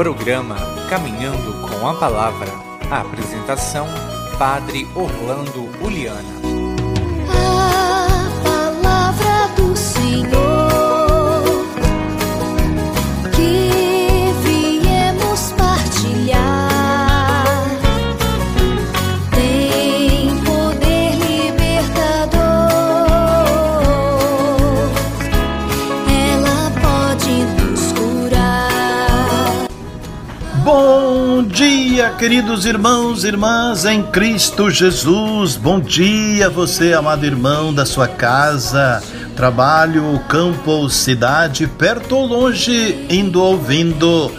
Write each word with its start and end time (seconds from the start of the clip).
Programa 0.00 0.56
Caminhando 0.88 1.60
com 1.60 1.86
a 1.86 1.92
Palavra. 1.92 2.50
A 2.90 3.02
apresentação: 3.02 3.86
Padre 4.38 4.88
Orlando 4.94 5.68
Uliana. 5.84 6.49
Queridos 32.20 32.66
irmãos 32.66 33.24
e 33.24 33.28
irmãs 33.28 33.86
em 33.86 34.02
Cristo 34.02 34.70
Jesus. 34.70 35.56
Bom 35.56 35.80
dia, 35.80 36.50
você, 36.50 36.92
amado 36.92 37.24
irmão 37.24 37.72
da 37.72 37.86
sua 37.86 38.06
casa, 38.06 39.02
trabalho, 39.34 40.20
campo 40.28 40.90
cidade, 40.90 41.66
perto 41.66 42.14
ou 42.14 42.26
longe, 42.26 43.06
indo 43.08 43.42
ou 43.42 43.56
vindo, 43.56 44.30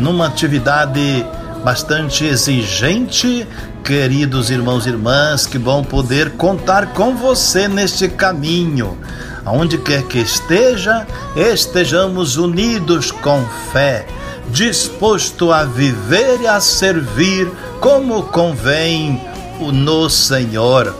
numa 0.00 0.26
atividade 0.26 1.24
bastante 1.62 2.24
exigente. 2.24 3.46
Queridos 3.84 4.50
irmãos 4.50 4.84
e 4.84 4.88
irmãs, 4.88 5.46
que 5.46 5.60
bom 5.60 5.84
poder 5.84 6.30
contar 6.32 6.88
com 6.88 7.14
você 7.14 7.68
neste 7.68 8.08
caminho. 8.08 8.98
Aonde 9.44 9.78
quer 9.78 10.02
que 10.02 10.18
esteja, 10.18 11.06
estejamos 11.36 12.36
unidos 12.36 13.12
com 13.12 13.46
fé 13.72 14.17
disposto 14.50 15.52
a 15.52 15.64
viver 15.64 16.40
e 16.40 16.46
a 16.46 16.60
servir 16.60 17.50
como 17.80 18.24
convém 18.24 19.20
no 19.60 20.08
Senhor. 20.08 20.94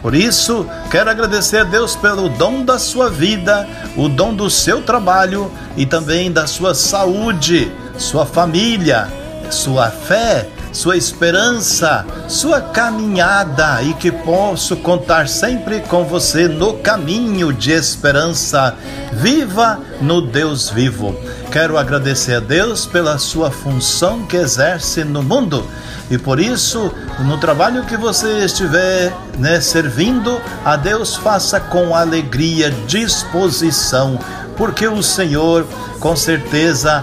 Por 0.00 0.14
isso, 0.14 0.66
quero 0.90 1.10
agradecer 1.10 1.58
a 1.58 1.64
Deus 1.64 1.96
pelo 1.96 2.28
dom 2.28 2.64
da 2.64 2.78
sua 2.78 3.10
vida, 3.10 3.68
o 3.96 4.08
dom 4.08 4.32
do 4.32 4.48
seu 4.48 4.80
trabalho 4.82 5.50
e 5.76 5.84
também 5.84 6.30
da 6.30 6.46
sua 6.46 6.74
saúde, 6.74 7.72
sua 7.96 8.24
família, 8.24 9.08
sua 9.50 9.90
fé, 9.90 10.48
sua 10.72 10.96
esperança, 10.96 12.04
sua 12.28 12.60
caminhada 12.60 13.82
e 13.82 13.94
que 13.94 14.10
posso 14.10 14.76
contar 14.76 15.28
sempre 15.28 15.80
com 15.80 16.04
você 16.04 16.48
no 16.48 16.74
caminho 16.74 17.52
de 17.52 17.72
esperança. 17.72 18.74
Viva 19.12 19.80
no 20.00 20.20
Deus 20.20 20.70
vivo. 20.70 21.14
Quero 21.50 21.78
agradecer 21.78 22.34
a 22.34 22.40
Deus 22.40 22.86
pela 22.86 23.18
sua 23.18 23.50
função 23.50 24.24
que 24.26 24.36
exerce 24.36 25.04
no 25.04 25.22
mundo 25.22 25.64
e 26.10 26.16
por 26.16 26.40
isso, 26.40 26.90
no 27.20 27.36
trabalho 27.36 27.84
que 27.84 27.96
você 27.96 28.44
estiver 28.44 29.12
né, 29.38 29.60
servindo, 29.60 30.40
a 30.64 30.74
Deus 30.74 31.16
faça 31.16 31.60
com 31.60 31.94
alegria, 31.94 32.70
disposição, 32.86 34.18
porque 34.58 34.86
o 34.86 35.02
Senhor 35.02 35.64
com 35.98 36.14
certeza 36.14 37.02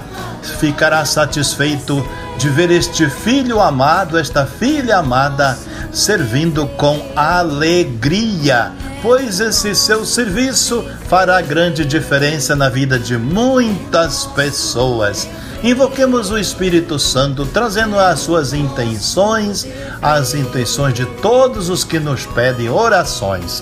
ficará 0.60 1.04
satisfeito 1.06 2.08
de 2.38 2.50
ver 2.50 2.70
este 2.70 3.10
filho 3.10 3.60
amado, 3.60 4.20
esta 4.20 4.46
filha 4.46 4.98
amada, 4.98 5.58
servindo 5.92 6.68
com 6.68 7.02
alegria 7.16 8.74
pois 9.06 9.40
esse 9.40 9.76
seu 9.76 10.04
serviço 10.04 10.84
fará 11.08 11.40
grande 11.40 11.86
diferença 11.86 12.56
na 12.56 12.70
vida 12.70 12.98
de 12.98 13.16
muitas 13.16 14.26
pessoas. 14.26 15.30
Invoquemos 15.64 16.32
o 16.32 16.40
Espírito 16.40 16.98
Santo, 16.98 17.46
trazendo 17.46 18.00
as 18.00 18.22
suas 18.22 18.52
intenções, 18.52 19.68
as 20.02 20.34
intenções 20.34 20.96
de 20.96 21.06
todos 21.22 21.70
os 21.70 21.84
que 21.84 22.00
nos 22.00 22.26
pedem 22.26 22.68
orações. 22.68 23.62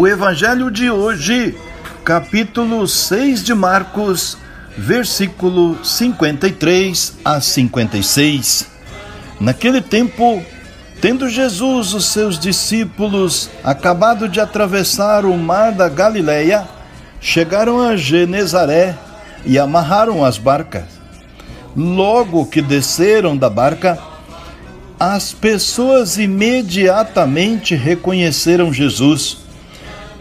O 0.00 0.08
Evangelho 0.08 0.70
de 0.70 0.90
hoje, 0.90 1.54
capítulo 2.02 2.88
6 2.88 3.44
de 3.44 3.52
Marcos, 3.52 4.38
versículo 4.74 5.76
53 5.84 7.18
a 7.22 7.38
56. 7.38 8.66
Naquele 9.38 9.82
tempo, 9.82 10.42
tendo 11.02 11.28
Jesus 11.28 11.92
os 11.92 12.06
seus 12.06 12.38
discípulos 12.38 13.50
acabado 13.62 14.26
de 14.26 14.40
atravessar 14.40 15.26
o 15.26 15.36
mar 15.36 15.70
da 15.72 15.86
Galileia, 15.86 16.66
chegaram 17.20 17.78
a 17.78 17.94
Genezaré 17.94 18.96
e 19.44 19.58
amarraram 19.58 20.24
as 20.24 20.38
barcas. 20.38 20.86
Logo 21.76 22.46
que 22.46 22.62
desceram 22.62 23.36
da 23.36 23.50
barca, 23.50 23.98
as 24.98 25.34
pessoas 25.34 26.16
imediatamente 26.16 27.74
reconheceram 27.74 28.72
Jesus. 28.72 29.49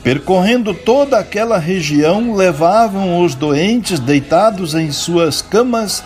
Percorrendo 0.03 0.73
toda 0.73 1.19
aquela 1.19 1.57
região, 1.57 2.33
levavam 2.33 3.21
os 3.23 3.35
doentes 3.35 3.99
deitados 3.99 4.73
em 4.73 4.91
suas 4.91 5.41
camas 5.41 6.03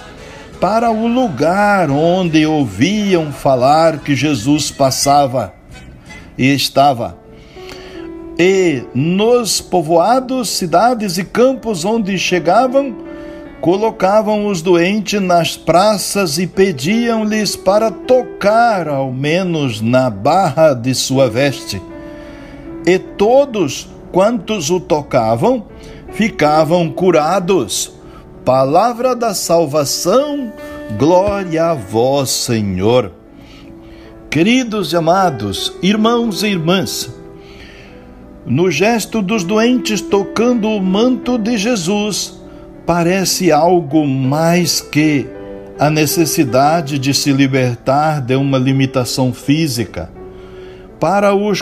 para 0.59 0.90
o 0.90 1.08
lugar 1.08 1.92
onde 1.92 2.46
ouviam 2.46 3.31
falar 3.31 4.00
que 4.00 4.16
Jesus 4.16 4.72
passava 4.72 5.54
e 6.38 6.54
estava. 6.54 7.18
E 8.40 8.84
nos 8.96 9.62
povoados, 9.62 10.50
cidades 10.50 11.20
e 11.20 11.24
campos 11.24 11.86
onde 11.86 12.18
chegavam, 12.18 12.96
colocavam 13.62 14.48
os 14.48 14.62
doentes 14.62 15.22
nas 15.22 15.56
praças 15.56 16.40
e 16.40 16.48
pediam-lhes 16.48 17.56
para 17.56 17.92
tocar 17.92 18.88
ao 18.88 19.12
menos 19.12 19.81
na 19.81 20.10
barra 20.10 20.74
de 20.74 20.96
sua 20.96 21.30
veste. 21.30 21.80
E 22.85 23.00
todos 23.00 23.88
quantos 24.12 24.69
o 24.69 24.80
tocavam 24.80 25.65
ficavam 26.12 26.89
curados. 26.89 27.94
Palavra 28.45 29.15
da 29.15 29.33
salvação, 29.33 30.51
glória 30.97 31.71
a 31.71 31.74
vós, 31.74 32.30
Senhor. 32.30 33.12
Queridos 34.30 34.91
e 34.91 34.95
amados, 34.95 35.74
irmãos 35.81 36.44
e 36.44 36.47
irmãs, 36.47 37.13
no 38.45 38.69
gesto 38.69 39.21
dos 39.21 39.44
doentes 39.44 40.01
tocando 40.01 40.68
o 40.68 40.81
manto 40.81 41.38
de 41.38 41.57
Jesus, 41.57 42.41
parece 42.86 43.51
algo 43.51 44.06
mais 44.06 44.81
que 44.81 45.25
a 45.79 45.89
necessidade 45.89 47.00
de 47.00 47.13
se 47.13 47.31
libertar 47.31 48.21
de 48.21 48.36
uma 48.36 48.57
limitação 48.57 49.33
física. 49.33 50.12
Para 51.00 51.33
os 51.33 51.62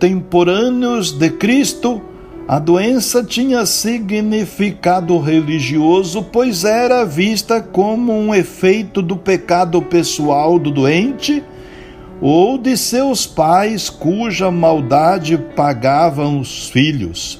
contemporâneos 0.00 1.12
de 1.12 1.28
Cristo, 1.28 2.00
a 2.48 2.58
doença 2.58 3.22
tinha 3.22 3.66
significado 3.66 5.18
religioso, 5.18 6.22
pois 6.22 6.64
era 6.64 7.04
vista 7.04 7.60
como 7.60 8.10
um 8.10 8.34
efeito 8.34 9.02
do 9.02 9.14
pecado 9.14 9.82
pessoal 9.82 10.58
do 10.58 10.70
doente 10.70 11.44
ou 12.18 12.56
de 12.56 12.78
seus 12.78 13.26
pais 13.26 13.90
cuja 13.90 14.50
maldade 14.50 15.36
pagavam 15.54 16.40
os 16.40 16.70
filhos. 16.70 17.38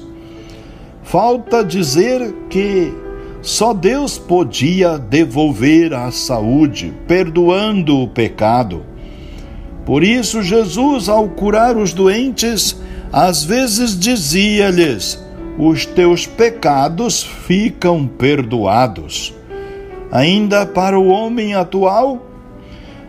Falta 1.01 1.63
dizer 1.63 2.31
que 2.47 2.93
só 3.41 3.73
Deus 3.73 4.19
podia 4.19 4.99
devolver 4.99 5.95
a 5.95 6.11
saúde, 6.11 6.93
perdoando 7.07 7.97
o 7.97 8.07
pecado. 8.07 8.90
Por 9.85 10.03
isso, 10.03 10.41
Jesus, 10.43 11.09
ao 11.09 11.27
curar 11.27 11.75
os 11.75 11.93
doentes, 11.93 12.79
às 13.11 13.43
vezes 13.43 13.97
dizia-lhes: 13.97 15.21
Os 15.57 15.85
teus 15.85 16.25
pecados 16.25 17.23
ficam 17.23 18.07
perdoados. 18.07 19.33
Ainda 20.11 20.65
para 20.65 20.99
o 20.99 21.07
homem 21.07 21.55
atual, 21.55 22.25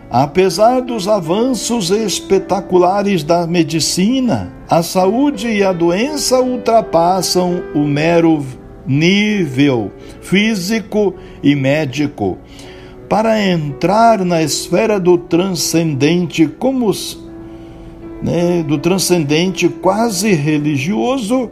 apesar 0.09 0.81
dos 0.81 1.07
avanços 1.07 1.91
espetaculares 1.91 3.23
da 3.23 3.45
medicina, 3.45 4.53
a 4.69 4.81
saúde 4.81 5.49
e 5.49 5.63
a 5.63 5.73
doença 5.73 6.39
ultrapassam 6.39 7.61
o 7.75 7.79
mero 7.79 8.43
nível 8.87 9.91
físico 10.21 11.13
e 11.41 11.55
médico 11.55 12.37
para 13.09 13.41
entrar 13.41 14.23
na 14.25 14.41
esfera 14.41 14.99
do 14.99 15.17
transcendente 15.17 16.47
como 16.47 16.91
né, 18.21 18.63
do 18.63 18.77
transcendente 18.77 19.67
quase 19.67 20.33
religioso 20.33 21.49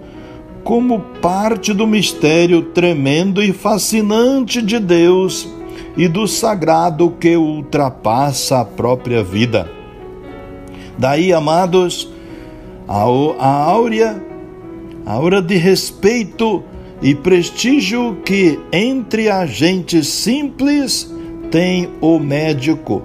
como 0.63 0.99
parte 1.21 1.73
do 1.73 1.85
mistério 1.85 2.61
tremendo 2.61 3.43
e 3.43 3.51
fascinante 3.51 4.61
de 4.61 4.79
Deus 4.79 5.47
e 5.97 6.07
do 6.07 6.27
sagrado 6.27 7.11
que 7.19 7.35
ultrapassa 7.35 8.61
a 8.61 8.65
própria 8.65 9.23
vida. 9.23 9.69
Daí, 10.97 11.33
amados, 11.33 12.09
a, 12.87 13.03
a 13.39 13.63
áurea, 13.65 14.23
a 15.05 15.13
aura 15.13 15.41
de 15.41 15.55
respeito 15.55 16.63
e 17.01 17.15
prestígio 17.15 18.17
que 18.23 18.59
entre 18.71 19.29
a 19.29 19.45
gente 19.45 20.03
simples 20.03 21.11
tem 21.51 21.89
o 21.99 22.17
médico, 22.17 23.03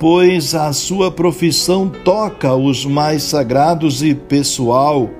pois 0.00 0.54
a 0.54 0.72
sua 0.72 1.10
profissão 1.10 1.92
toca 2.04 2.56
os 2.56 2.86
mais 2.86 3.22
sagrados 3.22 4.02
e 4.02 4.14
pessoal 4.14 5.10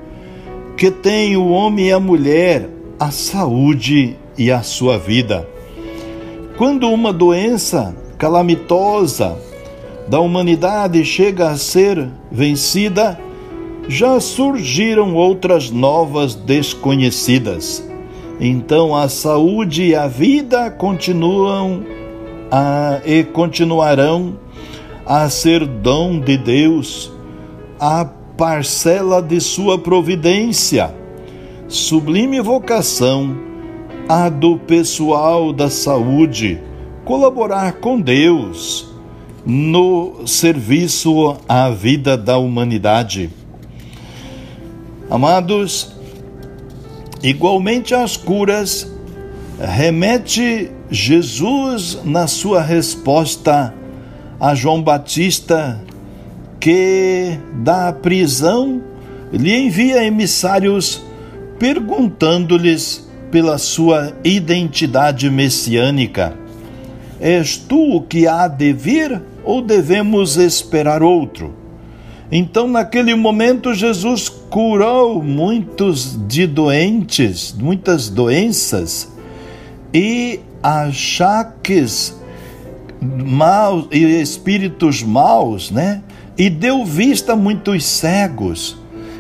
que 0.75 0.91
tem 0.91 1.37
o 1.37 1.51
homem 1.51 1.89
e 1.89 1.93
a 1.93 2.01
mulher, 2.01 2.69
a 2.99 3.11
saúde 3.11 4.17
e 4.39 4.51
a 4.51 4.63
sua 4.63 4.99
vida. 4.99 5.47
Quando 6.57 6.89
uma 6.89 7.13
doença 7.13 7.95
calamitosa 8.17 9.37
da 10.09 10.19
humanidade 10.19 11.05
chega 11.05 11.51
a 11.51 11.57
ser 11.57 12.09
vencida, 12.31 13.21
já 13.87 14.19
surgiram 14.19 15.15
outras 15.15 15.71
novas 15.71 16.35
desconhecidas. 16.35 17.87
Então 18.41 18.97
a 18.97 19.09
saúde 19.09 19.85
e 19.89 19.95
a 19.95 20.09
vida 20.09 20.71
continuam 20.71 21.85
a, 22.53 23.01
e 23.07 23.25
continuarão 23.25 24.39
a 25.07 25.27
ser 25.31 25.67
dom 25.67 26.21
de 26.21 26.37
Deus, 26.37 27.11
a 27.81 28.05
parcela 28.05 29.23
de 29.23 29.41
sua 29.41 29.79
providência. 29.79 30.95
Sublime 31.67 32.43
vocação 32.43 33.35
a 34.07 34.29
do 34.29 34.59
pessoal 34.59 35.51
da 35.51 35.71
saúde 35.71 36.61
colaborar 37.07 37.75
com 37.75 37.99
Deus 37.99 38.93
no 39.47 40.27
serviço 40.27 41.39
à 41.49 41.71
vida 41.71 42.19
da 42.19 42.37
humanidade. 42.37 43.31
Amados, 45.11 45.93
igualmente 47.23 47.95
as 47.95 48.17
curas, 48.17 48.93
remete 49.59 50.71
Jesus 50.93 52.01
na 52.05 52.27
sua 52.27 52.61
resposta 52.61 53.73
a 54.39 54.55
João 54.55 54.83
Batista 54.83 55.83
que 56.61 57.39
da 57.55 57.91
prisão 57.95 58.83
lhe 59.33 59.57
envia 59.57 60.05
emissários 60.05 61.03
perguntando-lhes 61.59 63.09
pela 63.31 63.57
sua 63.57 64.13
identidade 64.23 65.31
messiânica. 65.31 66.35
És 67.19 67.57
tu 67.57 67.97
o 67.97 68.03
que 68.03 68.27
há 68.27 68.47
de 68.47 68.75
vir 68.75 69.23
ou 69.43 69.63
devemos 69.63 70.37
esperar 70.37 71.03
outro? 71.03 71.55
Então, 72.31 72.69
naquele 72.69 73.15
momento, 73.15 73.73
Jesus 73.73 74.29
curou 74.29 75.23
muitos 75.23 76.19
de 76.29 76.47
doentes, 76.47 77.55
muitas 77.59 78.11
doenças 78.11 79.11
e 79.95 80.41
achaques 80.63 82.17
maus 83.01 83.89
e 83.91 84.05
espíritos 84.21 85.03
maus, 85.03 85.71
né? 85.71 86.03
e 86.37 86.49
deu 86.49 86.85
vista 86.85 87.33
a 87.33 87.37
muitos 87.37 87.85
cegos, 87.85 88.77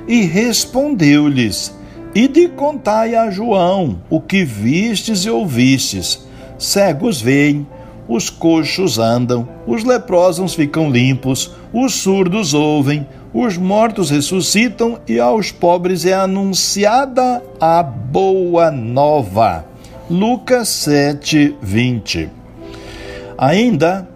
e 0.06 0.23
respondeu-lhes: 0.23 1.75
Ide 2.15 2.49
contai 2.49 3.15
a 3.15 3.31
João 3.31 3.99
o 4.09 4.21
que 4.21 4.44
vistes 4.44 5.25
e 5.25 5.31
ouvistes. 5.31 6.27
Cegos 6.59 7.21
veem, 7.21 7.67
os 8.09 8.31
coxos 8.31 8.99
andam, 8.99 9.49
os 9.67 9.85
leprosos 9.85 10.55
ficam 10.55 10.91
limpos, 10.91 11.53
os 11.73 11.94
surdos 11.94 12.55
ouvem, 12.55 13.06
os 13.33 13.56
mortos 13.56 14.11
ressuscitam 14.11 14.99
e 15.09 15.19
aos 15.19 15.50
pobres 15.50 16.05
é 16.05 16.12
anunciada 16.12 17.43
a 17.61 17.83
boa 17.83 18.71
nova. 18.71 19.72
Lucas 20.11 20.69
7, 20.69 21.57
20. 21.63 22.29
Ainda 23.39 24.09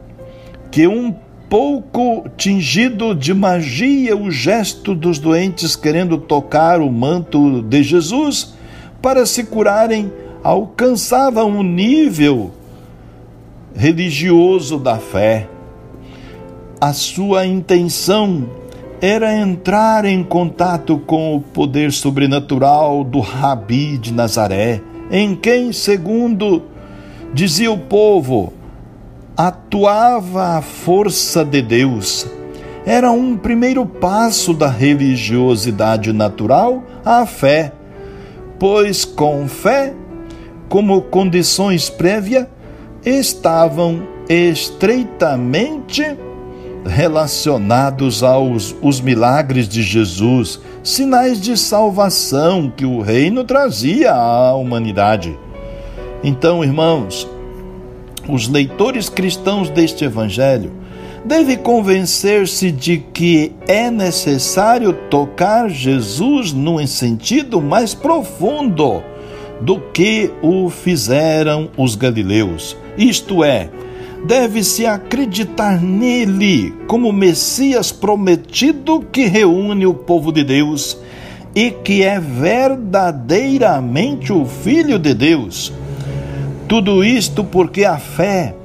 que 0.70 0.86
um 0.86 1.14
pouco 1.48 2.28
tingido 2.36 3.14
de 3.14 3.32
magia 3.32 4.16
o 4.16 4.30
gesto 4.30 4.94
dos 4.94 5.18
doentes 5.18 5.76
querendo 5.76 6.18
tocar 6.18 6.80
o 6.80 6.90
manto 6.90 7.62
de 7.62 7.82
Jesus 7.82 8.54
para 9.00 9.24
se 9.24 9.44
curarem, 9.44 10.12
alcançava 10.42 11.44
um 11.44 11.62
nível 11.62 12.52
religioso 13.74 14.78
da 14.78 14.98
fé. 14.98 15.48
A 16.80 16.92
sua 16.92 17.46
intenção 17.46 18.50
era 19.00 19.38
entrar 19.38 20.04
em 20.04 20.24
contato 20.24 20.98
com 20.98 21.36
o 21.36 21.40
poder 21.40 21.92
sobrenatural 21.92 23.04
do 23.04 23.20
Rabi 23.20 23.98
de 23.98 24.12
Nazaré, 24.12 24.82
em 25.10 25.34
quem, 25.34 25.72
segundo 25.72 26.62
dizia 27.32 27.70
o 27.70 27.78
povo, 27.78 28.52
atuava 29.36 30.56
a 30.56 30.62
força 30.62 31.44
de 31.44 31.60
Deus. 31.60 32.26
Era 32.84 33.10
um 33.10 33.36
primeiro 33.36 33.84
passo 33.84 34.54
da 34.54 34.68
religiosidade 34.68 36.12
natural 36.12 36.84
à 37.04 37.26
fé, 37.26 37.72
pois 38.58 39.04
com 39.04 39.46
fé, 39.48 39.92
como 40.68 41.02
condições 41.02 41.90
prévias, 41.90 42.46
estavam 43.04 44.06
estreitamente 44.28 46.16
relacionados 46.84 48.22
aos 48.22 48.74
os 48.80 49.00
milagres 49.00 49.68
de 49.68 49.82
Jesus, 49.82 50.60
sinais 50.86 51.40
de 51.40 51.56
salvação 51.56 52.72
que 52.74 52.86
o 52.86 53.00
reino 53.00 53.42
trazia 53.42 54.14
à 54.14 54.54
humanidade. 54.54 55.36
Então, 56.22 56.62
irmãos, 56.62 57.28
os 58.28 58.46
leitores 58.48 59.08
cristãos 59.08 59.68
deste 59.68 60.04
evangelho 60.04 60.70
devem 61.24 61.56
convencer-se 61.56 62.70
de 62.70 62.98
que 62.98 63.52
é 63.66 63.90
necessário 63.90 64.92
tocar 65.10 65.68
Jesus 65.68 66.52
num 66.52 66.86
sentido 66.86 67.60
mais 67.60 67.92
profundo 67.92 69.02
do 69.60 69.80
que 69.92 70.30
o 70.40 70.70
fizeram 70.70 71.68
os 71.76 71.96
galileus. 71.96 72.76
Isto 72.96 73.42
é, 73.42 73.70
deve-se 74.26 74.84
acreditar 74.84 75.80
nele 75.80 76.74
como 76.88 77.12
Messias 77.12 77.92
prometido 77.92 79.00
que 79.00 79.26
reúne 79.26 79.86
o 79.86 79.94
povo 79.94 80.32
de 80.32 80.42
Deus 80.42 80.98
e 81.54 81.70
que 81.70 82.02
é 82.02 82.18
verdadeiramente 82.18 84.32
o 84.32 84.44
Filho 84.44 84.98
de 84.98 85.14
Deus. 85.14 85.72
Tudo 86.68 87.04
isto 87.04 87.44
porque 87.44 87.84
a 87.84 87.98
fé 87.98 88.56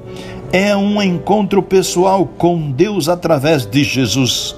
é 0.52 0.76
um 0.76 1.00
encontro 1.00 1.62
pessoal 1.62 2.26
com 2.26 2.72
Deus 2.72 3.08
através 3.08 3.64
de 3.64 3.84
Jesus, 3.84 4.56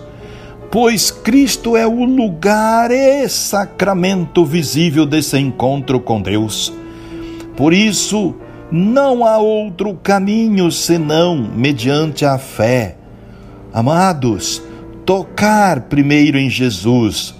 pois 0.71 1.11
Cristo 1.11 1.77
é 1.77 1.87
o 1.87 2.05
lugar 2.05 2.91
e 2.91 3.29
sacramento 3.29 4.43
visível 4.43 5.05
desse 5.05 5.39
encontro 5.39 6.01
com 6.01 6.23
Deus. 6.23 6.73
Por 7.57 7.75
isso, 7.75 8.35
não 8.77 9.25
há 9.25 9.39
outro 9.39 9.95
caminho 10.03 10.69
senão 10.73 11.37
mediante 11.37 12.25
a 12.25 12.37
fé. 12.37 12.97
Amados, 13.73 14.61
tocar 15.07 15.83
primeiro 15.83 16.37
em 16.37 16.51
Jesus, 16.51 17.37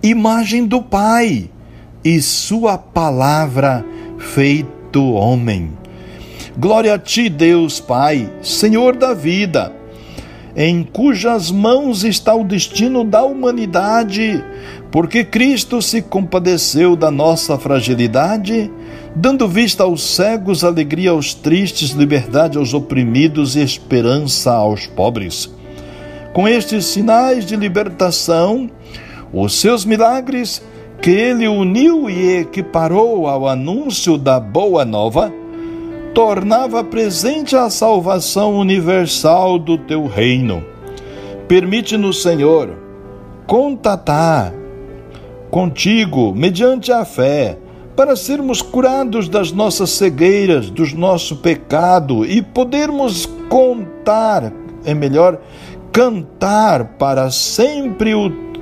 imagem 0.00 0.64
do 0.64 0.80
Pai 0.80 1.50
e 2.04 2.22
Sua 2.22 2.78
palavra 2.78 3.84
feito 4.18 5.14
homem. 5.14 5.72
Glória 6.56 6.94
a 6.94 6.98
Ti, 6.98 7.28
Deus 7.28 7.80
Pai, 7.80 8.30
Senhor 8.40 8.96
da 8.96 9.12
vida, 9.12 9.72
em 10.54 10.84
cujas 10.84 11.50
mãos 11.50 12.04
está 12.04 12.32
o 12.36 12.44
destino 12.44 13.02
da 13.02 13.24
humanidade, 13.24 14.44
porque 14.92 15.24
Cristo 15.24 15.82
se 15.82 16.00
compadeceu 16.00 16.94
da 16.94 17.10
nossa 17.10 17.58
fragilidade 17.58 18.70
dando 19.14 19.48
vista 19.48 19.84
aos 19.84 20.02
cegos, 20.02 20.64
alegria 20.64 21.10
aos 21.10 21.34
tristes, 21.34 21.90
liberdade 21.90 22.58
aos 22.58 22.74
oprimidos 22.74 23.56
e 23.56 23.60
esperança 23.60 24.52
aos 24.52 24.86
pobres. 24.86 25.52
Com 26.32 26.46
estes 26.46 26.86
sinais 26.86 27.44
de 27.44 27.56
libertação, 27.56 28.70
os 29.32 29.60
seus 29.60 29.84
milagres, 29.84 30.62
que 31.00 31.10
ele 31.10 31.46
uniu 31.46 32.08
e 32.10 32.38
equiparou 32.38 33.28
ao 33.28 33.48
anúncio 33.48 34.18
da 34.18 34.38
Boa 34.38 34.84
Nova, 34.84 35.32
tornava 36.14 36.82
presente 36.82 37.54
a 37.54 37.70
salvação 37.70 38.56
universal 38.56 39.58
do 39.58 39.78
teu 39.78 40.06
reino. 40.06 40.64
Permite-nos, 41.46 42.22
Senhor, 42.22 42.76
contatar 43.46 44.52
contigo 45.50 46.34
mediante 46.34 46.92
a 46.92 47.04
fé 47.04 47.58
para 47.98 48.14
sermos 48.14 48.62
curados 48.62 49.28
das 49.28 49.50
nossas 49.50 49.90
cegueiras, 49.90 50.70
do 50.70 50.86
nosso 50.96 51.38
pecado 51.38 52.24
e 52.24 52.40
podermos 52.40 53.26
contar, 53.48 54.52
é 54.84 54.94
melhor, 54.94 55.40
cantar 55.90 56.96
para 56.96 57.28
sempre 57.28 58.14
o 58.14 58.30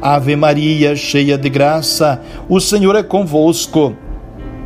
Ave 0.00 0.36
Maria, 0.36 0.94
cheia 0.96 1.38
de 1.38 1.48
graça, 1.48 2.20
o 2.48 2.60
Senhor 2.60 2.94
é 2.96 3.02
convosco. 3.02 3.94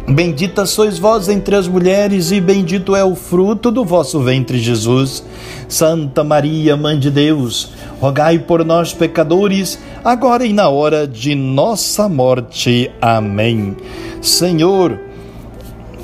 Bendita 0.08 0.66
sois 0.66 0.98
vós 0.98 1.28
entre 1.28 1.54
as 1.54 1.68
mulheres, 1.68 2.32
e 2.32 2.40
bendito 2.40 2.96
é 2.96 3.04
o 3.04 3.14
fruto 3.14 3.70
do 3.70 3.84
vosso 3.84 4.20
ventre, 4.20 4.58
Jesus. 4.58 5.24
Santa 5.68 6.24
Maria, 6.24 6.76
Mãe 6.76 6.98
de 6.98 7.10
Deus, 7.10 7.72
rogai 8.00 8.40
por 8.40 8.64
nós, 8.64 8.92
pecadores, 8.92 9.78
agora 10.04 10.44
e 10.44 10.52
na 10.52 10.68
hora 10.68 11.06
de 11.06 11.34
nossa 11.36 12.08
morte. 12.08 12.90
Amém. 13.00 13.76
Senhor, 14.20 14.98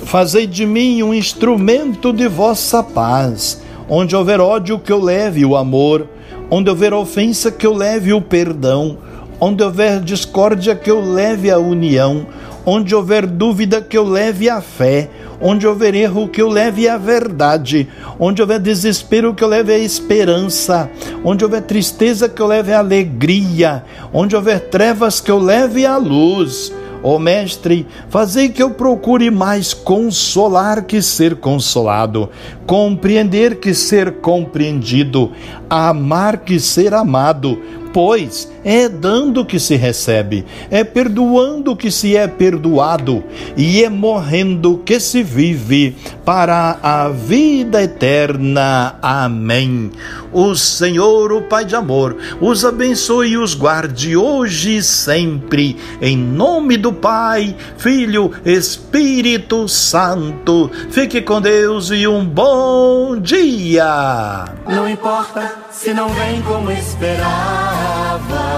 fazei 0.04 0.47
de 0.47 0.64
mim 0.64 1.02
um 1.02 1.12
instrumento 1.12 2.12
de 2.12 2.28
vossa 2.28 2.82
paz. 2.82 3.61
Onde 3.88 4.14
houver 4.14 4.40
ódio, 4.40 4.78
que 4.78 4.92
eu 4.92 5.02
leve 5.02 5.44
o 5.44 5.56
amor. 5.56 6.08
Onde 6.50 6.71
houver 6.71 6.95
ofensa, 6.95 7.50
que 7.50 7.67
eu 7.67 7.75
leve 7.75 8.12
o 8.12 8.21
perdão. 8.21 8.99
Onde 9.40 9.62
houver 9.62 10.00
discórdia, 10.00 10.75
que 10.75 10.90
eu 10.90 11.00
leve 11.00 11.50
a 11.50 11.59
união 11.59 12.26
Onde 12.71 12.95
houver 12.95 13.26
dúvida, 13.26 13.81
que 13.81 13.97
eu 13.97 14.05
leve 14.05 14.47
a 14.50 14.61
fé. 14.61 15.09
Onde 15.40 15.67
houver 15.67 15.95
erro, 15.95 16.28
que 16.28 16.43
eu 16.43 16.50
leve 16.50 16.87
a 16.87 16.99
verdade. 16.99 17.88
Onde 18.21 18.43
houver 18.43 18.59
desespero, 18.59 19.33
que 19.33 19.43
eu 19.43 19.49
leve 19.49 19.73
a 19.73 19.78
esperança. 19.78 20.90
Onde 21.25 21.43
houver 21.43 21.62
tristeza, 21.62 22.28
que 22.28 22.43
eu 22.43 22.47
leve 22.47 22.71
a 22.71 22.81
alegria. 22.81 23.83
Onde 24.12 24.37
houver 24.37 24.69
trevas, 24.69 25.19
que 25.19 25.31
eu 25.31 25.38
leve 25.38 25.87
a 25.87 25.97
luz. 25.97 26.71
Ó 27.02 27.14
oh, 27.14 27.19
Mestre, 27.19 27.87
fazei 28.09 28.49
que 28.49 28.62
eu 28.62 28.71
procure 28.71 29.31
mais 29.31 29.73
consolar 29.73 30.83
que 30.83 31.00
ser 31.00 31.37
consolado, 31.37 32.28
compreender 32.67 33.61
que 33.61 33.73
ser 33.73 34.21
compreendido, 34.21 35.33
amar 35.71 36.38
que 36.38 36.59
ser 36.59 36.93
amado, 36.95 37.61
pois 37.93 38.50
é 38.68 38.87
dando 38.87 39.46
que 39.46 39.58
se 39.58 39.76
recebe, 39.76 40.44
é 40.70 40.84
perdoando 40.84 41.75
que 41.75 41.90
se 41.90 42.14
é 42.14 42.28
perdoado, 42.28 43.25
e 43.56 43.82
é 43.82 43.88
morrendo 43.88 44.82
que 44.84 45.00
se 45.00 45.22
vive 45.22 45.96
para 46.22 46.78
a 46.82 47.08
vida 47.08 47.82
eterna. 47.82 48.96
Amém. 49.00 49.90
O 50.30 50.54
Senhor, 50.54 51.32
o 51.32 51.40
Pai 51.40 51.64
de 51.64 51.75
amor, 51.75 52.18
os 52.42 52.62
abençoe 52.62 53.28
e 53.28 53.38
os 53.38 53.54
guarde 53.54 54.14
hoje 54.14 54.76
e 54.76 54.82
sempre, 54.82 55.78
em 56.02 56.18
nome 56.18 56.76
do 56.76 56.92
Pai, 56.92 57.56
Filho, 57.78 58.32
Espírito 58.44 59.66
Santo. 59.66 60.70
Fique 60.90 61.22
com 61.22 61.40
Deus 61.40 61.90
e 61.90 62.06
um 62.06 62.22
bom 62.22 63.16
dia. 63.18 64.44
Não 64.68 64.87
importa 64.87 65.54
se 65.70 65.94
não 65.94 66.10
vem 66.10 66.42
como 66.42 66.70
esperava. 66.70 68.57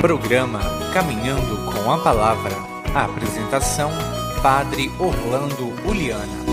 Programa 0.00 0.60
Caminhando 0.94 1.58
com 1.70 1.92
a 1.92 1.98
Palavra. 1.98 2.56
A 2.94 3.04
apresentação: 3.04 3.90
Padre 4.42 4.90
Orlando 4.98 5.74
Uliana. 5.86 6.49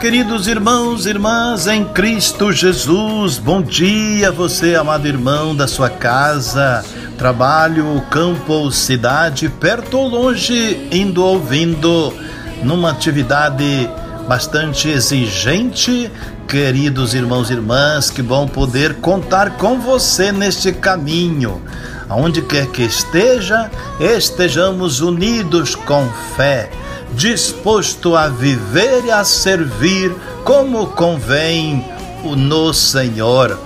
Queridos 0.00 0.46
irmãos 0.46 1.06
e 1.06 1.08
irmãs 1.08 1.66
em 1.66 1.84
Cristo 1.84 2.52
Jesus. 2.52 3.36
Bom 3.36 3.60
dia, 3.60 4.30
você, 4.30 4.76
amado 4.76 5.08
irmão 5.08 5.56
da 5.56 5.66
sua 5.66 5.90
casa, 5.90 6.84
trabalho, 7.16 8.00
campo 8.08 8.70
cidade, 8.70 9.48
perto 9.48 9.98
ou 9.98 10.08
longe, 10.08 10.88
indo 10.92 11.24
ou 11.24 11.40
vindo, 11.40 12.14
numa 12.62 12.92
atividade 12.92 13.90
bastante 14.28 14.88
exigente. 14.88 16.08
Queridos 16.46 17.12
irmãos 17.12 17.50
e 17.50 17.54
irmãs, 17.54 18.08
que 18.08 18.22
bom 18.22 18.46
poder 18.46 18.94
contar 18.96 19.56
com 19.56 19.80
você 19.80 20.30
neste 20.30 20.70
caminho. 20.70 21.60
Aonde 22.08 22.40
quer 22.40 22.68
que 22.68 22.82
esteja, 22.82 23.68
estejamos 23.98 25.00
unidos 25.00 25.74
com 25.74 26.08
fé 26.36 26.70
disposto 27.18 28.14
a 28.16 28.28
viver 28.28 29.04
e 29.04 29.10
a 29.10 29.24
servir 29.24 30.14
como 30.44 30.86
convém 30.86 31.84
no 32.24 32.72
Senhor. 32.72 33.58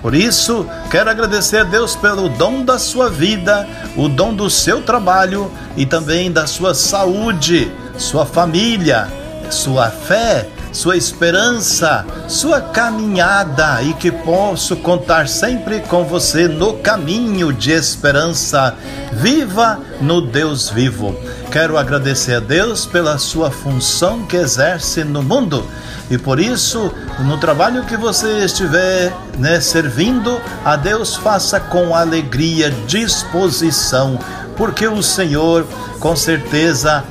Por 0.00 0.14
isso, 0.14 0.66
quero 0.90 1.10
agradecer 1.10 1.58
a 1.58 1.64
Deus 1.64 1.94
pelo 1.94 2.30
dom 2.30 2.64
da 2.64 2.78
sua 2.78 3.10
vida, 3.10 3.68
o 3.94 4.08
dom 4.08 4.32
do 4.34 4.48
seu 4.48 4.80
trabalho 4.80 5.52
e 5.76 5.84
também 5.84 6.32
da 6.32 6.46
sua 6.46 6.74
saúde, 6.74 7.70
sua 7.98 8.24
família, 8.24 9.06
sua 9.50 9.90
fé, 9.90 10.48
sua 10.74 10.96
esperança, 10.96 12.04
sua 12.28 12.60
caminhada 12.60 13.82
e 13.82 13.94
que 13.94 14.10
posso 14.10 14.76
contar 14.76 15.28
sempre 15.28 15.80
com 15.80 16.04
você 16.04 16.46
no 16.46 16.74
caminho 16.74 17.50
de 17.52 17.70
esperança. 17.70 18.74
Viva 19.12 19.80
no 20.00 20.20
Deus 20.20 20.68
vivo. 20.68 21.16
Quero 21.50 21.78
agradecer 21.78 22.34
a 22.34 22.40
Deus 22.40 22.84
pela 22.84 23.16
sua 23.16 23.50
função 23.50 24.26
que 24.26 24.36
exerce 24.36 25.04
no 25.04 25.22
mundo 25.22 25.64
e 26.10 26.18
por 26.18 26.38
isso, 26.38 26.92
no 27.20 27.38
trabalho 27.38 27.84
que 27.84 27.96
você 27.96 28.44
estiver 28.44 29.12
né, 29.38 29.58
servindo, 29.60 30.38
a 30.64 30.76
Deus 30.76 31.16
faça 31.16 31.58
com 31.58 31.94
alegria, 31.94 32.70
disposição, 32.86 34.18
porque 34.56 34.86
o 34.86 35.02
Senhor 35.02 35.66
com 35.98 36.14
certeza 36.14 37.02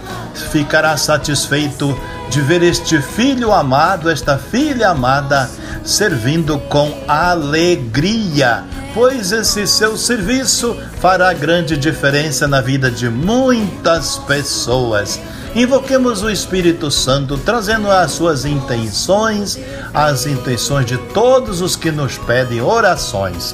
ficará 0.51 0.95
satisfeito 0.95 1.97
de 2.33 2.41
ver 2.41 2.63
este 2.63 2.99
filho 2.99 3.53
amado, 3.53 4.09
esta 4.09 4.39
filha 4.39 4.89
amada, 4.89 5.47
servindo 5.85 6.57
com 6.61 6.91
alegria, 7.07 8.63
pois 8.91 9.31
esse 9.31 9.67
seu 9.67 9.95
serviço 9.95 10.75
fará 10.99 11.31
grande 11.31 11.77
diferença 11.77 12.47
na 12.47 12.59
vida 12.59 12.89
de 12.89 13.07
muitas 13.07 14.17
pessoas. 14.17 15.19
Invoquemos 15.53 16.23
o 16.23 16.29
Espírito 16.31 16.89
Santo, 16.89 17.37
trazendo 17.37 17.91
as 17.91 18.13
suas 18.13 18.45
intenções, 18.45 19.59
as 19.93 20.25
intenções 20.25 20.87
de 20.87 20.97
todos 20.97 21.61
os 21.61 21.75
que 21.75 21.91
nos 21.91 22.17
pedem 22.17 22.61
orações. 22.61 23.53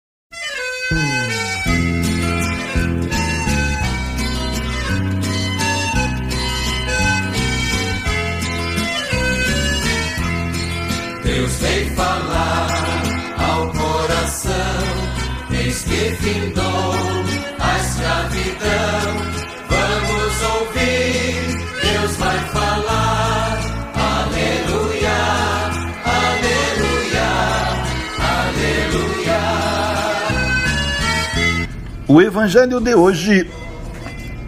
O 32.13 32.21
Evangelho 32.21 32.81
de 32.81 32.93
hoje, 32.93 33.49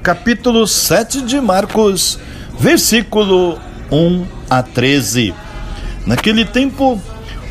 capítulo 0.03 0.67
7 0.67 1.22
de 1.22 1.39
Marcos, 1.39 2.19
versículo 2.60 3.58
1 3.89 4.26
a 4.49 4.62
13. 4.62 5.34
Naquele 6.06 6.43
tempo, 6.43 7.02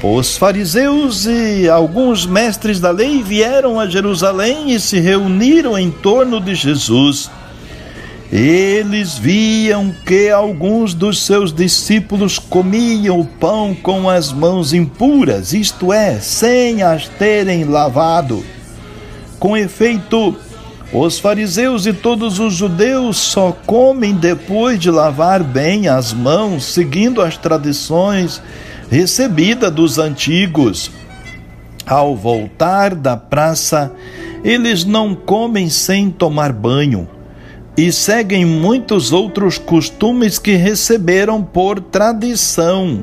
os 0.02 0.36
fariseus 0.36 1.24
e 1.24 1.66
alguns 1.66 2.26
mestres 2.26 2.78
da 2.78 2.90
lei 2.90 3.22
vieram 3.22 3.80
a 3.80 3.88
Jerusalém 3.88 4.72
e 4.72 4.78
se 4.78 5.00
reuniram 5.00 5.78
em 5.78 5.90
torno 5.90 6.42
de 6.42 6.54
Jesus. 6.54 7.30
Eles 8.30 9.16
viam 9.16 9.94
que 10.04 10.28
alguns 10.28 10.92
dos 10.92 11.24
seus 11.24 11.54
discípulos 11.54 12.38
comiam 12.38 13.18
o 13.18 13.24
pão 13.24 13.74
com 13.74 14.10
as 14.10 14.30
mãos 14.30 14.74
impuras, 14.74 15.54
isto 15.54 15.90
é, 15.90 16.20
sem 16.20 16.82
as 16.82 17.08
terem 17.08 17.64
lavado. 17.64 18.44
Com 19.42 19.56
efeito, 19.56 20.36
os 20.92 21.18
fariseus 21.18 21.84
e 21.84 21.92
todos 21.92 22.38
os 22.38 22.54
judeus 22.54 23.16
só 23.16 23.50
comem 23.66 24.14
depois 24.14 24.78
de 24.78 24.88
lavar 24.88 25.42
bem 25.42 25.88
as 25.88 26.12
mãos, 26.12 26.64
seguindo 26.64 27.20
as 27.20 27.36
tradições 27.36 28.40
recebidas 28.88 29.72
dos 29.72 29.98
antigos. 29.98 30.92
Ao 31.84 32.14
voltar 32.14 32.94
da 32.94 33.16
praça, 33.16 33.90
eles 34.44 34.84
não 34.84 35.12
comem 35.12 35.68
sem 35.68 36.08
tomar 36.08 36.52
banho 36.52 37.08
e 37.76 37.90
seguem 37.90 38.44
muitos 38.44 39.12
outros 39.12 39.58
costumes 39.58 40.38
que 40.38 40.54
receberam 40.54 41.42
por 41.42 41.80
tradição. 41.80 43.02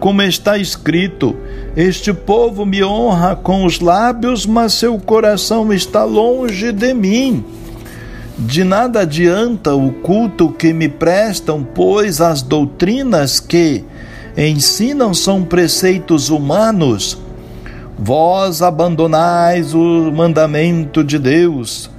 Como 0.00 0.22
está 0.22 0.56
escrito: 0.56 1.36
Este 1.76 2.12
povo 2.12 2.64
me 2.64 2.82
honra 2.84 3.34
com 3.34 3.64
os 3.64 3.80
lábios, 3.80 4.46
mas 4.46 4.74
seu 4.74 4.98
coração 4.98 5.72
está 5.72 6.04
longe 6.04 6.72
de 6.72 6.94
mim. 6.94 7.44
De 8.38 8.62
nada 8.62 9.00
adianta 9.00 9.74
o 9.74 9.90
culto 9.90 10.52
que 10.52 10.72
me 10.72 10.88
prestam, 10.88 11.64
pois 11.64 12.20
as 12.20 12.40
doutrinas 12.40 13.40
que 13.40 13.84
ensinam 14.36 15.12
são 15.12 15.42
preceitos 15.42 16.30
humanos. 16.30 17.18
Vós 17.98 18.62
abandonais 18.62 19.74
o 19.74 20.12
mandamento 20.12 21.02
de 21.02 21.18
Deus 21.18 21.90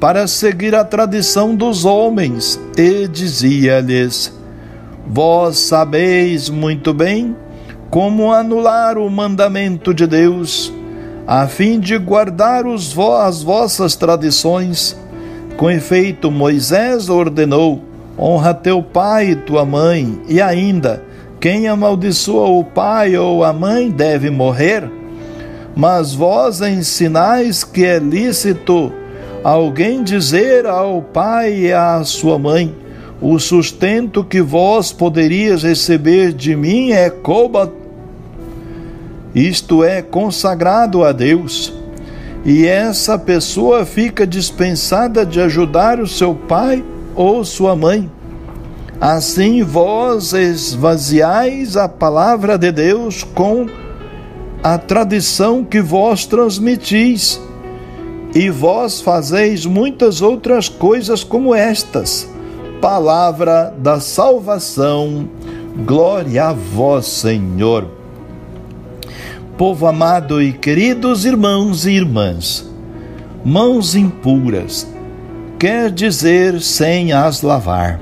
para 0.00 0.26
seguir 0.26 0.74
a 0.74 0.82
tradição 0.82 1.54
dos 1.54 1.84
homens, 1.84 2.58
e 2.76 3.06
dizia-lhes: 3.06 4.32
Vós 5.06 5.58
sabeis 5.58 6.48
muito 6.48 6.94
bem 6.94 7.36
como 7.92 8.32
anular 8.32 8.96
o 8.96 9.10
mandamento 9.10 9.92
de 9.92 10.06
Deus, 10.06 10.72
a 11.26 11.46
fim 11.46 11.78
de 11.78 11.98
guardar 11.98 12.66
os 12.66 12.90
vo 12.90 13.12
as 13.12 13.42
vossas 13.42 13.94
tradições. 13.94 14.96
Com 15.58 15.70
efeito, 15.70 16.30
Moisés 16.30 17.10
ordenou: 17.10 17.82
honra 18.18 18.54
teu 18.54 18.82
pai 18.82 19.32
e 19.32 19.36
tua 19.36 19.66
mãe, 19.66 20.18
e 20.26 20.40
ainda, 20.40 21.04
quem 21.38 21.68
amaldiçoa 21.68 22.48
o 22.48 22.64
pai 22.64 23.14
ou 23.14 23.44
a 23.44 23.52
mãe 23.52 23.90
deve 23.90 24.30
morrer. 24.30 24.90
Mas 25.76 26.14
vós 26.14 26.62
ensinais 26.62 27.62
que 27.62 27.84
é 27.84 27.98
lícito 27.98 28.90
alguém 29.44 30.02
dizer 30.02 30.64
ao 30.64 31.02
pai 31.02 31.66
e 31.66 31.72
à 31.74 32.02
sua 32.04 32.38
mãe: 32.38 32.74
o 33.20 33.38
sustento 33.38 34.24
que 34.24 34.40
vós 34.40 34.94
poderias 34.94 35.62
receber 35.62 36.32
de 36.32 36.56
mim 36.56 36.92
é 36.92 37.10
isto 39.34 39.82
é 39.82 40.02
consagrado 40.02 41.04
a 41.04 41.12
Deus, 41.12 41.72
e 42.44 42.66
essa 42.66 43.18
pessoa 43.18 43.86
fica 43.86 44.26
dispensada 44.26 45.24
de 45.24 45.40
ajudar 45.40 46.00
o 46.00 46.06
seu 46.06 46.34
pai 46.34 46.84
ou 47.14 47.44
sua 47.44 47.74
mãe. 47.74 48.10
Assim 49.00 49.62
vós 49.62 50.32
esvaziais 50.32 51.76
a 51.76 51.88
palavra 51.88 52.58
de 52.58 52.70
Deus 52.70 53.24
com 53.24 53.66
a 54.62 54.76
tradição 54.76 55.64
que 55.64 55.80
vós 55.80 56.26
transmitis, 56.26 57.40
e 58.34 58.50
vós 58.50 59.00
fazeis 59.00 59.66
muitas 59.66 60.22
outras 60.22 60.68
coisas 60.68 61.24
como 61.24 61.54
estas. 61.54 62.28
Palavra 62.80 63.72
da 63.78 64.00
salvação, 64.00 65.28
glória 65.86 66.48
a 66.48 66.52
vós, 66.52 67.06
Senhor 67.06 68.01
povo 69.62 69.86
amado 69.86 70.42
e 70.42 70.52
queridos 70.52 71.24
irmãos 71.24 71.86
e 71.86 71.92
irmãs, 71.92 72.68
mãos 73.44 73.94
impuras, 73.94 74.92
quer 75.56 75.88
dizer 75.88 76.60
sem 76.60 77.12
as 77.12 77.42
lavar. 77.42 78.00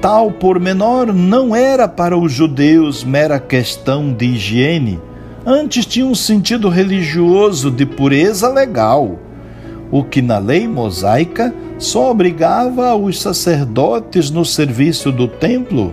Tal 0.00 0.32
pormenor 0.32 1.12
não 1.12 1.54
era 1.54 1.86
para 1.86 2.16
os 2.16 2.32
judeus 2.32 3.04
mera 3.04 3.38
questão 3.38 4.10
de 4.10 4.24
higiene, 4.28 4.98
antes 5.44 5.84
tinha 5.84 6.06
um 6.06 6.14
sentido 6.14 6.70
religioso 6.70 7.70
de 7.70 7.84
pureza 7.84 8.48
legal, 8.48 9.18
o 9.90 10.02
que 10.02 10.22
na 10.22 10.38
lei 10.38 10.66
mosaica 10.66 11.54
só 11.78 12.10
obrigava 12.10 12.94
os 12.94 13.20
sacerdotes 13.20 14.30
no 14.30 14.42
serviço 14.42 15.12
do 15.12 15.28
templo. 15.28 15.92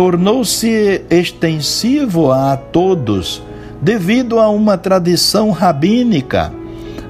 Tornou-se 0.00 1.04
extensivo 1.10 2.32
a 2.32 2.56
todos, 2.56 3.42
devido 3.82 4.40
a 4.40 4.48
uma 4.48 4.78
tradição 4.78 5.50
rabínica. 5.50 6.50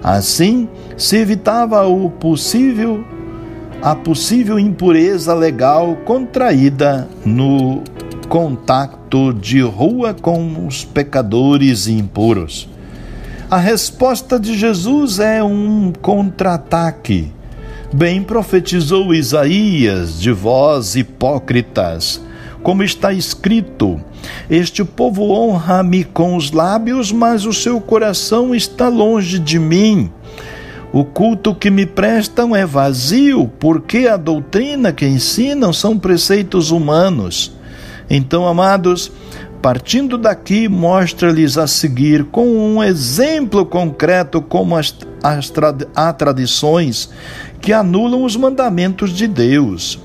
Assim, 0.03 0.69
se 0.97 1.19
evitava 1.19 1.87
o 1.87 2.11
possível 2.11 3.05
a 3.81 3.95
possível 3.95 4.59
impureza 4.59 5.33
legal 5.35 5.99
contraída 6.05 7.09
no 7.25 7.81
contato 8.29 9.33
de 9.35 9.61
rua 9.61 10.13
com 10.13 10.67
os 10.67 10.85
pecadores 10.85 11.87
impuros. 11.87 12.69
A 13.49 13.57
resposta 13.57 14.37
de 14.37 14.59
Jesus 14.59 15.21
é 15.21 15.41
um 15.45 15.93
contra-ataque. 16.03 17.33
Bem 17.93 18.21
profetizou 18.21 19.15
Isaías 19.15 20.21
de 20.21 20.33
vós 20.33 20.97
hipócritas, 20.97 22.21
como 22.63 22.83
está 22.83 23.13
escrito: 23.13 24.01
Este 24.49 24.85
povo 24.85 25.31
honra-me 25.31 26.05
com 26.05 26.37
os 26.37 26.53
lábios, 26.53 27.13
mas 27.13 27.45
o 27.45 27.53
seu 27.53 27.81
coração 27.81 28.55
está 28.55 28.89
longe 28.89 29.39
de 29.39 29.59
mim. 29.59 30.11
O 30.93 31.05
culto 31.05 31.55
que 31.55 31.71
me 31.71 31.87
prestam 31.87 32.55
é 32.55 32.67
vazio, 32.67 33.49
porque 33.61 34.09
a 34.09 34.17
doutrina 34.17 34.93
que 34.93 35.07
ensinam 35.07 35.73
são 35.73 35.97
preceitos 35.97 36.73
humanos. 36.73 37.53
Então, 38.09 38.45
amados, 38.45 39.13
partindo 39.63 40.19
daqui, 40.19 40.69
mostra-lhes 40.69 41.57
a 41.57 41.69
seguir 41.69 42.25
com 42.25 42.45
um 42.49 42.83
exemplo 42.83 43.65
concreto 43.65 44.43
como 44.43 44.77
as, 44.77 44.93
as 45.23 45.53
há 45.95 46.13
tradições 46.13 47.09
que 47.61 47.73
anulam 47.73 48.25
os 48.25 48.35
mandamentos 48.35 49.13
de 49.13 49.29
Deus. 49.29 50.01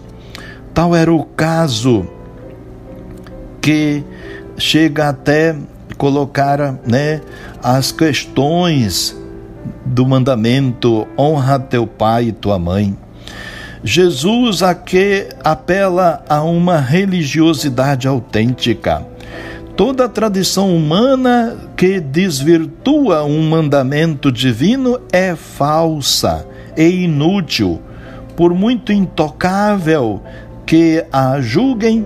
Tal 0.71 0.95
era 0.95 1.11
o 1.11 1.23
caso 1.23 2.07
que 3.65 4.03
chega 4.59 5.09
até 5.09 5.55
colocar 5.97 6.75
né, 6.87 7.19
as 7.63 7.91
questões 7.91 9.19
do 9.83 10.05
mandamento 10.05 11.07
honra 11.17 11.57
teu 11.57 11.87
pai 11.87 12.25
e 12.25 12.31
tua 12.31 12.59
mãe. 12.59 12.95
Jesus 13.83 14.61
aqui 14.61 15.27
apela 15.43 16.23
a 16.29 16.43
uma 16.43 16.77
religiosidade 16.77 18.07
autêntica. 18.07 19.03
Toda 19.75 20.07
tradição 20.07 20.75
humana 20.75 21.57
que 21.75 21.99
desvirtua 21.99 23.23
um 23.23 23.49
mandamento 23.49 24.31
divino 24.31 25.01
é 25.11 25.35
falsa 25.35 26.45
e 26.77 27.05
inútil, 27.05 27.81
por 28.35 28.53
muito 28.53 28.93
intocável 28.93 30.21
que 30.67 31.03
a 31.11 31.41
julguem 31.41 32.05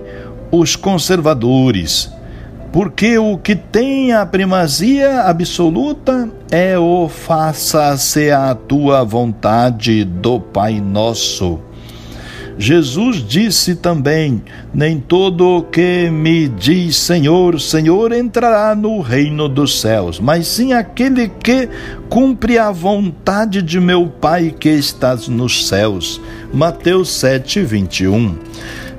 os 0.50 0.76
conservadores 0.76 2.10
porque 2.72 3.18
o 3.18 3.36
que 3.36 3.56
tem 3.56 4.12
a 4.12 4.24
primazia 4.24 5.22
absoluta 5.22 6.28
é 6.52 6.78
o 6.78 7.08
faça-se 7.08 8.30
a 8.30 8.54
tua 8.54 9.02
vontade 9.02 10.04
do 10.04 10.38
Pai 10.38 10.80
Nosso. 10.80 11.58
Jesus 12.56 13.26
disse 13.26 13.74
também: 13.74 14.42
Nem 14.72 15.00
todo 15.00 15.48
o 15.48 15.62
que 15.62 16.10
me 16.10 16.46
diz 16.46 16.96
Senhor, 16.96 17.60
Senhor 17.60 18.12
entrará 18.12 18.72
no 18.76 19.00
reino 19.00 19.48
dos 19.48 19.80
céus, 19.80 20.20
mas 20.20 20.46
sim 20.46 20.72
aquele 20.72 21.28
que 21.28 21.68
cumpre 22.08 22.56
a 22.56 22.70
vontade 22.70 23.62
de 23.62 23.80
meu 23.80 24.06
Pai 24.06 24.54
que 24.56 24.68
estás 24.68 25.26
nos 25.26 25.66
céus. 25.66 26.20
Mateus 26.52 27.10
7, 27.14 27.62
21. 27.62 28.36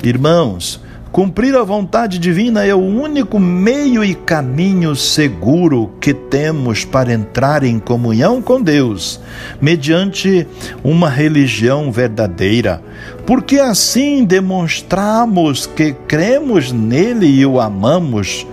Irmãos, 0.04 0.82
Cumprir 1.12 1.58
a 1.58 1.64
vontade 1.64 2.18
divina 2.18 2.66
é 2.66 2.74
o 2.74 2.78
único 2.78 3.38
meio 3.38 4.02
e 4.02 4.16
caminho 4.16 4.96
seguro 4.96 5.92
que 6.00 6.14
temos 6.14 6.86
para 6.86 7.12
entrar 7.12 7.66
em 7.66 7.80
comunhão 7.80 8.42
com 8.42 8.62
Deus, 8.62 9.20
mediante 9.60 10.48
uma 10.82 11.10
religião 11.10 11.92
verdadeira, 11.92 12.82
porque 13.26 13.60
assim 13.60 14.24
demonstramos 14.24 15.66
que 15.66 15.92
cremos 16.08 16.72
nele 16.72 17.28
e 17.28 17.46
o 17.46 17.60
amamos. 17.60 18.48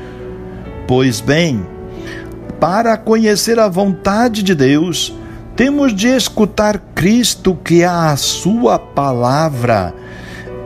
Pois 0.88 1.20
bem, 1.20 1.64
para 2.58 2.96
conhecer 2.96 3.60
a 3.60 3.68
vontade 3.68 4.42
de 4.42 4.56
Deus, 4.56 5.14
temos 5.54 5.94
de 5.94 6.08
escutar 6.08 6.78
Cristo, 6.92 7.56
que 7.62 7.82
é 7.82 7.86
a 7.86 8.16
sua 8.16 8.80
palavra 8.80 9.94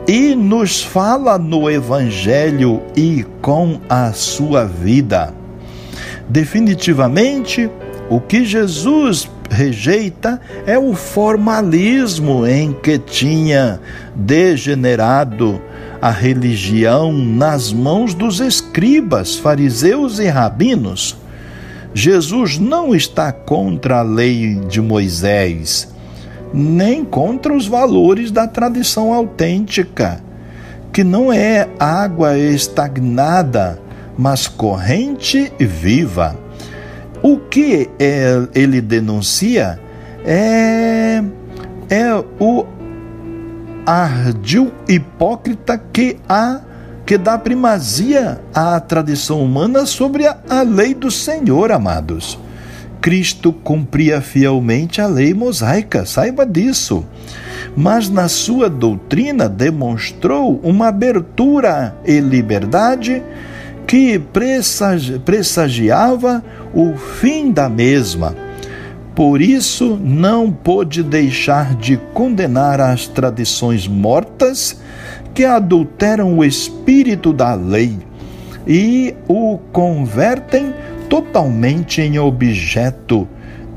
e 0.07 0.35
nos 0.35 0.83
fala 0.83 1.37
no 1.37 1.69
Evangelho 1.69 2.81
e 2.95 3.25
com 3.41 3.79
a 3.87 4.11
sua 4.11 4.65
vida. 4.65 5.33
Definitivamente, 6.27 7.69
o 8.09 8.19
que 8.19 8.43
Jesus 8.43 9.29
rejeita 9.49 10.41
é 10.65 10.77
o 10.77 10.93
formalismo 10.93 12.45
em 12.45 12.73
que 12.73 12.97
tinha 12.97 13.79
degenerado 14.15 15.61
a 16.01 16.09
religião 16.09 17.13
nas 17.13 17.71
mãos 17.71 18.13
dos 18.13 18.39
escribas, 18.39 19.37
fariseus 19.37 20.19
e 20.19 20.27
rabinos. 20.27 21.15
Jesus 21.93 22.57
não 22.57 22.93
está 22.93 23.31
contra 23.31 23.99
a 23.99 24.01
lei 24.01 24.55
de 24.67 24.81
Moisés 24.81 25.92
nem 26.53 27.03
contra 27.03 27.53
os 27.53 27.67
valores 27.67 28.29
da 28.29 28.47
tradição 28.47 29.11
autêntica, 29.11 30.21
que 30.91 31.03
não 31.03 31.33
é 31.33 31.67
água 31.79 32.37
estagnada, 32.37 33.79
mas 34.17 34.47
corrente 34.47 35.51
viva. 35.59 36.37
O 37.23 37.37
que 37.37 37.89
é, 37.99 38.47
ele 38.53 38.79
denuncia 38.81 39.79
é, 40.23 41.23
é 41.89 42.13
o 42.39 42.65
ardil 43.85 44.71
hipócrita 44.87 45.77
que 45.91 46.17
há 46.29 46.61
que 47.05 47.17
dá 47.17 47.37
primazia 47.37 48.39
à 48.53 48.79
tradição 48.79 49.43
humana 49.43 49.85
sobre 49.85 50.25
a, 50.25 50.37
a 50.49 50.61
lei 50.61 50.93
do 50.93 51.11
Senhor, 51.11 51.69
amados. 51.69 52.39
Cristo 53.03 53.51
cumpria 53.51 54.21
fielmente 54.21 55.01
a 55.01 55.07
lei 55.07 55.33
mosaica, 55.33 56.05
saiba 56.05 56.45
disso. 56.45 57.05
Mas 57.75 58.09
na 58.09 58.29
sua 58.29 58.69
doutrina 58.69 59.49
demonstrou 59.49 60.61
uma 60.63 60.87
abertura 60.87 61.97
e 62.05 62.21
liberdade 62.21 63.21
que 63.85 64.17
pressagiava 65.25 66.41
o 66.73 66.95
fim 66.95 67.51
da 67.51 67.67
mesma. 67.67 68.37
Por 69.13 69.41
isso, 69.41 69.99
não 70.01 70.49
pôde 70.49 71.03
deixar 71.03 71.75
de 71.75 71.97
condenar 72.13 72.79
as 72.79 73.05
tradições 73.05 73.85
mortas 73.85 74.79
que 75.33 75.43
adulteram 75.43 76.37
o 76.37 76.45
espírito 76.45 77.33
da 77.33 77.53
lei 77.53 77.97
e 78.65 79.13
o 79.27 79.57
convertem 79.73 80.73
totalmente 81.13 82.01
em 82.01 82.17
objeto 82.17 83.27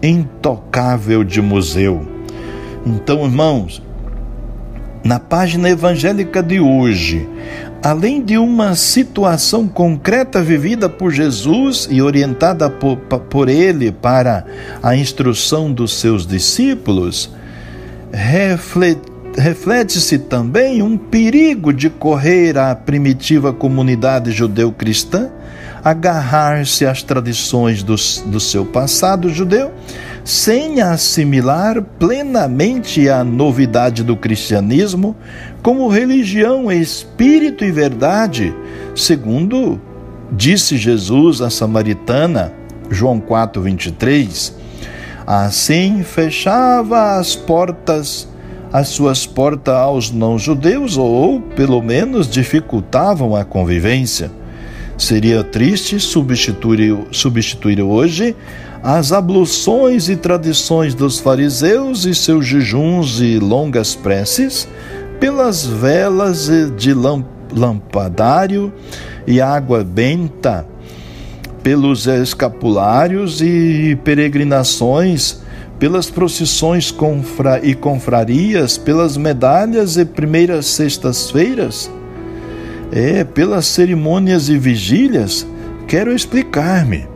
intocável 0.03 1.23
de 1.23 1.43
museu. 1.43 2.01
Então, 2.87 3.27
irmãos, 3.27 3.83
na 5.05 5.21
página 5.21 5.69
evangélica 5.69 6.43
de 6.43 6.59
hoje, 6.61 7.29
além 7.83 8.25
de 8.25 8.39
uma 8.39 8.75
situação 8.75 9.69
concreta 9.69 10.43
vivida 10.43 10.89
por 10.89 11.13
Jesus 11.13 11.87
e 11.91 12.01
orientada 12.01 12.71
por, 12.71 12.97
por 12.97 13.51
ele 13.51 13.93
para 13.93 14.47
a 14.83 14.97
instrução 14.97 15.71
dos 15.71 15.93
seus 15.93 16.27
discípulos, 16.27 17.31
reflete-se 19.37 20.21
também 20.21 20.81
um 20.81 20.97
perigo 20.97 21.71
de 21.71 21.91
correr 21.91 22.57
à 22.57 22.75
primitiva 22.75 23.53
comunidade 23.53 24.31
judeu-cristã 24.33 25.36
agarrar-se 25.87 26.85
às 26.85 27.01
tradições 27.01 27.85
do, 27.85 27.95
do 28.27 28.41
seu 28.41 28.67
passado 28.67 29.29
judeu, 29.29 29.71
sem 30.25 30.81
assimilar 30.81 31.81
plenamente 31.81 33.09
a 33.09 33.23
novidade 33.23 34.03
do 34.03 34.17
cristianismo 34.17 35.15
como 35.63 35.87
religião, 35.87 36.73
espírito 36.73 37.65
e 37.65 37.71
verdade, 37.71 38.53
segundo 38.97 39.81
disse 40.33 40.77
Jesus 40.77 41.41
à 41.41 41.51
samaritana, 41.51 42.53
João 42.91 43.21
4, 43.21 43.63
23. 43.63 44.57
Assim 45.25 46.03
fechava 46.03 47.17
as 47.17 47.37
portas, 47.37 48.29
as 48.73 48.89
suas 48.89 49.25
portas 49.25 49.73
aos 49.73 50.11
não-judeus, 50.11 50.99
ou 50.99 51.41
pelo 51.41 51.81
menos 51.81 52.29
dificultavam 52.29 53.37
a 53.37 53.45
convivência. 53.45 54.33
Seria 54.99 55.45
triste 55.45 56.01
substituir, 56.01 56.97
substituir 57.11 57.83
hoje 57.83 58.35
as 58.83 59.13
abluções 59.13 60.09
e 60.09 60.17
tradições 60.17 60.95
dos 60.95 61.19
fariseus 61.19 62.05
e 62.05 62.15
seus 62.15 62.47
jejuns 62.47 63.21
e 63.21 63.39
longas 63.39 63.95
preces 63.95 64.67
pelas 65.21 65.67
velas 65.67 66.49
de 66.77 66.95
lampadário 67.53 68.73
e 69.27 69.41
água 69.41 69.83
benta 69.83 70.67
pelos 71.63 72.07
escapulários 72.07 73.41
e 73.43 73.99
peregrinações, 74.05 75.41
pelas 75.81 76.09
procissões 76.09 76.95
e 77.63 77.75
confrarias, 77.75 78.79
pelas 78.79 79.17
medalhas 79.17 79.97
e 79.97 80.05
primeiras 80.05 80.67
sextas-feiras, 80.67 81.91
é, 82.93 83.25
pelas 83.25 83.67
cerimônias 83.67 84.49
e 84.49 84.59
vigílias, 84.59 85.47
quero 85.87 86.13
explicar-me. 86.15 87.07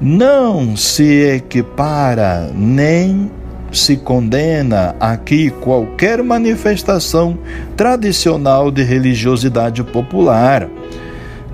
Não 0.00 0.76
se 0.76 1.22
equipara 1.22 2.50
nem 2.54 3.30
se 3.72 3.96
condena 3.96 4.94
aqui 5.00 5.50
qualquer 5.50 6.22
manifestação 6.22 7.38
tradicional 7.76 8.70
de 8.70 8.82
religiosidade 8.82 9.82
popular 9.82 10.68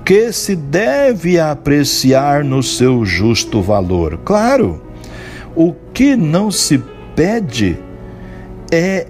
que 0.05 0.31
se 0.31 0.55
deve 0.55 1.39
apreciar 1.39 2.43
no 2.43 2.61
seu 2.61 3.05
justo 3.05 3.61
valor. 3.61 4.19
Claro, 4.23 4.81
o 5.55 5.73
que 5.93 6.15
não 6.15 6.51
se 6.51 6.81
pede 7.15 7.77
é 8.71 9.07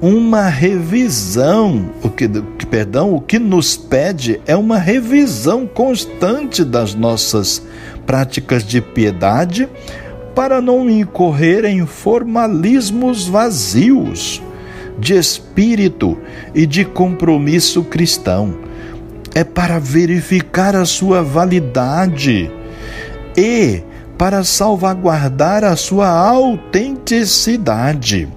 uma 0.00 0.48
revisão, 0.48 1.90
o 2.02 2.08
que, 2.10 2.28
perdão, 2.70 3.14
o 3.14 3.20
que 3.20 3.38
nos 3.38 3.76
pede 3.76 4.40
é 4.46 4.56
uma 4.56 4.78
revisão 4.78 5.66
constante 5.66 6.64
das 6.64 6.94
nossas 6.94 7.62
práticas 8.06 8.64
de 8.64 8.80
piedade 8.80 9.68
para 10.34 10.60
não 10.60 10.90
incorrer 10.90 11.64
em 11.64 11.86
formalismos 11.86 13.28
vazios 13.28 14.42
de 14.98 15.14
espírito 15.14 16.18
e 16.54 16.66
de 16.66 16.84
compromisso 16.84 17.84
cristão 17.84 18.58
é 19.34 19.42
para 19.42 19.80
verificar 19.80 20.76
a 20.76 20.84
sua 20.84 21.22
validade 21.22 22.52
e 23.36 23.82
para 24.16 24.44
salvaguardar 24.44 25.64
a 25.64 25.74
sua 25.74 26.08
autenticidade. 26.08 28.28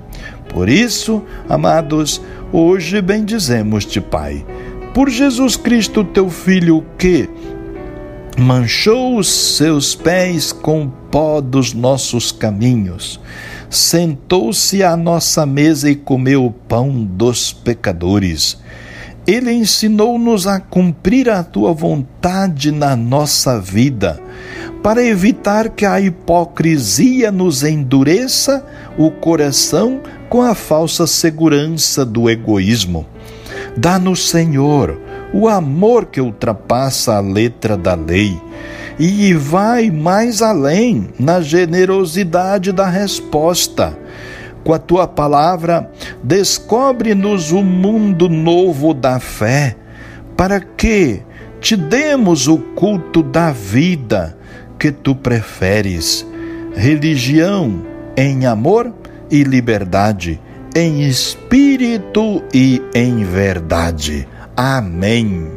Por 0.49 0.69
isso, 0.69 1.23
amados, 1.47 2.21
hoje 2.51 3.01
bendizemos-te, 3.01 4.01
Pai, 4.01 4.45
por 4.93 5.09
Jesus 5.09 5.55
Cristo, 5.55 6.03
teu 6.03 6.29
Filho, 6.29 6.83
que 6.97 7.29
manchou 8.37 9.17
os 9.17 9.27
seus 9.27 9.95
pés 9.95 10.51
com 10.51 10.87
pó 11.11 11.41
dos 11.41 11.73
nossos 11.73 12.31
caminhos, 12.31 13.19
sentou-se 13.69 14.83
à 14.83 14.95
nossa 14.95 15.45
mesa 15.45 15.89
e 15.89 15.95
comeu 15.95 16.45
o 16.45 16.51
pão 16.51 17.03
dos 17.03 17.51
pecadores. 17.51 18.57
Ele 19.25 19.51
ensinou-nos 19.51 20.47
a 20.47 20.59
cumprir 20.59 21.29
a 21.29 21.43
tua 21.43 21.73
vontade 21.73 22.71
na 22.71 22.95
nossa 22.95 23.59
vida, 23.59 24.19
para 24.81 25.03
evitar 25.03 25.69
que 25.69 25.85
a 25.85 25.99
hipocrisia 25.99 27.31
nos 27.31 27.63
endureça 27.63 28.65
o 28.97 29.11
coração 29.11 29.99
com 30.29 30.41
a 30.41 30.53
falsa 30.53 31.07
segurança 31.07 32.05
do 32.05 32.29
egoísmo. 32.29 33.05
Dá-nos, 33.75 34.29
Senhor, 34.29 34.99
o 35.33 35.47
amor 35.47 36.05
que 36.05 36.21
ultrapassa 36.21 37.15
a 37.15 37.19
letra 37.19 37.77
da 37.77 37.93
lei 37.93 38.39
e 38.99 39.33
vai 39.33 39.91
mais 39.91 40.41
além 40.41 41.09
na 41.19 41.41
generosidade 41.41 42.71
da 42.71 42.89
resposta 42.89 43.97
com 44.67 44.73
a 44.73 44.79
tua 44.79 45.07
palavra, 45.07 45.89
descobre-nos 46.21 47.53
o 47.53 47.63
mundo 47.63 48.27
novo 48.27 48.93
da 48.93 49.17
fé, 49.17 49.77
para 50.35 50.59
que 50.59 51.21
te 51.61 51.77
demos 51.77 52.49
o 52.49 52.57
culto 52.57 53.23
da 53.23 53.49
vida 53.51 54.37
que 54.77 54.91
tu 54.91 55.15
preferes. 55.15 56.27
Religião 56.75 57.81
em 58.17 58.45
amor 58.45 58.93
e 59.29 59.43
liberdade, 59.43 60.39
em 60.75 61.03
espírito 61.07 62.43
e 62.53 62.81
em 62.93 63.23
verdade. 63.23 64.27
Amém. 64.55 65.56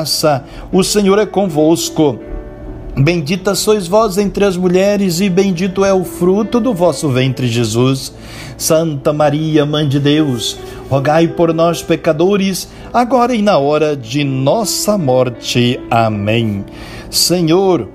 graça, 0.00 0.44
o 0.72 0.82
Senhor 0.82 1.18
é 1.18 1.26
convosco. 1.26 2.18
Bendita 2.96 3.54
sois 3.54 3.86
vós 3.86 4.16
entre 4.18 4.44
as 4.44 4.56
mulheres, 4.56 5.20
e 5.20 5.28
bendito 5.28 5.84
é 5.84 5.92
o 5.92 6.04
fruto 6.04 6.58
do 6.58 6.72
vosso 6.72 7.08
ventre, 7.10 7.46
Jesus. 7.46 8.12
Santa 8.56 9.12
Maria, 9.12 9.64
Mãe 9.66 9.86
de 9.86 10.00
Deus, 10.00 10.58
rogai 10.88 11.28
por 11.28 11.52
nós, 11.52 11.82
pecadores, 11.82 12.68
agora 12.92 13.34
e 13.34 13.42
na 13.42 13.58
hora 13.58 13.94
de 13.94 14.24
nossa 14.24 14.96
morte. 14.96 15.78
Amém. 15.90 16.64
Senhor, 17.10 17.88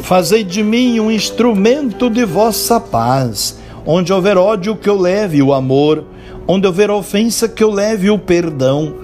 fazei 0.00 0.42
de 0.42 0.62
mim 0.62 0.98
um 1.00 1.10
instrumento 1.10 2.08
de 2.08 2.24
vossa 2.24 2.80
paz. 2.80 3.58
Onde 3.86 4.12
houver 4.12 4.38
ódio, 4.38 4.74
que 4.74 4.88
eu 4.88 4.98
leve 4.98 5.42
o 5.42 5.52
amor. 5.52 6.04
Onde 6.48 6.66
houver 6.66 6.90
ofensa, 6.90 7.46
que 7.46 7.62
eu 7.62 7.70
leve 7.70 8.10
o 8.10 8.18
perdão 8.18 9.03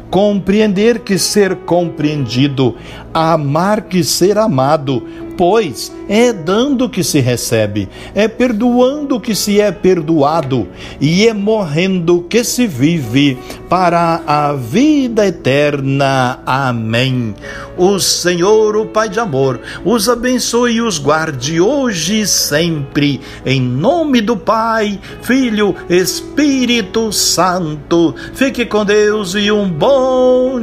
compreender 0.11 0.99
que 0.99 1.17
ser 1.17 1.55
compreendido, 1.55 2.75
amar 3.13 3.83
que 3.83 4.03
ser 4.03 4.37
amado, 4.37 5.01
pois 5.37 5.91
é 6.09 6.33
dando 6.33 6.89
que 6.89 7.03
se 7.03 7.21
recebe, 7.21 7.87
é 8.13 8.27
perdoando 8.27 9.19
que 9.19 9.33
se 9.33 9.61
é 9.61 9.71
perdoado, 9.71 10.67
e 10.99 11.25
é 11.25 11.33
morrendo 11.33 12.25
que 12.29 12.43
se 12.43 12.67
vive 12.67 13.37
para 13.69 14.21
a 14.27 14.53
vida 14.53 15.25
eterna. 15.25 16.39
Amém. 16.45 17.33
O 17.77 17.97
Senhor, 17.97 18.75
o 18.75 18.85
Pai 18.85 19.07
de 19.07 19.19
amor, 19.19 19.61
os 19.85 20.09
abençoe 20.09 20.73
e 20.73 20.81
os 20.81 20.97
guarde 20.97 21.61
hoje 21.61 22.19
e 22.19 22.27
sempre, 22.27 23.21
em 23.45 23.61
nome 23.61 24.19
do 24.19 24.35
Pai, 24.35 24.99
Filho, 25.21 25.73
Espírito 25.89 27.13
Santo. 27.13 28.13
Fique 28.33 28.65
com 28.65 28.83
Deus 28.83 29.33
e 29.35 29.49
um 29.49 29.69
bom 29.69 30.00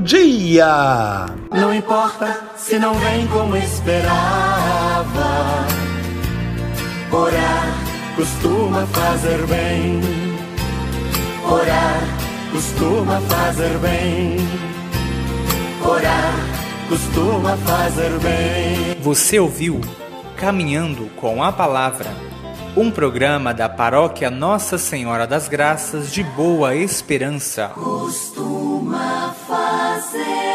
dia. 0.02 1.26
Não 1.50 1.72
importa 1.74 2.52
se 2.56 2.78
não 2.78 2.94
vem 2.94 3.26
como 3.28 3.56
esperava. 3.56 4.16
Orar 7.12 7.74
costuma 8.16 8.86
fazer 8.86 9.46
bem. 9.46 10.00
Orar 11.44 12.00
costuma 12.52 13.20
fazer 13.20 13.78
bem. 13.78 14.36
Orar 15.84 16.34
costuma 16.88 17.56
fazer 17.58 18.10
bem. 18.20 19.02
Você 19.02 19.38
ouviu 19.38 19.80
Caminhando 20.38 21.10
com 21.16 21.42
a 21.42 21.50
Palavra, 21.50 22.10
um 22.76 22.90
programa 22.90 23.52
da 23.52 23.68
paróquia 23.68 24.30
Nossa 24.30 24.78
Senhora 24.78 25.26
das 25.26 25.48
Graças 25.48 26.12
de 26.12 26.22
Boa 26.22 26.74
Esperança. 26.74 27.68
Costuma 27.74 29.34
fazer 29.46 29.78
fazer 30.08 30.48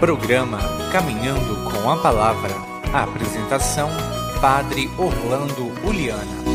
Programa 0.00 0.58
Caminhando 0.92 1.56
com 1.70 1.90
a 1.90 1.96
Palavra. 1.96 2.52
A 2.92 3.02
apresentação: 3.02 3.88
Padre 4.40 4.88
Orlando 4.98 5.72
Uliana. 5.84 6.45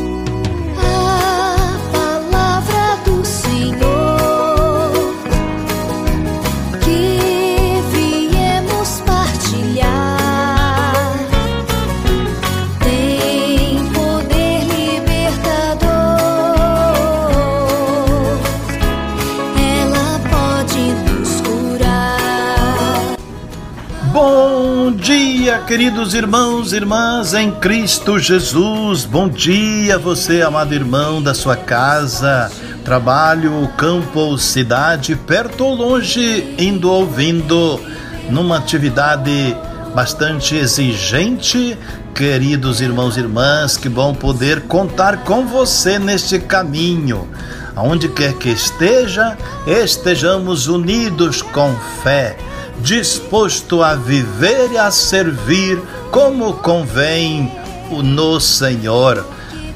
Queridos 25.72 26.12
irmãos 26.12 26.74
e 26.74 26.76
irmãs 26.76 27.32
em 27.32 27.50
Cristo 27.50 28.18
Jesus. 28.18 29.06
Bom 29.06 29.26
dia, 29.26 29.96
você, 29.96 30.42
amado 30.42 30.74
irmão 30.74 31.22
da 31.22 31.32
sua 31.32 31.56
casa, 31.56 32.52
trabalho, 32.84 33.66
campo 33.78 34.20
ou 34.20 34.36
cidade, 34.36 35.16
perto 35.16 35.64
ou 35.64 35.74
longe, 35.74 36.54
indo 36.58 36.90
ou 36.90 37.06
vindo, 37.06 37.80
numa 38.28 38.58
atividade 38.58 39.56
bastante 39.94 40.56
exigente. 40.56 41.78
Queridos 42.14 42.82
irmãos 42.82 43.16
e 43.16 43.20
irmãs, 43.20 43.74
que 43.74 43.88
bom 43.88 44.12
poder 44.12 44.60
contar 44.64 45.24
com 45.24 45.46
você 45.46 45.98
neste 45.98 46.38
caminho. 46.38 47.26
Aonde 47.74 48.10
quer 48.10 48.34
que 48.34 48.50
esteja, 48.50 49.38
estejamos 49.66 50.66
unidos 50.66 51.40
com 51.40 51.74
fé 52.02 52.36
disposto 52.82 53.82
a 53.82 53.94
viver 53.94 54.72
e 54.72 54.78
a 54.78 54.90
servir 54.90 55.80
como 56.10 56.54
convém 56.54 57.50
no 57.90 58.40
Senhor. 58.40 59.24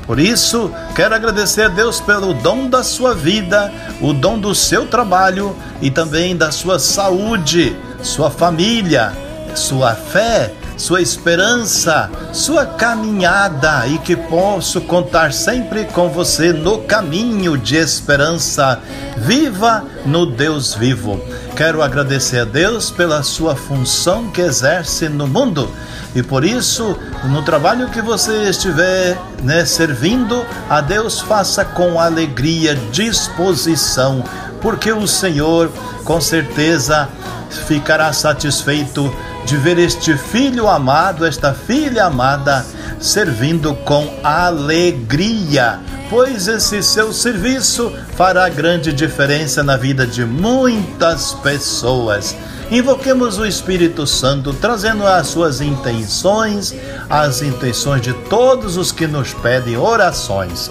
Por 0.07 0.21
isso, 0.21 0.71
quero 0.95 1.15
agradecer 1.15 1.63
a 1.63 1.69
Deus 1.69 2.01
pelo 2.01 2.35
dom 2.35 2.69
da 2.69 2.83
sua 2.83 3.15
vida, 3.15 3.73
o 4.01 4.13
dom 4.13 4.39
do 4.39 4.55
seu 4.55 4.87
trabalho 4.87 5.57
e 5.81 5.91
também 5.91 6.37
da 6.37 6.53
sua 6.53 6.79
saúde, 6.79 7.77
sua 8.03 8.31
família, 8.31 9.13
sua 9.55 9.95
fé, 9.95 10.53
sua 10.77 11.01
esperança, 11.01 12.11
sua 12.33 12.67
caminhada 12.67 13.87
e 13.87 13.99
que 13.99 14.15
posso 14.15 14.81
contar 14.83 15.33
sempre 15.33 15.85
com 15.85 16.09
você 16.09 16.53
no 16.53 16.79
caminho 16.81 17.57
de 17.57 17.77
esperança. 17.77 18.81
Viva 19.17 19.85
no 20.05 20.27
Deus 20.27 20.75
vivo. 20.75 21.21
Quero 21.57 21.83
agradecer 21.83 22.41
a 22.41 22.45
Deus 22.45 22.91
pela 22.91 23.23
sua 23.23 23.57
função 23.57 24.31
que 24.31 24.43
exerce 24.43 25.09
no 25.09 25.27
mundo 25.27 25.71
e 26.17 26.23
por 26.23 26.47
isso, 26.47 26.99
no 27.25 27.43
trabalho 27.43 27.91
que 27.91 28.01
você 28.01 28.49
estiver 28.49 29.19
né, 29.43 29.67
servindo, 29.67 30.47
a 30.67 30.81
Deus 30.81 31.21
faça 31.21 31.63
com 31.63 32.01
alegria, 32.01 32.75
disposição, 32.91 34.25
porque 34.63 34.91
o 34.91 35.07
Senhor 35.07 35.71
com 36.05 36.19
certeza 36.19 37.07
ficará 37.67 38.15
satisfeito 38.15 39.15
de 39.47 39.57
ver 39.57 39.79
este 39.79 40.17
filho 40.17 40.69
amado, 40.69 41.25
esta 41.25 41.55
filha 41.55 42.05
amada, 42.05 42.67
servindo 43.01 43.75
com 43.77 44.13
alegria 44.23 45.81
pois 46.09 46.47
esse 46.47 46.83
seu 46.83 47.13
serviço 47.13 47.93
fará 48.17 48.49
grande 48.49 48.93
diferença 48.93 49.63
na 49.63 49.77
vida 49.77 50.07
de 50.07 50.25
muitas 50.25 51.35
pessoas. 51.35 52.37
Invoquemos 52.71 53.39
o 53.39 53.47
Espírito 53.47 54.07
Santo, 54.07 54.53
trazendo 54.53 55.07
as 55.07 55.29
suas 55.29 55.61
intenções, 55.61 56.75
as 57.09 57.43
intenções 57.43 58.03
de 58.03 58.13
todos 58.13 58.77
os 58.77 58.91
que 58.91 59.07
nos 59.07 59.33
pedem 59.35 59.77
orações. 59.77 60.71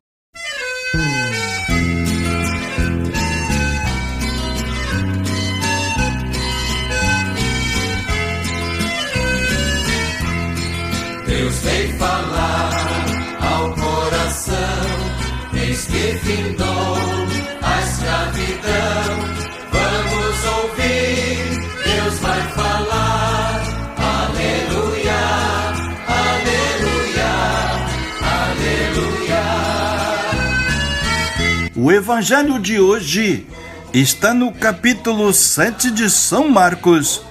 O 31.91 31.93
evangelho 31.93 32.57
de 32.57 32.79
hoje 32.79 33.45
está 33.93 34.33
no 34.33 34.53
capítulo 34.53 35.33
7 35.33 35.91
de 35.91 36.09
São 36.09 36.47
Marcos, 36.47 37.21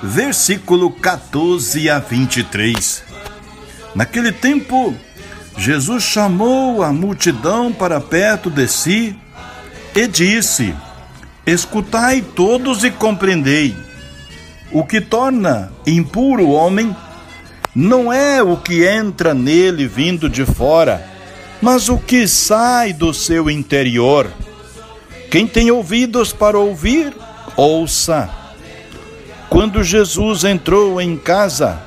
versículo 0.00 0.88
14 0.88 1.90
a 1.90 1.98
23. 1.98 3.02
Naquele 3.92 4.30
tempo, 4.30 4.94
Jesus 5.58 6.04
chamou 6.04 6.84
a 6.84 6.92
multidão 6.92 7.72
para 7.72 8.00
perto 8.00 8.48
de 8.48 8.68
si 8.68 9.18
e 9.96 10.06
disse: 10.06 10.72
Escutai 11.44 12.22
todos 12.22 12.84
e 12.84 12.92
compreendei. 12.92 13.76
O 14.70 14.84
que 14.84 15.00
torna 15.00 15.72
impuro 15.84 16.44
o 16.44 16.52
homem 16.52 16.96
não 17.74 18.12
é 18.12 18.40
o 18.40 18.56
que 18.58 18.86
entra 18.86 19.34
nele 19.34 19.88
vindo 19.88 20.30
de 20.30 20.46
fora 20.46 21.13
mas 21.64 21.88
o 21.88 21.96
que 21.96 22.28
sai 22.28 22.92
do 22.92 23.14
seu 23.14 23.48
interior. 23.48 24.30
Quem 25.30 25.46
tem 25.46 25.70
ouvidos 25.70 26.30
para 26.30 26.58
ouvir, 26.58 27.10
ouça. 27.56 28.28
Quando 29.48 29.82
Jesus 29.82 30.44
entrou 30.44 31.00
em 31.00 31.16
casa, 31.16 31.80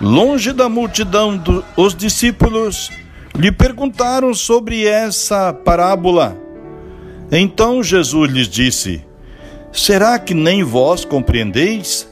longe 0.00 0.54
da 0.54 0.70
multidão, 0.70 1.38
os 1.76 1.94
discípulos 1.94 2.90
lhe 3.36 3.52
perguntaram 3.52 4.32
sobre 4.32 4.86
essa 4.86 5.52
parábola. 5.52 6.34
Então 7.30 7.82
Jesus 7.82 8.32
lhes 8.32 8.48
disse: 8.48 9.04
Será 9.70 10.18
que 10.18 10.32
nem 10.32 10.64
vós 10.64 11.04
compreendeis? 11.04 12.08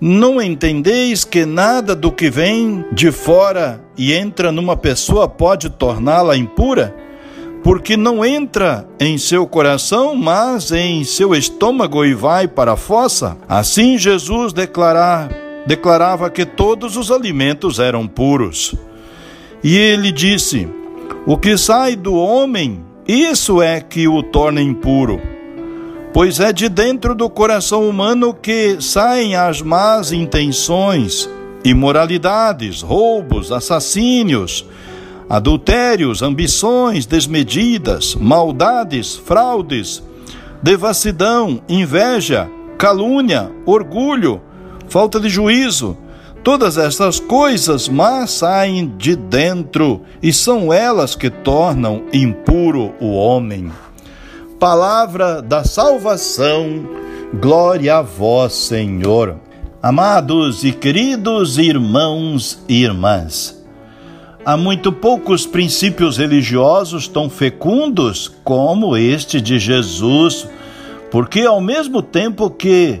Não 0.00 0.40
entendeis 0.40 1.24
que 1.24 1.44
nada 1.44 1.92
do 1.92 2.12
que 2.12 2.30
vem 2.30 2.84
de 2.92 3.10
fora 3.10 3.82
e 3.96 4.12
entra 4.12 4.52
numa 4.52 4.76
pessoa 4.76 5.28
pode 5.28 5.68
torná-la 5.70 6.36
impura? 6.36 6.94
Porque 7.64 7.96
não 7.96 8.24
entra 8.24 8.86
em 9.00 9.18
seu 9.18 9.44
coração, 9.44 10.14
mas 10.14 10.70
em 10.70 11.02
seu 11.02 11.34
estômago 11.34 12.04
e 12.04 12.14
vai 12.14 12.46
para 12.46 12.74
a 12.74 12.76
fossa? 12.76 13.36
Assim 13.48 13.98
Jesus 13.98 14.52
declarar, 14.52 15.30
declarava 15.66 16.30
que 16.30 16.46
todos 16.46 16.96
os 16.96 17.10
alimentos 17.10 17.80
eram 17.80 18.06
puros. 18.06 18.76
E 19.64 19.76
ele 19.76 20.12
disse: 20.12 20.68
O 21.26 21.36
que 21.36 21.58
sai 21.58 21.96
do 21.96 22.14
homem, 22.14 22.84
isso 23.06 23.60
é 23.60 23.80
que 23.80 24.06
o 24.06 24.22
torna 24.22 24.62
impuro 24.62 25.20
pois 26.12 26.40
é 26.40 26.52
de 26.52 26.68
dentro 26.68 27.14
do 27.14 27.28
coração 27.28 27.88
humano 27.88 28.32
que 28.32 28.80
saem 28.80 29.36
as 29.36 29.60
más 29.60 30.12
intenções, 30.12 31.28
imoralidades, 31.64 32.80
roubos, 32.80 33.52
assassínios, 33.52 34.64
adultérios, 35.28 36.22
ambições 36.22 37.04
desmedidas, 37.04 38.14
maldades, 38.14 39.14
fraudes, 39.14 40.02
devassidão, 40.62 41.60
inveja, 41.68 42.48
calúnia, 42.78 43.50
orgulho, 43.66 44.40
falta 44.88 45.20
de 45.20 45.28
juízo. 45.28 45.96
Todas 46.42 46.78
estas 46.78 47.20
coisas 47.20 47.88
mas 47.88 48.30
saem 48.30 48.94
de 48.96 49.14
dentro 49.14 50.00
e 50.22 50.32
são 50.32 50.72
elas 50.72 51.14
que 51.14 51.28
tornam 51.28 52.04
impuro 52.12 52.94
o 53.00 53.12
homem. 53.12 53.70
Palavra 54.58 55.40
da 55.40 55.62
salvação, 55.62 56.84
glória 57.40 57.98
a 57.98 58.02
vós, 58.02 58.54
Senhor. 58.54 59.36
Amados 59.80 60.64
e 60.64 60.72
queridos 60.72 61.58
irmãos 61.58 62.60
e 62.68 62.82
irmãs, 62.82 63.64
há 64.44 64.56
muito 64.56 64.90
poucos 64.90 65.46
princípios 65.46 66.16
religiosos 66.16 67.06
tão 67.06 67.30
fecundos 67.30 68.26
como 68.42 68.96
este 68.96 69.40
de 69.40 69.60
Jesus, 69.60 70.48
porque 71.08 71.42
ao 71.42 71.60
mesmo 71.60 72.02
tempo 72.02 72.50
que 72.50 73.00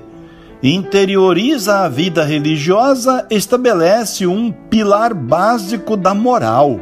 interioriza 0.62 1.80
a 1.80 1.88
vida 1.88 2.22
religiosa, 2.22 3.26
estabelece 3.28 4.28
um 4.28 4.52
pilar 4.52 5.12
básico 5.12 5.96
da 5.96 6.14
moral, 6.14 6.78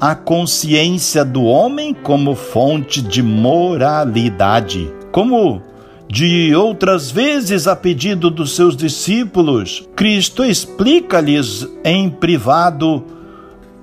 a 0.00 0.14
consciência 0.14 1.24
do 1.24 1.44
homem 1.44 1.94
como 1.94 2.34
fonte 2.34 3.00
de 3.00 3.22
moralidade. 3.22 4.92
Como 5.12 5.62
de 6.08 6.54
outras 6.54 7.10
vezes, 7.10 7.66
a 7.66 7.74
pedido 7.74 8.30
dos 8.30 8.54
seus 8.54 8.76
discípulos, 8.76 9.88
Cristo 9.96 10.44
explica-lhes 10.44 11.66
em 11.84 12.10
privado 12.10 13.04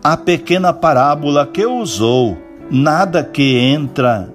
a 0.03 0.15
pequena 0.15 0.71
parábola 0.71 1.45
que 1.45 1.65
usou. 1.65 2.37
Nada 2.69 3.23
que 3.23 3.57
entra 3.57 4.29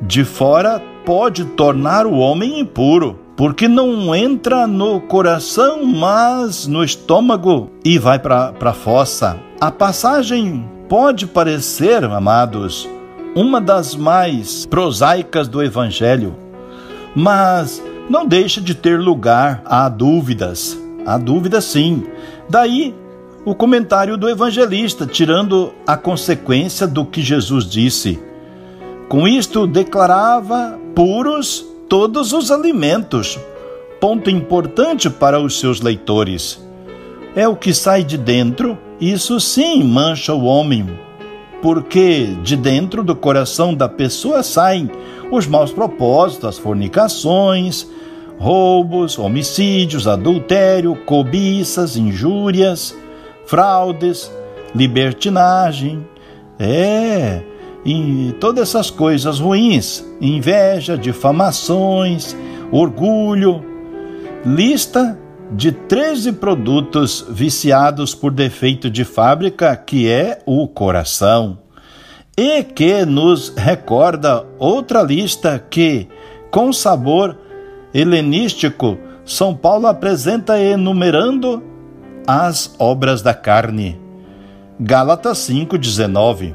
de 0.00 0.24
fora 0.24 0.82
pode 1.04 1.44
tornar 1.44 2.06
o 2.06 2.16
homem 2.16 2.60
impuro, 2.60 3.18
porque 3.36 3.68
não 3.68 4.14
entra 4.14 4.66
no 4.66 5.00
coração, 5.00 5.84
mas 5.84 6.66
no 6.66 6.82
estômago 6.82 7.70
e 7.84 7.98
vai 7.98 8.18
para 8.18 8.54
a 8.58 8.72
fossa. 8.72 9.38
A 9.60 9.70
passagem 9.70 10.64
pode 10.90 11.24
parecer, 11.28 12.02
amados, 12.02 12.88
uma 13.32 13.60
das 13.60 13.94
mais 13.94 14.66
prosaicas 14.66 15.46
do 15.46 15.62
Evangelho, 15.62 16.34
mas 17.14 17.80
não 18.08 18.26
deixa 18.26 18.60
de 18.60 18.74
ter 18.74 18.98
lugar 18.98 19.62
a 19.64 19.88
dúvidas. 19.88 20.76
Há 21.06 21.16
dúvidas 21.16 21.64
sim. 21.64 22.04
Daí 22.48 22.92
o 23.44 23.54
comentário 23.54 24.16
do 24.16 24.28
evangelista, 24.28 25.06
tirando 25.06 25.72
a 25.86 25.96
consequência 25.96 26.88
do 26.88 27.06
que 27.06 27.22
Jesus 27.22 27.64
disse. 27.64 28.20
Com 29.08 29.28
isto, 29.28 29.68
declarava 29.68 30.76
puros 30.94 31.64
todos 31.88 32.32
os 32.32 32.50
alimentos, 32.50 33.38
ponto 34.00 34.28
importante 34.28 35.08
para 35.08 35.40
os 35.40 35.58
seus 35.60 35.80
leitores. 35.80 36.60
É 37.34 37.46
o 37.46 37.54
que 37.54 37.72
sai 37.72 38.02
de 38.02 38.18
dentro, 38.18 38.76
isso 39.00 39.38
sim 39.38 39.84
mancha 39.84 40.34
o 40.34 40.44
homem, 40.44 40.88
porque 41.62 42.36
de 42.42 42.56
dentro 42.56 43.04
do 43.04 43.14
coração 43.14 43.74
da 43.74 43.88
pessoa 43.88 44.42
saem 44.42 44.90
os 45.30 45.46
maus 45.46 45.72
propósitos, 45.72 46.44
as 46.44 46.58
fornicações, 46.58 47.86
roubos, 48.38 49.18
homicídios, 49.18 50.08
adultério, 50.08 50.96
cobiças, 51.04 51.96
injúrias 51.96 52.94
fraudes, 53.50 54.30
libertinagem, 54.72 56.06
é, 56.56 57.42
e 57.84 58.32
todas 58.38 58.68
essas 58.68 58.90
coisas 58.90 59.40
ruins, 59.40 60.04
inveja, 60.20 60.96
difamações, 60.96 62.36
orgulho. 62.70 63.64
Lista 64.46 65.18
de 65.52 65.72
13 65.72 66.32
produtos 66.32 67.24
viciados 67.28 68.14
por 68.14 68.30
defeito 68.30 68.88
de 68.88 69.04
fábrica, 69.04 69.76
que 69.76 70.08
é 70.08 70.40
o 70.46 70.68
coração. 70.68 71.58
E 72.36 72.62
que 72.62 73.04
nos 73.04 73.52
recorda 73.56 74.46
outra 74.58 75.02
lista 75.02 75.58
que, 75.58 76.08
com 76.50 76.72
sabor 76.72 77.36
helenístico, 77.92 78.96
São 79.24 79.54
Paulo 79.54 79.86
apresenta 79.86 80.58
enumerando 80.60 81.62
as 82.26 82.74
obras 82.78 83.20
da 83.20 83.34
carne. 83.34 84.00
Gálatas 84.78 85.38
5:19. 85.38 86.54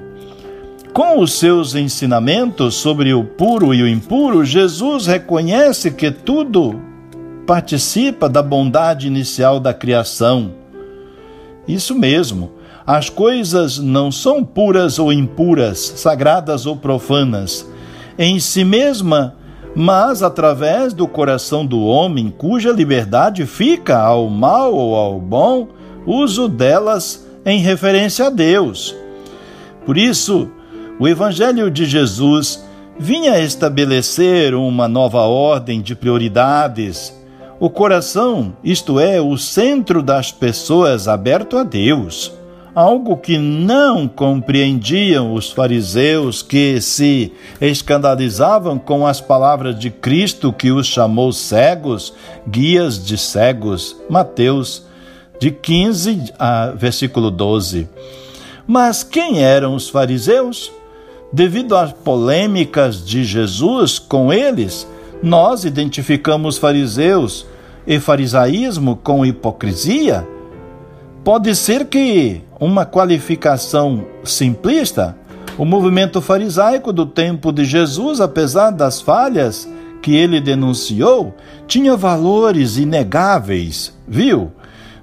Com 0.93 1.19
os 1.19 1.33
seus 1.33 1.75
ensinamentos 1.75 2.75
sobre 2.75 3.13
o 3.13 3.23
puro 3.23 3.73
e 3.73 3.83
o 3.83 3.87
impuro, 3.87 4.45
Jesus 4.45 5.05
reconhece 5.05 5.91
que 5.91 6.09
tudo 6.09 6.81
participa 7.45 8.27
da 8.27 8.41
bondade 8.41 9.07
inicial 9.07 9.59
da 9.59 9.73
criação. 9.73 10.53
Isso 11.67 11.95
mesmo, 11.95 12.51
as 12.85 13.09
coisas 13.09 13.79
não 13.79 14.11
são 14.11 14.43
puras 14.43 14.99
ou 14.99 15.11
impuras, 15.11 15.79
sagradas 15.79 16.65
ou 16.65 16.75
profanas. 16.77 17.67
Em 18.17 18.39
si 18.39 18.63
mesma, 18.63 19.35
mas 19.75 20.23
através 20.23 20.93
do 20.93 21.07
coração 21.07 21.65
do 21.65 21.81
homem, 21.81 22.33
cuja 22.35 22.71
liberdade 22.71 23.45
fica 23.45 23.97
ao 23.97 24.29
mal 24.29 24.73
ou 24.73 24.95
ao 24.95 25.19
bom, 25.19 25.67
uso 26.05 26.47
delas 26.47 27.27
em 27.45 27.59
referência 27.59 28.27
a 28.27 28.29
Deus. 28.29 28.95
Por 29.85 29.97
isso, 29.97 30.49
o 30.99 31.07
Evangelho 31.07 31.69
de 31.69 31.85
Jesus 31.85 32.63
vinha 32.97 33.39
estabelecer 33.39 34.55
uma 34.55 34.87
nova 34.87 35.21
ordem 35.21 35.81
de 35.81 35.93
prioridades. 35.93 37.13
O 37.59 37.69
coração, 37.69 38.55
isto 38.63 38.99
é, 38.99 39.21
o 39.21 39.37
centro 39.37 40.03
das 40.03 40.31
pessoas 40.31 41.07
aberto 41.07 41.57
a 41.57 41.63
Deus 41.63 42.31
algo 42.75 43.15
que 43.15 43.37
não 43.37 44.05
compreendiam 44.05 45.33
os 45.33 45.49
fariseus 45.49 46.41
que 46.41 46.81
se 46.81 47.31
escandalizavam 47.61 48.77
com 48.77 49.07
as 49.07 49.21
palavras 49.21 49.79
de 49.79 49.89
Cristo 49.89 50.51
que 50.51 50.71
os 50.71 50.85
chamou 50.85 51.31
cegos, 51.31 52.13
guias 52.45 53.03
de 53.03 53.17
cegos. 53.17 53.95
Mateus 54.09 54.83
de 55.39 55.51
15 55.51 56.33
a 56.37 56.71
versículo 56.75 57.31
12. 57.31 57.87
Mas 58.67 59.03
quem 59.03 59.41
eram 59.41 59.73
os 59.73 59.87
fariseus? 59.87 60.69
Devido 61.31 61.77
às 61.77 61.93
polêmicas 61.93 63.05
de 63.05 63.23
Jesus 63.23 63.99
com 63.99 64.33
eles, 64.33 64.85
nós 65.21 65.65
identificamos 65.65 66.57
fariseus 66.57 67.45
e 67.85 67.99
farisaísmo 67.99 68.95
com 68.95 69.25
hipocrisia 69.25 70.25
Pode 71.25 71.55
ser 71.55 71.85
que 71.85 72.43
uma 72.59 72.85
qualificação 72.85 74.05
simplista, 74.23 75.17
o 75.57 75.65
movimento 75.65 76.21
farisaico 76.21 76.93
do 76.93 77.03
tempo 77.03 77.51
de 77.51 77.65
Jesus, 77.65 78.21
apesar 78.21 78.69
das 78.69 79.01
falhas 79.01 79.67
que 80.03 80.15
ele 80.15 80.39
denunciou, 80.39 81.33
tinha 81.65 81.97
valores 81.97 82.77
inegáveis, 82.77 83.91
viu? 84.07 84.51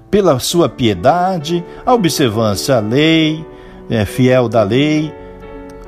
Pela 0.09 0.39
sua 0.39 0.69
piedade, 0.69 1.61
a 1.85 1.93
observância 1.93 2.77
à 2.77 2.79
lei, 2.79 3.45
é, 3.89 4.05
fiel 4.05 4.47
da 4.47 4.63
lei, 4.63 5.13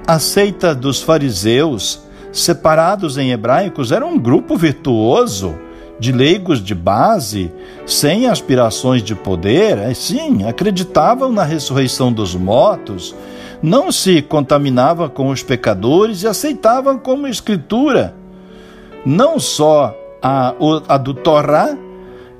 aceita 0.05 0.75
dos 0.75 1.01
fariseus, 1.01 2.01
separados 2.35 3.17
em 3.17 3.31
hebraicos, 3.31 3.91
era 3.91 4.05
um 4.05 4.19
grupo 4.19 4.57
virtuoso 4.57 5.55
de 5.97 6.11
leigos 6.11 6.61
de 6.61 6.75
base, 6.75 7.49
sem 7.85 8.27
aspirações 8.27 9.01
de 9.01 9.15
poder, 9.15 9.95
sim, 9.95 10.45
acreditavam 10.45 11.31
na 11.31 11.43
ressurreição 11.43 12.11
dos 12.11 12.35
mortos, 12.35 13.15
não 13.63 13.91
se 13.91 14.21
contaminavam 14.21 15.07
com 15.07 15.29
os 15.29 15.41
pecadores 15.41 16.23
e 16.23 16.27
aceitavam 16.27 16.97
como 16.97 17.25
escritura 17.25 18.13
não 19.05 19.39
só 19.39 19.95
a, 20.21 20.53
a 20.89 20.97
do 20.97 21.13
Torá 21.13 21.77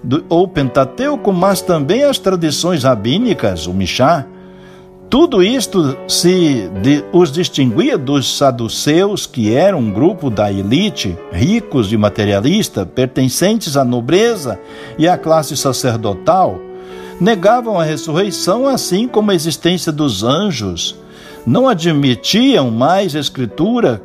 do, 0.04 0.26
ou 0.28 0.48
Pentateuco, 0.48 1.32
mas 1.32 1.62
também 1.62 2.04
as 2.04 2.20
tradições 2.20 2.84
rabínicas, 2.84 3.68
o 3.68 3.74
Mishá, 3.74 4.26
tudo 5.10 5.44
isto 5.44 5.96
se 6.08 6.70
de, 6.82 7.04
os 7.14 7.32
distinguia 7.32 7.98
dos 7.98 8.38
saduceus, 8.38 9.26
que 9.26 9.54
eram 9.54 9.80
um 9.80 9.92
grupo 9.92 10.30
da 10.30 10.52
elite, 10.52 11.18
ricos 11.32 11.92
e 11.94 11.98
materialista, 11.98 12.86
pertencentes 12.86 13.78
à 13.78 13.86
nobreza 13.86 14.60
e 14.98 15.08
à 15.08 15.18
classe 15.18 15.56
sacerdotal, 15.56 16.60
negavam 17.20 17.80
a 17.80 17.84
ressurreição, 17.84 18.68
assim 18.68 19.08
como 19.08 19.32
a 19.32 19.36
existência 19.36 19.92
dos 19.92 20.24
anjos. 20.24 20.96
Não 21.46 21.70
admitiam 21.70 22.72
mais 22.72 23.14
escritura, 23.14 24.02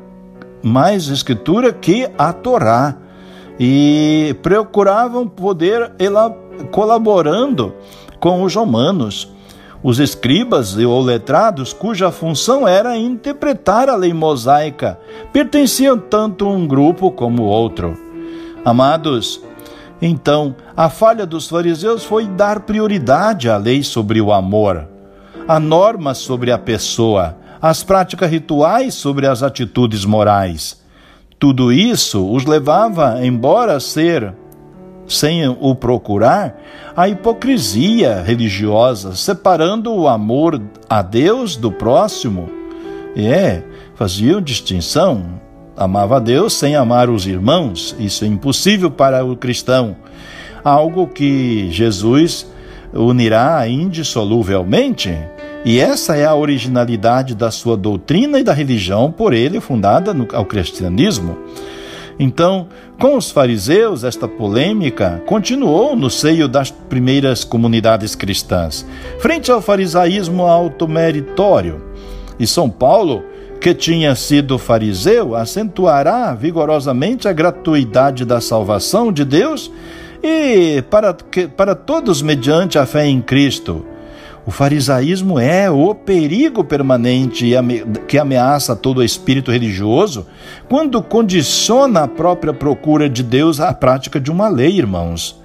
mais 0.63 1.09
escritura 1.09 1.73
que 1.73 2.09
a 2.19 2.33
Torá, 2.33 2.97
e 3.59 4.37
procuravam 4.43 5.27
poder 5.27 5.93
ela 5.99 6.31
colaborando 6.71 7.75
com 8.19 8.43
os 8.43 8.55
romanos 8.55 9.29
Os 9.83 9.99
escribas 9.99 10.77
ou 10.77 11.01
letrados, 11.01 11.73
cuja 11.73 12.11
função 12.11 12.69
era 12.69 12.97
interpretar 12.97 13.89
a 13.89 13.97
lei 13.97 14.13
mosaica, 14.13 14.99
pertenciam 15.33 15.97
tanto 15.97 16.47
um 16.47 16.67
grupo 16.67 17.11
como 17.11 17.45
outro. 17.45 17.99
Amados, 18.63 19.41
então, 20.03 20.55
a 20.77 20.91
falha 20.91 21.25
dos 21.25 21.49
fariseus 21.49 22.05
foi 22.05 22.27
dar 22.27 22.61
prioridade 22.61 23.49
à 23.49 23.57
lei 23.57 23.83
sobre 23.83 24.21
o 24.21 24.33
amor, 24.33 24.87
a 25.49 25.59
norma 25.59 26.13
sobre 26.13 26.53
a 26.53 26.59
pessoa, 26.59 27.37
as 27.61 27.83
práticas 27.83 28.31
rituais 28.31 28.95
sobre 28.95 29.27
as 29.27 29.43
atitudes 29.43 30.05
morais. 30.05 30.79
Tudo 31.39 31.73
isso 31.73 32.31
os 32.31 32.45
levava, 32.45 33.25
embora 33.25 33.81
ser 33.81 34.35
sem 35.11 35.49
o 35.49 35.75
procurar, 35.75 36.59
a 36.97 37.09
hipocrisia 37.09 38.23
religiosa, 38.23 39.15
separando 39.15 39.93
o 39.93 40.09
amor 40.09 40.61
a 40.89 41.03
Deus 41.03 41.57
do 41.57 41.71
próximo. 41.71 42.49
É, 43.17 43.63
faziam 43.95 44.41
distinção 44.41 45.41
amava 45.81 46.17
a 46.17 46.21
Deus 46.21 46.53
sem 46.53 46.77
amar 46.77 47.09
os 47.09 47.27
irmãos. 47.27 47.97
Isso 47.99 48.23
é 48.25 48.29
impossível 48.29 48.91
para 48.91 49.25
o 49.25 49.35
cristão. 49.35 49.97
Algo 50.63 51.07
que 51.07 51.71
Jesus 51.71 52.47
unirá 52.93 53.67
indissoluvelmente. 53.67 55.17
E 55.65 55.81
essa 55.81 56.17
é 56.17 56.27
a 56.27 56.35
originalidade 56.35 57.35
da 57.35 57.51
sua 57.51 57.79
doutrina 57.79 58.39
e 58.39 58.45
da 58.45 58.53
religião 58.53 59.11
por 59.11 59.33
ele 59.33 59.59
fundada 59.59 60.13
no, 60.13 60.29
ao 60.35 60.45
cristianismo. 60.45 61.39
Então, 62.23 62.69
com 62.99 63.17
os 63.17 63.31
fariseus, 63.31 64.05
esta 64.05 64.29
polêmica 64.29 65.23
continuou 65.25 65.97
no 65.97 66.11
seio 66.11 66.47
das 66.47 66.71
primeiras 66.71 67.45
comunidades 67.45 68.15
cristãs, 68.15 68.87
frente 69.19 69.51
ao 69.51 69.63
farisaísmo 69.63 70.43
automeritório. 70.43 71.83
E 72.39 72.47
São 72.47 72.69
Paulo 72.69 73.25
que 73.59 73.73
tinha 73.73 74.15
sido 74.15 74.59
fariseu, 74.59 75.35
acentuará 75.35 76.35
vigorosamente 76.35 77.27
a 77.27 77.33
gratuidade 77.33 78.27
da 78.27 78.39
salvação 78.39 79.11
de 79.11 79.25
Deus 79.25 79.73
e 80.23 80.83
para, 80.91 81.17
para 81.57 81.75
todos 81.75 82.21
mediante 82.21 82.79
a 82.79 82.85
fé 82.85 83.07
em 83.07 83.23
Cristo. 83.23 83.83
O 84.47 84.51
farisaísmo 84.51 85.39
é 85.39 85.71
o 85.71 85.95
perigo 85.95 86.65
permanente 86.65 87.51
que 88.09 88.19
ameaça 88.19 88.75
todo 88.75 89.05
espírito 89.05 89.53
religioso 89.53 90.27
quando 90.69 91.03
condiciona 91.03 92.05
a 92.05 92.09
própria 92.09 92.53
procura 92.53 93.09
de 93.09 93.23
Deus 93.23 93.61
à 93.61 93.73
prática 93.75 94.19
de 94.19 94.31
uma 94.31 94.49
lei, 94.49 94.79
irmãos. 94.79 95.39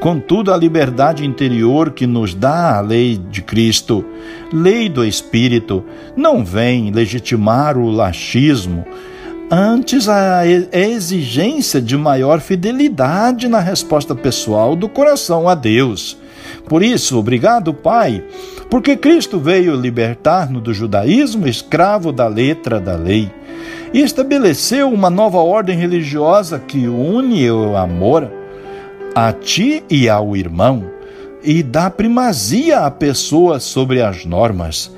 Contudo, 0.00 0.50
a 0.50 0.56
liberdade 0.56 1.26
interior 1.26 1.90
que 1.90 2.06
nos 2.06 2.32
dá 2.32 2.78
a 2.78 2.80
lei 2.80 3.18
de 3.18 3.42
Cristo, 3.42 4.02
lei 4.50 4.88
do 4.88 5.04
Espírito, 5.04 5.84
não 6.16 6.42
vem 6.42 6.90
legitimar 6.90 7.76
o 7.76 7.90
laxismo, 7.90 8.86
antes 9.50 10.08
a 10.08 10.46
exigência 10.46 11.82
de 11.82 11.98
maior 11.98 12.40
fidelidade 12.40 13.46
na 13.46 13.60
resposta 13.60 14.14
pessoal 14.14 14.74
do 14.74 14.88
coração 14.88 15.46
a 15.46 15.54
Deus. 15.54 16.16
Por 16.68 16.82
isso, 16.82 17.18
obrigado, 17.18 17.74
Pai, 17.74 18.22
porque 18.68 18.96
Cristo 18.96 19.38
veio 19.38 19.74
libertar-nos 19.74 20.62
do 20.62 20.72
judaísmo, 20.72 21.46
escravo 21.46 22.12
da 22.12 22.28
letra 22.28 22.80
da 22.80 22.94
lei, 22.94 23.30
e 23.92 24.00
estabeleceu 24.00 24.88
uma 24.88 25.10
nova 25.10 25.38
ordem 25.38 25.76
religiosa 25.76 26.58
que 26.58 26.86
une 26.86 27.50
o 27.50 27.76
amor 27.76 28.30
a 29.14 29.32
ti 29.32 29.82
e 29.90 30.08
ao 30.08 30.36
irmão, 30.36 30.84
e 31.42 31.62
dá 31.62 31.90
primazia 31.90 32.80
à 32.80 32.90
pessoa 32.90 33.58
sobre 33.58 34.02
as 34.02 34.24
normas, 34.24 34.94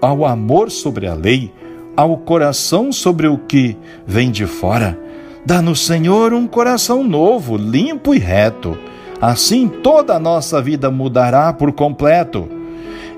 ao 0.00 0.24
amor 0.24 0.70
sobre 0.70 1.06
a 1.06 1.14
lei, 1.14 1.52
ao 1.96 2.18
coração 2.18 2.92
sobre 2.92 3.26
o 3.26 3.38
que 3.38 3.76
vem 4.06 4.30
de 4.30 4.46
fora. 4.46 4.98
Dá-nos, 5.44 5.86
Senhor, 5.86 6.32
um 6.34 6.46
coração 6.46 7.02
novo, 7.02 7.56
limpo 7.56 8.14
e 8.14 8.18
reto. 8.18 8.76
Assim 9.20 9.66
toda 9.68 10.14
a 10.14 10.18
nossa 10.18 10.60
vida 10.60 10.90
mudará 10.90 11.52
por 11.52 11.72
completo 11.72 12.48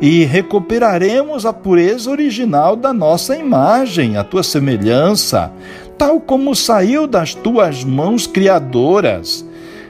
e 0.00 0.24
recuperaremos 0.24 1.44
a 1.44 1.52
pureza 1.52 2.10
original 2.10 2.76
da 2.76 2.92
nossa 2.92 3.36
imagem, 3.36 4.16
a 4.16 4.22
tua 4.22 4.42
semelhança, 4.42 5.50
tal 5.96 6.20
como 6.20 6.54
saiu 6.54 7.06
das 7.06 7.34
tuas 7.34 7.82
mãos 7.82 8.26
criadoras 8.26 9.44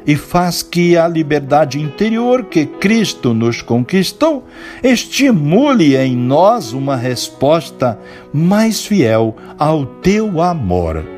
e 0.07 0.17
faz 0.17 0.63
que 0.63 0.97
a 0.97 1.07
liberdade 1.07 1.79
interior 1.79 2.45
que 2.45 2.65
Cristo 2.65 3.35
nos 3.35 3.61
conquistou 3.61 4.47
estimule 4.83 5.95
em 5.95 6.17
nós 6.17 6.73
uma 6.73 6.97
resposta 6.97 7.99
mais 8.33 8.87
fiel 8.87 9.37
ao 9.59 9.85
teu 9.85 10.41
amor. 10.41 11.18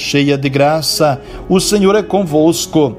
cheia 0.01 0.37
de 0.37 0.49
graça, 0.49 1.21
o 1.47 1.59
Senhor 1.59 1.95
é 1.95 2.03
convosco. 2.03 2.97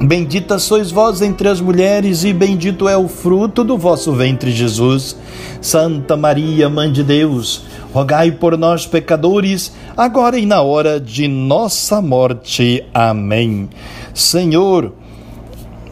Bendita 0.00 0.60
sois 0.60 0.92
vós 0.92 1.20
entre 1.22 1.48
as 1.48 1.60
mulheres, 1.60 2.22
e 2.22 2.32
bendito 2.32 2.88
é 2.88 2.96
o 2.96 3.08
fruto 3.08 3.64
do 3.64 3.76
vosso 3.76 4.12
ventre, 4.12 4.52
Jesus. 4.52 5.16
Santa 5.60 6.16
Maria, 6.16 6.68
Mãe 6.68 6.92
de 6.92 7.02
Deus, 7.02 7.64
rogai 7.92 8.30
por 8.30 8.56
nós, 8.56 8.86
pecadores, 8.86 9.72
agora 9.96 10.38
e 10.38 10.46
na 10.46 10.62
hora 10.62 11.00
de 11.00 11.26
nossa 11.26 12.00
morte. 12.00 12.84
Amém. 12.94 13.68
Senhor, 14.14 14.92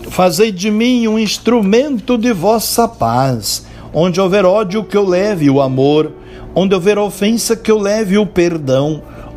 fazei 0.09 0.53
de 0.53 0.70
mim 0.70 1.09
um 1.09 1.18
instrumento 1.18 2.16
de 2.16 2.32
vossa 2.32 2.87
paz. 2.87 3.66
Onde 3.93 4.20
houver 4.20 4.45
ódio, 4.45 4.84
que 4.84 4.97
eu 4.97 5.05
leve 5.05 5.51
o 5.51 5.61
amor. 5.61 6.12
Onde 6.55 6.74
houver 6.74 6.97
ofensa, 6.97 7.57
que 7.57 7.72
eu 7.72 7.78
leve 7.78 8.18
o 8.18 8.26
perdão. 8.26 9.03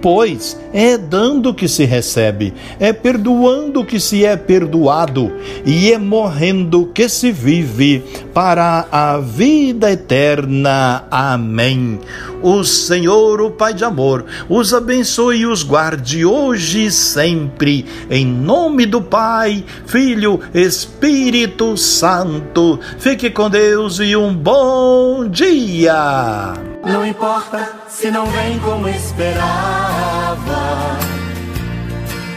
Pois 0.00 0.58
é 0.72 0.96
dando 0.96 1.52
que 1.52 1.68
se 1.68 1.84
recebe, 1.84 2.54
é 2.78 2.92
perdoando 2.92 3.84
que 3.84 4.00
se 4.00 4.24
é 4.24 4.36
perdoado, 4.36 5.32
e 5.64 5.92
é 5.92 5.98
morrendo 5.98 6.90
que 6.94 7.08
se 7.08 7.30
vive 7.30 8.02
para 8.32 8.86
a 8.90 9.18
vida 9.18 9.90
eterna. 9.90 11.04
Amém. 11.10 12.00
O 12.42 12.64
Senhor, 12.64 13.42
o 13.42 13.50
Pai 13.50 13.74
de 13.74 13.84
amor, 13.84 14.24
os 14.48 14.72
abençoe 14.72 15.40
e 15.40 15.46
os 15.46 15.62
guarde 15.62 16.24
hoje 16.24 16.86
e 16.86 16.90
sempre, 16.90 17.84
em 18.08 18.24
nome 18.24 18.86
do 18.86 19.02
Pai, 19.02 19.62
Filho, 19.86 20.40
Espírito 20.54 21.76
Santo. 21.76 22.80
Fique 22.98 23.28
com 23.28 23.50
Deus 23.50 23.98
e 23.98 24.16
um 24.16 24.34
bom 24.34 25.28
dia. 25.28 26.54
Não 26.82 27.04
importa 27.04 27.70
se 27.88 28.10
não 28.10 28.24
vem 28.26 28.58
como 28.60 28.88
esperava. 28.88 29.89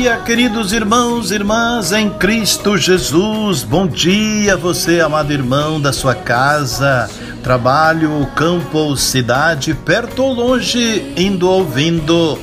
dia, 0.00 0.16
queridos 0.16 0.72
irmãos 0.72 1.30
e 1.30 1.34
irmãs 1.34 1.92
em 1.92 2.08
Cristo 2.08 2.74
Jesus. 2.78 3.62
Bom 3.62 3.86
dia, 3.86 4.56
você, 4.56 4.98
amado 4.98 5.30
irmão 5.30 5.78
da 5.78 5.92
sua 5.92 6.14
casa, 6.14 7.06
trabalho, 7.42 8.26
campo 8.34 8.78
ou 8.78 8.96
cidade, 8.96 9.74
perto 9.74 10.22
ou 10.22 10.32
longe, 10.32 11.12
indo 11.18 11.46
ou 11.46 11.66
vindo, 11.66 12.38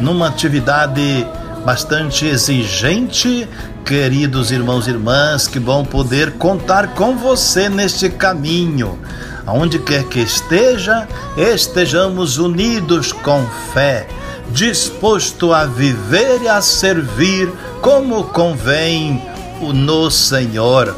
numa 0.00 0.28
atividade 0.28 1.26
bastante 1.66 2.24
exigente. 2.24 3.46
Queridos 3.84 4.50
irmãos 4.50 4.86
e 4.86 4.92
irmãs, 4.92 5.46
que 5.46 5.60
bom 5.60 5.84
poder 5.84 6.32
contar 6.38 6.94
com 6.94 7.14
você 7.14 7.68
neste 7.68 8.08
caminho. 8.08 8.98
Aonde 9.44 9.78
quer 9.80 10.04
que 10.04 10.20
esteja, 10.20 11.06
estejamos 11.36 12.38
unidos 12.38 13.12
com 13.12 13.44
fé 13.74 14.06
disposto 14.52 15.52
a 15.52 15.64
viver 15.64 16.42
e 16.42 16.48
a 16.48 16.60
servir 16.60 17.52
como 17.80 18.24
convém 18.24 19.22
no 19.60 20.10
Senhor. 20.10 20.96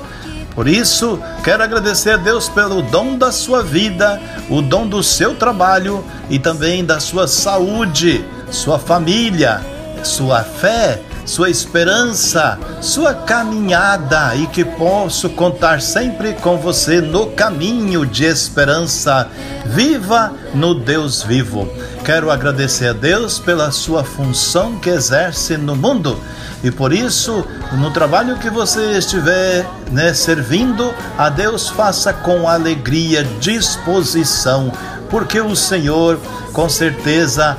Por 0.55 0.69
isso, 0.69 1.19
quero 1.43 1.63
agradecer 1.63 2.11
a 2.11 2.17
Deus 2.17 2.49
pelo 2.49 2.83
dom 2.83 3.19
da 3.19 3.33
sua 3.33 3.63
vida, 3.63 4.21
o 4.49 4.63
dom 4.63 4.87
do 4.87 5.03
seu 5.03 5.35
trabalho 5.35 6.05
e 6.31 6.39
também 6.39 6.85
da 6.85 7.01
sua 7.01 7.27
saúde, 7.27 8.25
sua 8.51 8.79
família, 8.79 9.61
sua 10.05 10.45
fé, 10.45 11.03
sua 11.25 11.51
esperança, 11.51 12.59
sua 12.81 13.15
caminhada 13.15 14.35
e 14.37 14.47
que 14.47 14.65
posso 14.65 15.31
contar 15.31 15.81
sempre 15.81 16.35
com 16.35 16.57
você 16.57 17.01
no 17.01 17.29
caminho 17.29 18.05
de 18.05 18.25
esperança. 18.25 19.29
Viva 19.67 20.33
no 20.55 20.75
Deus 20.75 21.23
vivo. 21.23 21.69
Quero 22.05 22.31
agradecer 22.31 22.89
a 22.89 22.93
Deus 22.93 23.39
pela 23.39 23.71
sua 23.71 24.05
função 24.05 24.79
que 24.79 24.91
exerce 24.91 25.57
no 25.57 25.75
mundo 25.75 26.21
e 26.65 26.71
por 26.71 26.95
isso, 26.95 27.47
no 27.73 27.91
trabalho 27.91 28.39
que 28.39 28.49
você 28.49 28.97
estiver 28.97 29.67
né, 29.91 30.15
servindo, 30.15 30.95
a 31.19 31.29
Deus 31.29 31.69
faça 31.69 32.11
com 32.11 32.49
alegria, 32.49 33.23
disposição, 33.39 34.73
porque 35.11 35.39
o 35.39 35.55
Senhor 35.55 36.19
com 36.55 36.67
certeza 36.67 37.59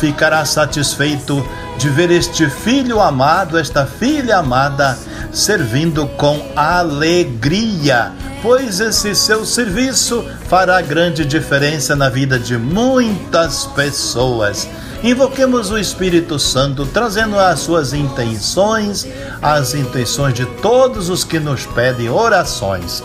ficará 0.00 0.46
satisfeito 0.46 1.46
de 1.78 1.88
ver 1.88 2.10
este 2.10 2.50
filho 2.50 3.00
amado, 3.00 3.56
esta 3.56 3.86
filha 3.86 4.38
amada, 4.38 4.98
servindo 5.32 6.08
com 6.08 6.44
alegria, 6.56 8.12
pois 8.42 8.80
esse 8.80 9.14
seu 9.14 9.46
serviço 9.46 10.24
fará 10.48 10.80
grande 10.80 11.24
diferença 11.24 11.94
na 11.94 12.08
vida 12.08 12.36
de 12.36 12.58
muitas 12.58 13.66
pessoas. 13.66 14.68
Invoquemos 15.04 15.70
o 15.70 15.78
Espírito 15.78 16.36
Santo, 16.36 16.84
trazendo 16.84 17.38
as 17.38 17.60
suas 17.60 17.92
intenções, 17.92 19.06
as 19.40 19.72
intenções 19.72 20.34
de 20.34 20.46
todos 20.60 21.08
os 21.08 21.22
que 21.22 21.38
nos 21.38 21.64
pedem 21.64 22.08
orações. 22.08 23.04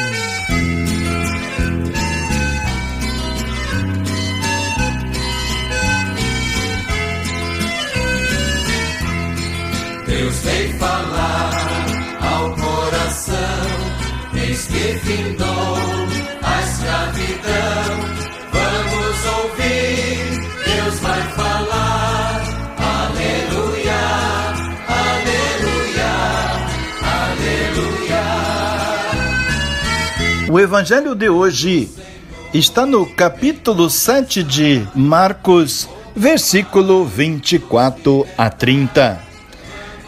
Que 14.81 14.97
findou 14.97 15.77
a 16.41 16.61
escravidão. 16.63 18.01
Vamos 18.51 19.25
ouvir, 19.37 20.17
Deus 20.65 20.99
vai 20.99 21.21
falar. 21.33 22.41
Aleluia, 22.79 24.01
aleluia, 24.87 26.11
aleluia. 27.67 28.23
O 30.49 30.59
evangelho 30.59 31.13
de 31.13 31.29
hoje 31.29 31.91
está 32.51 32.83
no 32.83 33.05
capítulo 33.05 33.87
7 33.87 34.41
de 34.41 34.87
Marcos, 34.95 35.87
versículo 36.15 37.05
24 37.05 38.25
a 38.35 38.49
30. 38.49 39.21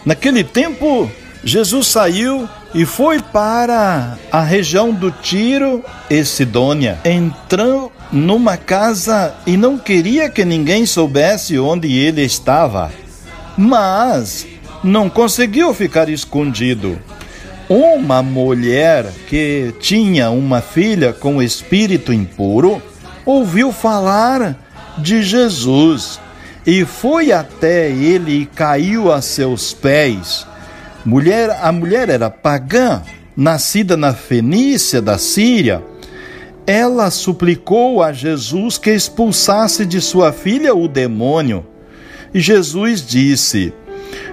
Naquele 0.03 0.43
tempo, 0.43 1.09
Jesus 1.43 1.87
saiu 1.87 2.49
e 2.73 2.85
foi 2.85 3.19
para 3.19 4.17
a 4.31 4.41
região 4.41 4.91
do 4.91 5.11
Tiro 5.11 5.83
e 6.09 6.25
Sidônia. 6.25 6.99
Entrou 7.05 7.91
numa 8.11 8.57
casa 8.57 9.35
e 9.45 9.55
não 9.55 9.77
queria 9.77 10.29
que 10.29 10.43
ninguém 10.43 10.85
soubesse 10.85 11.57
onde 11.59 11.91
ele 11.95 12.23
estava. 12.23 12.91
Mas 13.55 14.47
não 14.83 15.09
conseguiu 15.09 15.73
ficar 15.73 16.09
escondido. 16.09 16.99
Uma 17.69 18.21
mulher 18.21 19.05
que 19.27 19.73
tinha 19.79 20.29
uma 20.29 20.61
filha 20.61 21.13
com 21.13 21.41
espírito 21.41 22.11
impuro 22.11 22.81
ouviu 23.25 23.71
falar 23.71 24.57
de 24.97 25.23
Jesus 25.23 26.19
e 26.65 26.85
foi 26.85 27.31
até 27.31 27.89
ele 27.89 28.41
e 28.41 28.45
caiu 28.45 29.11
a 29.11 29.21
seus 29.21 29.73
pés. 29.73 30.45
Mulher, 31.05 31.59
a 31.61 31.71
mulher 31.71 32.09
era 32.09 32.29
pagã, 32.29 33.01
nascida 33.35 33.97
na 33.97 34.13
Fenícia 34.13 35.01
da 35.01 35.17
Síria. 35.17 35.83
Ela 36.65 37.11
suplicou 37.11 38.01
a 38.01 38.13
Jesus 38.13 38.77
que 38.77 38.89
expulsasse 38.89 39.85
de 39.85 39.99
sua 39.99 40.31
filha 40.31 40.73
o 40.73 40.87
demônio. 40.87 41.65
E 42.33 42.39
Jesus 42.39 43.05
disse: 43.05 43.73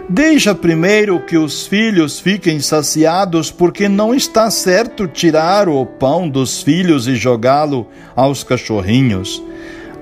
Deixa 0.08 0.54
primeiro 0.54 1.18
que 1.20 1.36
os 1.36 1.66
filhos 1.66 2.20
fiquem 2.20 2.60
saciados, 2.60 3.50
porque 3.50 3.88
não 3.88 4.14
está 4.14 4.48
certo 4.48 5.08
tirar 5.08 5.68
o 5.68 5.84
pão 5.84 6.28
dos 6.28 6.62
filhos 6.62 7.08
e 7.08 7.16
jogá-lo 7.16 7.88
aos 8.14 8.44
cachorrinhos. 8.44 9.42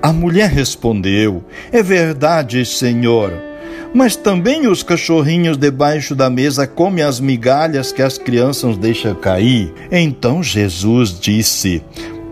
A 0.03 0.13
mulher 0.13 0.51
respondeu: 0.51 1.43
É 1.71 1.81
verdade, 1.81 2.63
Senhor. 2.63 3.48
Mas 3.93 4.15
também 4.15 4.67
os 4.67 4.83
cachorrinhos 4.83 5.57
debaixo 5.57 6.13
da 6.13 6.29
mesa 6.29 6.67
comem 6.67 7.03
as 7.03 7.19
migalhas 7.19 7.91
que 7.91 8.01
as 8.01 8.17
crianças 8.17 8.77
deixam 8.77 9.15
cair. 9.15 9.73
Então 9.91 10.43
Jesus 10.43 11.19
disse: 11.19 11.83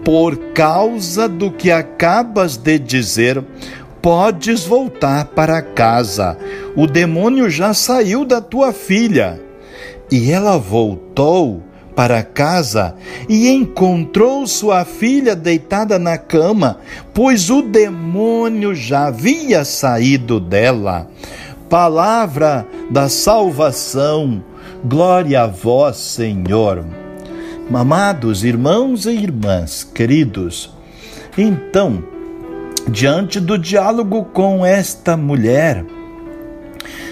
Por 0.03 0.37
causa 0.53 1.27
do 1.27 1.49
que 1.49 1.71
acabas 1.71 2.57
de 2.57 2.77
dizer, 2.77 3.43
podes 4.01 4.65
voltar 4.65 5.25
para 5.25 5.61
casa. 5.61 6.37
O 6.75 6.85
demônio 6.85 7.49
já 7.49 7.73
saiu 7.73 8.23
da 8.23 8.39
tua 8.39 8.71
filha. 8.71 9.41
E 10.11 10.31
ela 10.31 10.57
voltou 10.57 11.63
para 11.97 12.21
casa 12.21 12.95
e 13.27 13.49
encontrou 13.49 14.45
sua 14.45 14.85
filha 14.85 15.35
deitada 15.35 15.97
na 15.97 16.15
cama, 16.15 16.77
pois 17.11 17.49
o 17.49 17.63
demônio 17.63 18.75
já 18.75 19.07
havia 19.07 19.65
saído 19.65 20.39
dela. 20.39 21.09
Palavra 21.70 22.65
da 22.89 23.09
salvação, 23.09 24.41
glória 24.86 25.41
a 25.41 25.47
vós, 25.47 25.97
Senhor. 25.97 26.86
Amados 27.74 28.45
irmãos 28.45 29.05
e 29.05 29.09
irmãs, 29.09 29.84
queridos, 29.84 30.74
então, 31.38 32.01
diante 32.89 33.41
do 33.41 33.57
diálogo 33.57 34.24
com 34.32 34.65
esta 34.65 35.18
mulher, 35.18 35.84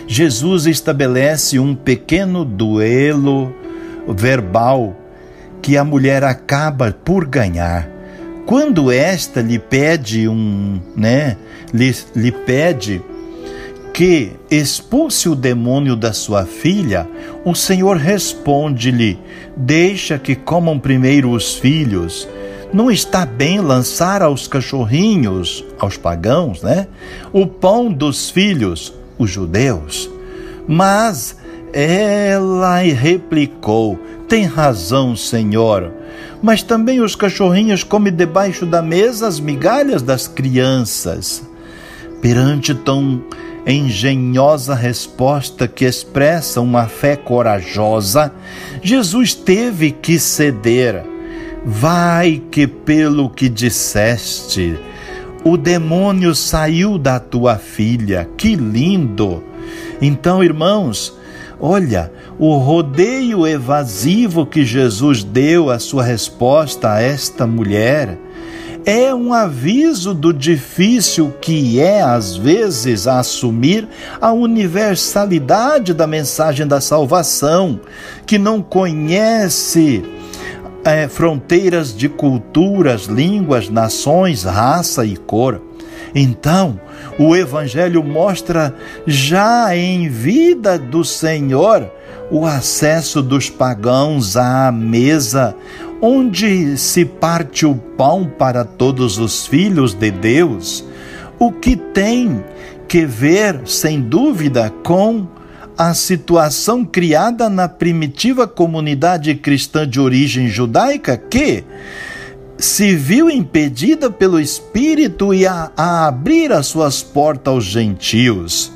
Jesus 0.07 0.67
estabelece 0.67 1.59
um 1.59 1.75
pequeno 1.75 2.45
duelo 2.45 3.53
verbal 4.07 4.95
que 5.61 5.75
a 5.75 5.83
mulher 5.83 6.23
acaba 6.23 6.95
por 7.03 7.25
ganhar. 7.25 7.89
Quando 8.45 8.89
esta 8.89 9.41
lhe 9.41 9.59
pede 9.59 10.29
um, 10.29 10.79
né, 10.95 11.35
lhe, 11.73 11.93
lhe 12.15 12.31
pede 12.31 13.01
que 13.95 14.33
expulse 14.51 15.29
o 15.29 15.35
demônio 15.35 15.95
da 15.95 16.11
sua 16.11 16.45
filha, 16.45 17.07
o 17.45 17.55
Senhor 17.55 17.95
responde-lhe: 17.95 19.17
Deixa 19.55 20.19
que 20.19 20.35
comam 20.35 20.77
primeiro 20.77 21.31
os 21.31 21.55
filhos. 21.55 22.27
Não 22.73 22.91
está 22.91 23.25
bem 23.25 23.61
lançar 23.61 24.21
aos 24.21 24.49
cachorrinhos, 24.49 25.63
aos 25.79 25.95
pagãos, 25.95 26.61
né? 26.61 26.87
O 27.31 27.47
pão 27.47 27.89
dos 27.89 28.29
filhos, 28.29 28.93
os 29.17 29.29
judeus. 29.29 30.09
Mas 30.67 31.37
ela 31.71 32.79
replicou: 32.79 33.97
Tem 34.27 34.43
razão, 34.43 35.15
Senhor. 35.15 35.89
Mas 36.43 36.61
também 36.61 36.99
os 36.99 37.15
cachorrinhos 37.15 37.81
comem 37.81 38.11
debaixo 38.11 38.65
da 38.65 38.81
mesa 38.81 39.25
as 39.25 39.39
migalhas 39.39 40.01
das 40.01 40.27
crianças. 40.27 41.41
Perante 42.21 42.73
tão 42.73 43.23
engenhosa 43.65 44.75
resposta 44.75 45.67
que 45.67 45.85
expressa 45.85 46.61
uma 46.61 46.87
fé 46.87 47.15
corajosa, 47.15 48.31
Jesus 48.81 49.33
teve 49.33 49.91
que 49.91 50.19
ceder. 50.19 51.03
Vai 51.65 52.41
que 52.51 52.67
pelo 52.67 53.29
que 53.29 53.49
disseste, 53.49 54.77
o 55.43 55.57
demônio 55.57 56.35
saiu 56.35 56.97
da 56.97 57.19
tua 57.19 57.57
filha. 57.57 58.29
Que 58.37 58.55
lindo! 58.55 59.43
Então, 59.99 60.43
irmãos, 60.43 61.17
olha, 61.59 62.11
o 62.37 62.55
rodeio 62.57 63.47
evasivo 63.47 64.45
que 64.45 64.63
Jesus 64.63 65.23
deu 65.23 65.71
à 65.71 65.79
sua 65.79 66.03
resposta 66.03 66.93
a 66.93 67.01
esta 67.01 67.47
mulher 67.47 68.19
é 68.85 69.13
um 69.13 69.33
aviso 69.33 70.13
do 70.13 70.31
difícil 70.31 71.33
que 71.41 71.79
é, 71.79 72.01
às 72.01 72.37
vezes, 72.37 73.07
assumir 73.07 73.87
a 74.21 74.31
universalidade 74.31 75.93
da 75.93 76.05
mensagem 76.05 76.67
da 76.67 76.79
salvação, 76.79 77.79
que 78.27 78.37
não 78.37 78.61
conhece 78.61 80.03
é, 80.83 81.07
fronteiras 81.07 81.97
de 81.97 82.07
culturas, 82.07 83.05
línguas, 83.05 83.69
nações, 83.69 84.43
raça 84.43 85.03
e 85.03 85.17
cor. 85.17 85.59
Então, 86.13 86.79
o 87.17 87.35
Evangelho 87.35 88.03
mostra 88.03 88.73
já 89.07 89.75
em 89.75 90.07
vida 90.07 90.77
do 90.77 91.03
Senhor 91.03 91.91
o 92.31 92.45
acesso 92.45 93.21
dos 93.21 93.49
pagãos 93.49 94.37
à 94.37 94.71
mesa, 94.71 95.55
onde 96.01 96.77
se 96.77 97.05
parte 97.05 97.65
o 97.65 97.75
pão 97.75 98.25
para 98.25 98.63
todos 98.63 99.17
os 99.17 99.45
filhos 99.47 99.93
de 99.93 100.11
Deus, 100.11 100.83
o 101.39 101.51
que 101.51 101.75
tem 101.75 102.43
que 102.87 103.05
ver, 103.05 103.61
sem 103.65 104.01
dúvida, 104.01 104.71
com 104.83 105.27
a 105.77 105.93
situação 105.93 106.85
criada 106.85 107.49
na 107.49 107.67
primitiva 107.67 108.47
comunidade 108.47 109.35
cristã 109.35 109.87
de 109.87 109.99
origem 109.99 110.47
judaica 110.47 111.17
que 111.17 111.63
se 112.57 112.95
viu 112.95 113.29
impedida 113.29 114.09
pelo 114.09 114.39
Espírito 114.39 115.33
e 115.33 115.45
a, 115.45 115.71
a 115.75 116.07
abrir 116.07 116.51
as 116.51 116.67
suas 116.67 117.03
portas 117.03 117.53
aos 117.53 117.65
gentios. 117.65 118.71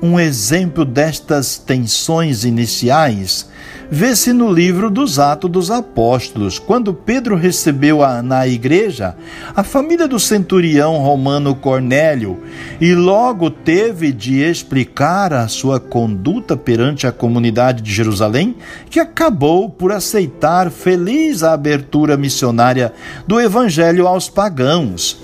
Um 0.00 0.20
exemplo 0.20 0.84
destas 0.84 1.58
tensões 1.58 2.44
iniciais 2.44 3.48
vê-se 3.90 4.32
no 4.32 4.52
livro 4.52 4.90
dos 4.90 5.18
Atos 5.18 5.50
dos 5.50 5.70
Apóstolos, 5.70 6.58
quando 6.58 6.92
Pedro 6.92 7.36
recebeu 7.36 8.02
a, 8.02 8.22
na 8.22 8.46
igreja 8.46 9.16
a 9.54 9.62
família 9.62 10.08
do 10.08 10.18
centurião 10.18 10.98
romano 10.98 11.54
Cornélio 11.54 12.42
e 12.80 12.94
logo 12.94 13.50
teve 13.50 14.12
de 14.12 14.42
explicar 14.42 15.32
a 15.32 15.48
sua 15.48 15.78
conduta 15.78 16.56
perante 16.56 17.06
a 17.06 17.12
comunidade 17.12 17.82
de 17.82 17.92
Jerusalém, 17.92 18.56
que 18.90 19.00
acabou 19.00 19.68
por 19.68 19.92
aceitar 19.92 20.70
feliz 20.70 21.42
a 21.42 21.52
abertura 21.52 22.16
missionária 22.16 22.92
do 23.26 23.40
evangelho 23.40 24.06
aos 24.06 24.28
pagãos. 24.28 25.18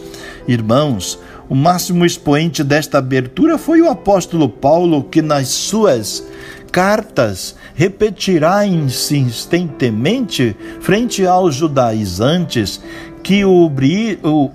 Irmãos, 0.47 1.19
o 1.49 1.55
máximo 1.55 2.07
expoente 2.07 2.65
desta 2.65 2.99
abertura 2.99 3.59
foi 3.59 3.83
o 3.83 3.91
apóstolo 3.91 4.49
Paulo, 4.49 5.05
que 5.05 5.21
nas 5.21 5.49
suas 5.49 6.25
cartas 6.73 7.55
repetirá 7.75 8.67
insistentemente 8.67 10.57
frente 10.81 11.27
aos 11.27 11.55
judaizantes 11.55 12.81
que 13.23 13.45
o, 13.45 13.71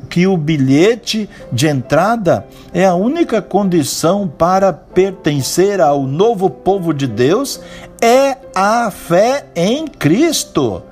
que 0.09 0.27
o 0.27 0.35
bilhete 0.35 1.29
de 1.51 1.67
entrada 1.67 2.45
é 2.73 2.85
a 2.85 2.95
única 2.95 3.41
condição 3.41 4.27
para 4.27 4.73
pertencer 4.73 5.79
ao 5.79 6.03
novo 6.03 6.49
povo 6.49 6.93
de 6.93 7.07
Deus 7.07 7.61
é 8.01 8.35
a 8.53 8.91
fé 8.91 9.45
em 9.55 9.87
Cristo. 9.87 10.83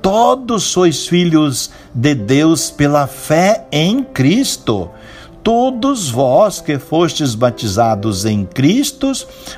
Todos 0.00 0.62
sois 0.62 1.06
filhos 1.06 1.70
de 1.94 2.14
Deus 2.14 2.70
pela 2.70 3.06
fé 3.06 3.66
em 3.70 4.02
Cristo 4.02 4.88
todos 5.42 6.10
vós 6.10 6.60
que 6.60 6.78
fostes 6.78 7.34
batizados 7.34 8.24
em 8.24 8.44
Cristo, 8.44 9.10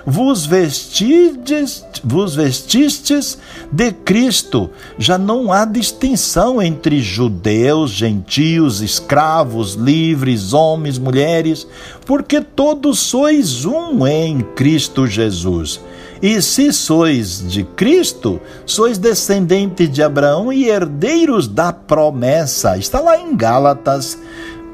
vos 0.07 0.47
vestistes, 0.47 1.85
vos 2.03 2.35
vestistes 2.35 3.39
de 3.71 3.93
Cristo. 3.93 4.71
Já 4.99 5.19
não 5.19 5.53
há 5.53 5.65
distinção 5.65 6.63
entre 6.63 7.01
judeus, 7.01 7.91
gentios, 7.91 8.81
escravos, 8.81 9.75
livres, 9.75 10.53
homens, 10.53 10.99
mulheres, 10.99 11.67
porque 12.07 12.41
todos 12.41 13.01
sois 13.01 13.65
um 13.65 14.07
em 14.07 14.41
Cristo 14.55 15.07
Jesus. 15.07 15.81
E 16.23 16.41
se 16.41 16.73
sois 16.73 17.45
de 17.49 17.65
Cristo, 17.65 18.41
sois 18.65 18.97
descendentes 18.97 19.91
de 19.91 20.05
Abraão 20.05 20.53
e 20.53 20.69
herdeiros 20.69 21.49
da 21.49 21.73
promessa. 21.73 22.79
Está 22.79 23.01
lá 23.01 23.19
em 23.19 23.35
Gálatas 23.37 24.17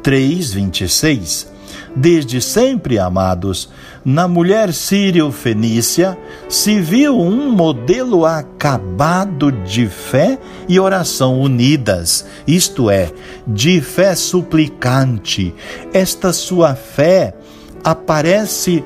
3:26. 0.02 1.58
Desde 1.94 2.40
sempre, 2.40 2.98
amados, 2.98 3.68
na 4.04 4.28
mulher 4.28 4.72
sírio-fenícia 4.72 6.16
se 6.48 6.80
viu 6.80 7.18
um 7.18 7.50
modelo 7.50 8.24
acabado 8.24 9.50
de 9.50 9.86
fé 9.86 10.38
e 10.68 10.78
oração 10.78 11.40
unidas, 11.40 12.24
isto 12.46 12.90
é, 12.90 13.12
de 13.46 13.80
fé 13.80 14.14
suplicante. 14.14 15.54
Esta 15.92 16.32
sua 16.32 16.74
fé 16.74 17.34
aparece 17.82 18.84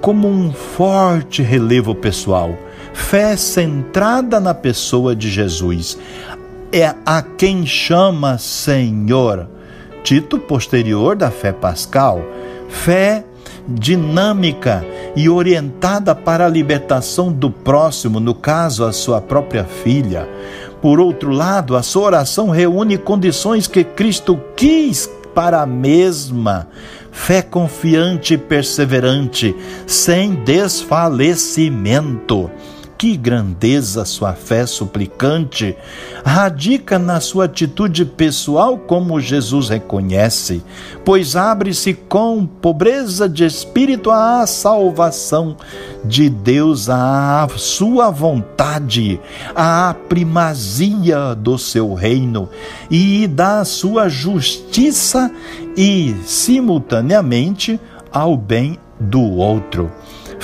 como 0.00 0.28
um 0.28 0.52
forte 0.52 1.42
relevo 1.42 1.94
pessoal, 1.94 2.56
fé 2.92 3.36
centrada 3.36 4.38
na 4.38 4.54
pessoa 4.54 5.16
de 5.16 5.30
Jesus. 5.30 5.98
É 6.70 6.94
a 7.04 7.22
quem 7.22 7.66
chama 7.66 8.38
Senhor 8.38 9.53
Tito 10.04 10.38
posterior 10.38 11.16
da 11.16 11.30
fé 11.30 11.50
pascal, 11.50 12.20
fé 12.68 13.24
dinâmica 13.66 14.84
e 15.16 15.30
orientada 15.30 16.14
para 16.14 16.44
a 16.44 16.48
libertação 16.48 17.32
do 17.32 17.50
próximo, 17.50 18.20
no 18.20 18.34
caso, 18.34 18.84
a 18.84 18.92
sua 18.92 19.22
própria 19.22 19.64
filha. 19.64 20.28
Por 20.82 21.00
outro 21.00 21.30
lado, 21.30 21.74
a 21.74 21.82
sua 21.82 22.04
oração 22.04 22.50
reúne 22.50 22.98
condições 22.98 23.66
que 23.66 23.82
Cristo 23.82 24.38
quis 24.54 25.08
para 25.34 25.62
a 25.62 25.66
mesma 25.66 26.68
fé 27.10 27.40
confiante 27.40 28.34
e 28.34 28.38
perseverante, 28.38 29.56
sem 29.86 30.34
desfalecimento. 30.34 32.50
Que 32.96 33.16
grandeza 33.16 34.04
sua 34.04 34.34
fé 34.34 34.66
suplicante! 34.66 35.76
Radica 36.24 36.98
na 36.98 37.20
sua 37.20 37.46
atitude 37.46 38.04
pessoal, 38.04 38.78
como 38.78 39.20
Jesus 39.20 39.68
reconhece, 39.68 40.62
pois 41.04 41.34
abre-se 41.34 41.92
com 41.92 42.46
pobreza 42.46 43.28
de 43.28 43.44
espírito 43.44 44.10
à 44.10 44.46
salvação 44.46 45.56
de 46.04 46.28
Deus, 46.28 46.88
à 46.88 47.46
sua 47.56 48.10
vontade, 48.10 49.20
à 49.54 49.94
primazia 50.08 51.34
do 51.34 51.58
seu 51.58 51.94
reino 51.94 52.48
e 52.90 53.26
da 53.26 53.64
sua 53.64 54.08
justiça 54.08 55.30
e, 55.76 56.14
simultaneamente, 56.24 57.78
ao 58.12 58.36
bem 58.36 58.78
do 59.00 59.20
outro. 59.20 59.90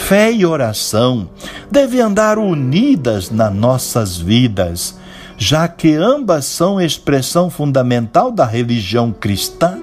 Fé 0.07 0.33
e 0.33 0.45
oração 0.45 1.29
devem 1.71 2.01
andar 2.01 2.37
unidas 2.39 3.31
nas 3.31 3.55
nossas 3.55 4.17
vidas. 4.17 4.99
já 5.43 5.67
que 5.67 5.95
ambas 5.95 6.45
são 6.45 6.79
expressão 6.79 7.49
fundamental 7.49 8.31
da 8.31 8.45
religião 8.45 9.11
cristã 9.11 9.79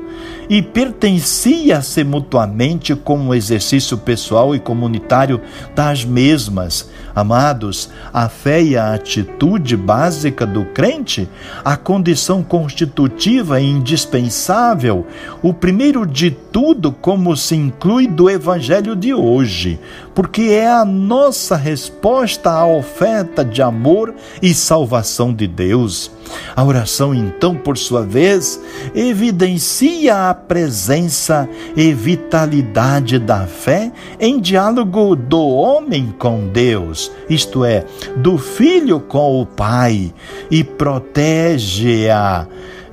e 0.50 0.62
pertencia-se 0.62 2.04
mutuamente 2.04 2.96
como 2.96 3.34
exercício 3.34 3.98
pessoal 3.98 4.56
e 4.56 4.60
comunitário 4.60 5.42
das 5.76 6.06
mesmas. 6.06 6.90
Amados, 7.14 7.90
a 8.14 8.30
fé 8.30 8.62
e 8.62 8.78
a 8.78 8.94
atitude 8.94 9.76
básica 9.76 10.46
do 10.46 10.66
crente, 10.66 11.28
a 11.66 11.76
condição 11.76 12.44
constitutiva 12.44 13.60
e 13.60 13.66
indispensável, 13.66 15.06
o 15.42 15.54
primeiro 15.54 16.06
de 16.06 16.30
tudo, 16.30 16.92
como 16.92 17.36
se 17.36 17.56
inclui 17.56 18.08
do 18.08 18.30
evangelho 18.30 18.96
de 18.96 19.14
hoje, 19.14 19.80
porque 20.14 20.44
é 20.44 20.70
a 20.70 20.86
nossa 20.86 21.56
resposta 21.56 22.52
à 22.52 22.68
oferta 22.68 23.44
de 23.44 23.62
amor 23.62 24.14
e 24.42 24.54
salvação 24.54 25.34
de 25.34 25.48
Deus. 25.48 26.12
A 26.56 26.64
oração, 26.64 27.14
então, 27.14 27.56
por 27.56 27.78
sua 27.78 28.04
vez, 28.04 28.60
evidencia 28.96 30.30
a 30.30 30.34
presença 30.34 31.48
e 31.76 31.94
vitalidade 31.94 33.20
da 33.20 33.46
fé 33.46 33.92
em 34.20 34.40
diálogo 34.40 35.16
do 35.16 35.48
homem 35.48 36.14
com 36.18 36.48
Deus, 36.48 37.12
isto 37.30 37.64
é, 37.64 37.86
do 38.16 38.38
filho 38.38 39.00
com 39.00 39.42
o 39.42 39.46
Pai, 39.46 40.14
e 40.50 40.64
protege-a 40.64 42.48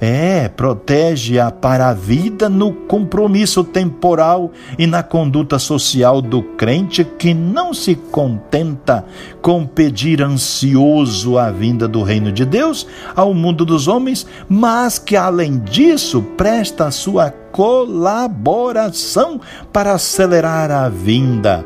é, 0.04 0.48
protege-a 0.48 1.50
para 1.50 1.88
a 1.88 1.94
vida 1.94 2.46
no 2.46 2.72
compromisso 2.72 3.64
temporal 3.64 4.52
e 4.78 4.86
na 4.86 5.02
conduta 5.02 5.58
social 5.58 6.20
do 6.20 6.42
crente 6.42 7.02
que 7.02 7.32
não 7.32 7.72
se 7.72 7.94
contenta 7.94 9.02
com 9.40 9.64
pedir 9.64 10.20
ansioso 10.20 11.38
a 11.38 11.50
vinda 11.50 11.88
do 11.88 12.02
reino 12.02 12.30
de 12.30 12.44
Deus 12.44 12.86
ao 13.16 13.32
mundo 13.32 13.64
dos 13.64 13.88
homens, 13.88 14.26
mas 14.46 14.98
que 14.98 15.16
além 15.16 15.58
disso 15.58 16.20
presta 16.36 16.84
a 16.84 16.90
sua 16.90 17.30
colaboração 17.30 19.40
para 19.72 19.94
acelerar 19.94 20.70
a 20.70 20.86
vinda. 20.90 21.64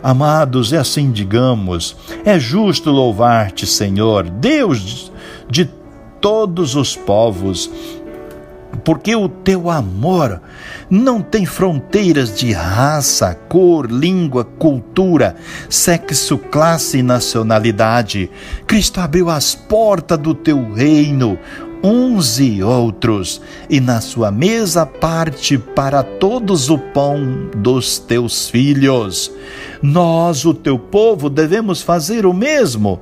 Amados, 0.00 0.72
é 0.72 0.78
assim 0.78 1.10
digamos, 1.10 1.96
é 2.24 2.38
justo 2.38 2.92
louvar-te, 2.92 3.66
Senhor, 3.66 4.30
Deus 4.30 5.10
de 5.48 5.79
todos 6.20 6.74
os 6.74 6.94
povos, 6.96 7.70
porque 8.84 9.14
o 9.14 9.28
teu 9.28 9.70
amor 9.70 10.40
não 10.88 11.20
tem 11.20 11.44
fronteiras 11.44 12.36
de 12.36 12.52
raça, 12.52 13.34
cor, 13.48 13.90
língua, 13.90 14.44
cultura, 14.44 15.36
sexo, 15.68 16.38
classe 16.38 16.98
e 16.98 17.02
nacionalidade. 17.02 18.30
Cristo 18.66 19.00
abriu 19.00 19.28
as 19.28 19.54
portas 19.54 20.18
do 20.18 20.34
teu 20.34 20.72
reino, 20.72 21.38
uns 21.82 22.38
e 22.38 22.62
outros, 22.62 23.40
e 23.68 23.80
na 23.80 24.00
sua 24.00 24.30
mesa 24.30 24.84
parte 24.84 25.56
para 25.56 26.02
todos 26.02 26.68
o 26.68 26.78
pão 26.78 27.48
dos 27.56 27.98
teus 27.98 28.48
filhos. 28.48 29.32
Nós, 29.82 30.44
o 30.44 30.52
teu 30.52 30.78
povo, 30.78 31.30
devemos 31.30 31.80
fazer 31.80 32.26
o 32.26 32.34
mesmo, 32.34 33.00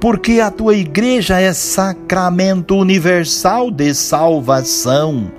porque 0.00 0.40
a 0.40 0.50
tua 0.50 0.76
igreja 0.76 1.40
é 1.40 1.52
sacramento 1.52 2.76
universal 2.76 3.70
de 3.70 3.92
salvação. 3.94 5.30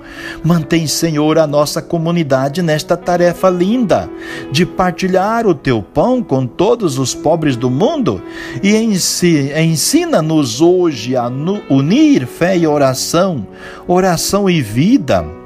Mantém, 0.44 0.86
Senhor, 0.86 1.38
a 1.38 1.46
nossa 1.46 1.80
comunidade 1.80 2.60
nesta 2.60 2.96
tarefa 2.96 3.48
linda 3.48 4.08
de 4.52 4.66
partilhar 4.66 5.46
o 5.46 5.54
teu 5.54 5.82
pão 5.82 6.22
com 6.22 6.46
todos 6.46 6.98
os 6.98 7.14
pobres 7.14 7.56
do 7.56 7.70
mundo 7.70 8.22
e 8.62 8.76
ensina-nos 8.76 10.60
hoje 10.60 11.16
a 11.16 11.30
unir 11.70 12.26
fé 12.26 12.56
e 12.56 12.66
oração, 12.66 13.46
oração 13.86 14.48
e 14.48 14.60
vida 14.60 15.39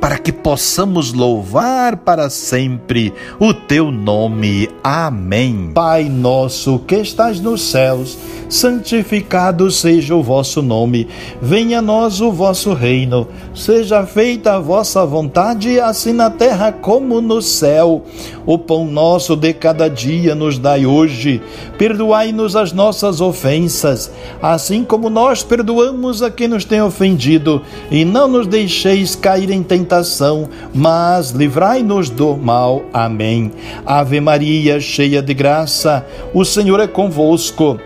para 0.00 0.18
que 0.18 0.32
possamos 0.32 1.12
louvar 1.12 1.96
para 1.98 2.28
sempre 2.28 3.12
o 3.38 3.54
teu 3.54 3.90
nome. 3.90 4.68
Amém. 4.82 5.70
Pai 5.72 6.04
nosso 6.08 6.78
que 6.80 6.96
estás 6.96 7.40
nos 7.40 7.62
céus, 7.62 8.18
santificado 8.48 9.70
seja 9.70 10.14
o 10.14 10.22
vosso 10.22 10.62
nome. 10.62 11.08
Venha 11.40 11.78
a 11.78 11.82
nós 11.82 12.20
o 12.20 12.30
vosso 12.30 12.72
reino. 12.72 13.28
Seja 13.54 14.04
feita 14.06 14.54
a 14.54 14.60
vossa 14.60 15.04
vontade, 15.06 15.80
assim 15.80 16.12
na 16.12 16.30
terra 16.30 16.72
como 16.72 17.20
no 17.20 17.40
céu. 17.40 18.04
O 18.44 18.58
pão 18.58 18.86
nosso 18.86 19.34
de 19.34 19.52
cada 19.52 19.88
dia 19.88 20.34
nos 20.34 20.58
dai 20.58 20.86
hoje. 20.86 21.40
Perdoai-nos 21.78 22.54
as 22.54 22.72
nossas 22.72 23.20
ofensas, 23.20 24.10
assim 24.40 24.84
como 24.84 25.10
nós 25.10 25.42
perdoamos 25.42 26.22
a 26.22 26.30
quem 26.30 26.48
nos 26.48 26.64
tem 26.64 26.80
ofendido, 26.80 27.62
e 27.90 28.04
não 28.04 28.28
nos 28.28 28.46
deixeis 28.46 29.14
cair 29.14 29.50
em 29.50 29.62
tentação 29.62 29.75
tentação, 29.76 30.48
mas 30.72 31.30
livrai-nos 31.32 32.08
do 32.08 32.34
mal. 32.34 32.82
Amém. 32.94 33.52
Ave 33.84 34.20
Maria, 34.20 34.80
cheia 34.80 35.20
de 35.20 35.34
graça, 35.34 36.06
o 36.32 36.44
Senhor 36.46 36.80
é 36.80 36.86
convosco. 36.86 37.78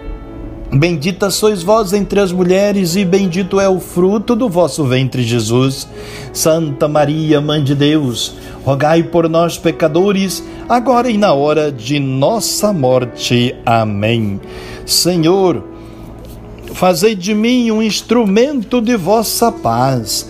Bendita 0.72 1.30
sois 1.30 1.64
vós 1.64 1.92
entre 1.92 2.20
as 2.20 2.30
mulheres, 2.30 2.94
e 2.94 3.04
bendito 3.04 3.58
é 3.58 3.68
o 3.68 3.80
fruto 3.80 4.36
do 4.36 4.48
vosso 4.48 4.84
ventre, 4.84 5.24
Jesus. 5.24 5.88
Santa 6.32 6.86
Maria, 6.86 7.40
Mãe 7.40 7.64
de 7.64 7.74
Deus, 7.74 8.36
rogai 8.64 9.02
por 9.02 9.28
nós, 9.28 9.58
pecadores, 9.58 10.44
agora 10.68 11.10
e 11.10 11.18
na 11.18 11.32
hora 11.32 11.72
de 11.72 11.98
nossa 11.98 12.72
morte. 12.72 13.52
Amém. 13.66 14.40
Senhor, 14.86 15.64
fazei 16.72 17.16
de 17.16 17.34
mim 17.34 17.72
um 17.72 17.82
instrumento 17.82 18.80
de 18.80 18.96
vossa 18.96 19.50
paz 19.50 20.29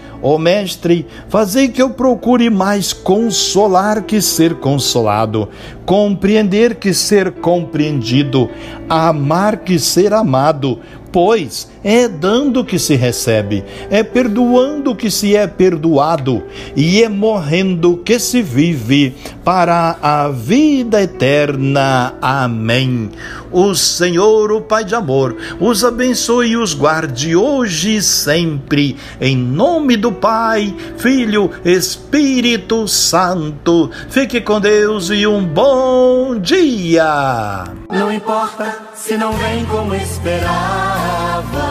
Ó 0.21 0.35
oh, 0.35 0.37
Mestre, 0.37 1.07
fazei 1.29 1.67
que 1.67 1.81
eu 1.81 1.89
procure 1.89 2.49
mais 2.49 2.93
consolar 2.93 4.03
que 4.03 4.21
ser 4.21 4.55
consolado, 4.55 5.49
compreender 5.83 6.75
que 6.75 6.93
ser 6.93 7.31
compreendido, 7.31 8.47
amar 8.87 9.57
que 9.57 9.79
ser 9.79 10.13
amado, 10.13 10.79
pois 11.11 11.69
é 11.83 12.07
dando 12.07 12.63
que 12.63 12.77
se 12.77 12.95
recebe, 12.95 13.63
é 13.89 14.03
perdoando 14.03 14.95
que 14.95 15.09
se 15.09 15.35
é 15.35 15.47
perdoado, 15.47 16.43
e 16.75 17.03
é 17.03 17.09
morrendo 17.09 17.97
que 17.97 18.19
se 18.19 18.41
vive 18.41 19.15
para 19.43 19.97
a 20.01 20.29
vida 20.29 21.01
eterna. 21.01 22.13
Amém. 22.21 23.09
O 23.51 23.75
Senhor, 23.75 24.51
o 24.51 24.61
Pai 24.61 24.85
de 24.85 24.95
amor, 24.95 25.35
os 25.59 25.83
abençoe 25.83 26.51
e 26.51 26.57
os 26.57 26.73
guarde 26.73 27.35
hoje 27.35 27.97
e 27.97 28.01
sempre, 28.01 28.95
em 29.19 29.35
nome 29.35 29.97
do 29.97 30.11
Pai, 30.11 30.73
Filho, 30.97 31.51
Espírito 31.65 32.87
Santo. 32.87 33.89
Fique 34.09 34.39
com 34.39 34.61
Deus 34.61 35.09
e 35.09 35.27
um 35.27 35.43
bom 35.43 36.39
dia. 36.39 37.65
Não 37.89 38.11
importa 38.13 38.73
se 38.95 39.17
não 39.17 39.33
vem 39.33 39.65
como 39.65 39.93
esperava 39.93 41.70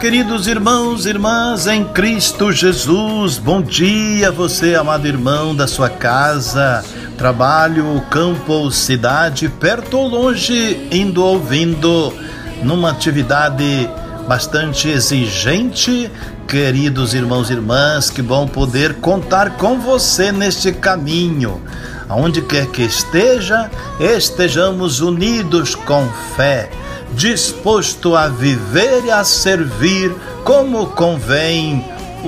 queridos 0.00 0.46
irmãos 0.46 1.04
e 1.04 1.10
irmãs 1.10 1.66
em 1.66 1.84
Cristo 1.84 2.50
Jesus. 2.50 3.36
Bom 3.36 3.60
dia, 3.60 4.32
você, 4.32 4.74
amado 4.74 5.06
irmão 5.06 5.54
da 5.54 5.66
sua 5.66 5.90
casa, 5.90 6.82
trabalho, 7.18 8.00
campo 8.10 8.70
cidade, 8.70 9.50
perto 9.50 9.98
ou 9.98 10.08
longe, 10.08 10.88
indo 10.90 11.22
ou 11.22 11.38
vindo, 11.38 12.14
numa 12.62 12.90
atividade 12.90 13.90
bastante 14.26 14.88
exigente. 14.88 16.10
Queridos 16.48 17.12
irmãos 17.12 17.50
e 17.50 17.52
irmãs, 17.52 18.08
que 18.08 18.22
bom 18.22 18.48
poder 18.48 18.94
contar 18.94 19.58
com 19.58 19.78
você 19.78 20.32
neste 20.32 20.72
caminho. 20.72 21.60
Aonde 22.08 22.40
quer 22.40 22.68
que 22.68 22.80
esteja, 22.80 23.70
estejamos 24.00 25.00
unidos 25.00 25.74
com 25.74 26.08
fé 26.34 26.70
disposto 27.12 28.16
a 28.16 28.28
viver 28.28 29.04
e 29.04 29.10
a 29.10 29.24
servir 29.24 30.14
como 30.44 30.86
convém 30.88 31.84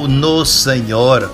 no 0.09 0.45
Senhor. 0.45 1.31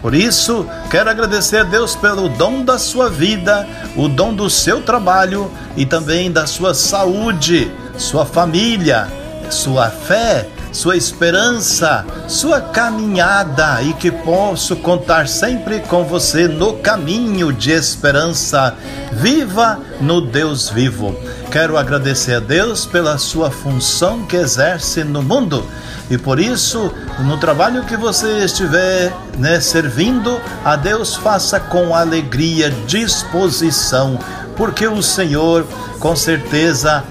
Por 0.00 0.14
isso, 0.14 0.66
quero 0.90 1.10
agradecer 1.10 1.58
a 1.58 1.64
Deus 1.64 1.96
pelo 1.96 2.28
dom 2.28 2.64
da 2.64 2.78
sua 2.78 3.08
vida, 3.08 3.66
o 3.96 4.08
dom 4.08 4.34
do 4.34 4.48
seu 4.48 4.82
trabalho 4.82 5.50
e 5.76 5.84
também 5.84 6.30
da 6.30 6.46
sua 6.46 6.74
saúde, 6.74 7.72
sua 7.96 8.24
família, 8.24 9.08
sua 9.50 9.90
fé, 9.90 10.48
sua 10.76 10.94
esperança, 10.94 12.04
sua 12.28 12.60
caminhada 12.60 13.82
e 13.82 13.94
que 13.94 14.10
posso 14.10 14.76
contar 14.76 15.26
sempre 15.26 15.80
com 15.80 16.04
você 16.04 16.46
no 16.46 16.74
caminho 16.74 17.50
de 17.50 17.70
esperança. 17.70 18.74
Viva 19.12 19.80
no 20.02 20.20
Deus 20.20 20.68
vivo. 20.68 21.16
Quero 21.50 21.78
agradecer 21.78 22.34
a 22.34 22.40
Deus 22.40 22.84
pela 22.84 23.16
sua 23.16 23.50
função 23.50 24.26
que 24.26 24.36
exerce 24.36 25.02
no 25.02 25.22
mundo 25.22 25.66
e 26.10 26.18
por 26.18 26.38
isso, 26.38 26.92
no 27.20 27.38
trabalho 27.38 27.84
que 27.84 27.96
você 27.96 28.44
estiver 28.44 29.12
né, 29.38 29.58
servindo, 29.58 30.38
a 30.62 30.76
Deus 30.76 31.16
faça 31.16 31.58
com 31.58 31.94
alegria, 31.94 32.70
disposição, 32.86 34.18
porque 34.56 34.86
o 34.86 35.02
Senhor 35.02 35.66
com 35.98 36.14
certeza 36.14 37.02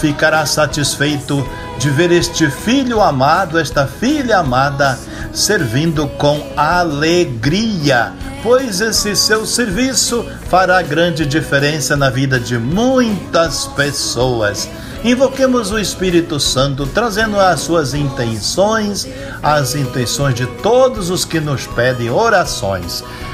ficará 0.00 0.44
satisfeito 0.44 1.46
de 1.78 1.90
ver 1.90 2.12
este 2.12 2.50
filho 2.50 3.00
amado, 3.00 3.58
esta 3.58 3.86
filha 3.86 4.38
amada, 4.38 4.98
servindo 5.32 6.06
com 6.08 6.40
alegria 6.56 8.12
pois 8.44 8.82
esse 8.82 9.16
seu 9.16 9.46
serviço 9.46 10.22
fará 10.50 10.82
grande 10.82 11.24
diferença 11.24 11.96
na 11.96 12.10
vida 12.10 12.38
de 12.38 12.58
muitas 12.58 13.66
pessoas. 13.68 14.68
Invoquemos 15.02 15.72
o 15.72 15.78
Espírito 15.78 16.38
Santo, 16.38 16.86
trazendo 16.86 17.40
as 17.40 17.60
suas 17.60 17.94
intenções, 17.94 19.08
as 19.42 19.74
intenções 19.74 20.34
de 20.34 20.46
todos 20.46 21.08
os 21.08 21.24
que 21.24 21.40
nos 21.40 21.66
pedem 21.66 22.10
orações. 22.10 23.02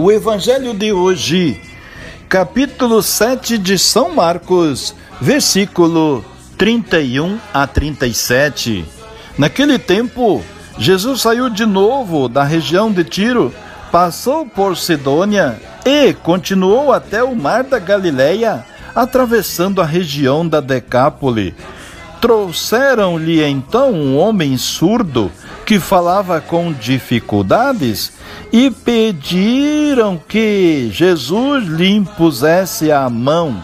O 0.00 0.12
Evangelho 0.12 0.72
de 0.74 0.92
hoje, 0.92 1.60
capítulo 2.28 3.02
7 3.02 3.58
de 3.58 3.76
São 3.76 4.14
Marcos, 4.14 4.94
versículo 5.20 6.24
31 6.56 7.36
a 7.52 7.66
37. 7.66 8.84
Naquele 9.36 9.76
tempo, 9.76 10.40
Jesus 10.78 11.22
saiu 11.22 11.50
de 11.50 11.66
novo 11.66 12.28
da 12.28 12.44
região 12.44 12.92
de 12.92 13.02
Tiro, 13.02 13.52
passou 13.90 14.46
por 14.46 14.76
Sidônia 14.76 15.60
e 15.84 16.12
continuou 16.12 16.92
até 16.92 17.24
o 17.24 17.34
mar 17.34 17.64
da 17.64 17.80
Galileia, 17.80 18.64
atravessando 18.94 19.82
a 19.82 19.84
região 19.84 20.46
da 20.46 20.60
Decápole. 20.60 21.56
Trouxeram-lhe 22.20 23.42
então 23.42 23.90
um 23.92 24.16
homem 24.16 24.56
surdo 24.56 25.28
que 25.68 25.78
falava 25.78 26.40
com 26.40 26.72
dificuldades 26.72 28.10
e 28.50 28.70
pediram 28.70 30.16
que 30.16 30.88
Jesus 30.90 31.66
lhe 31.66 31.94
impusesse 31.94 32.90
a 32.90 33.10
mão. 33.10 33.62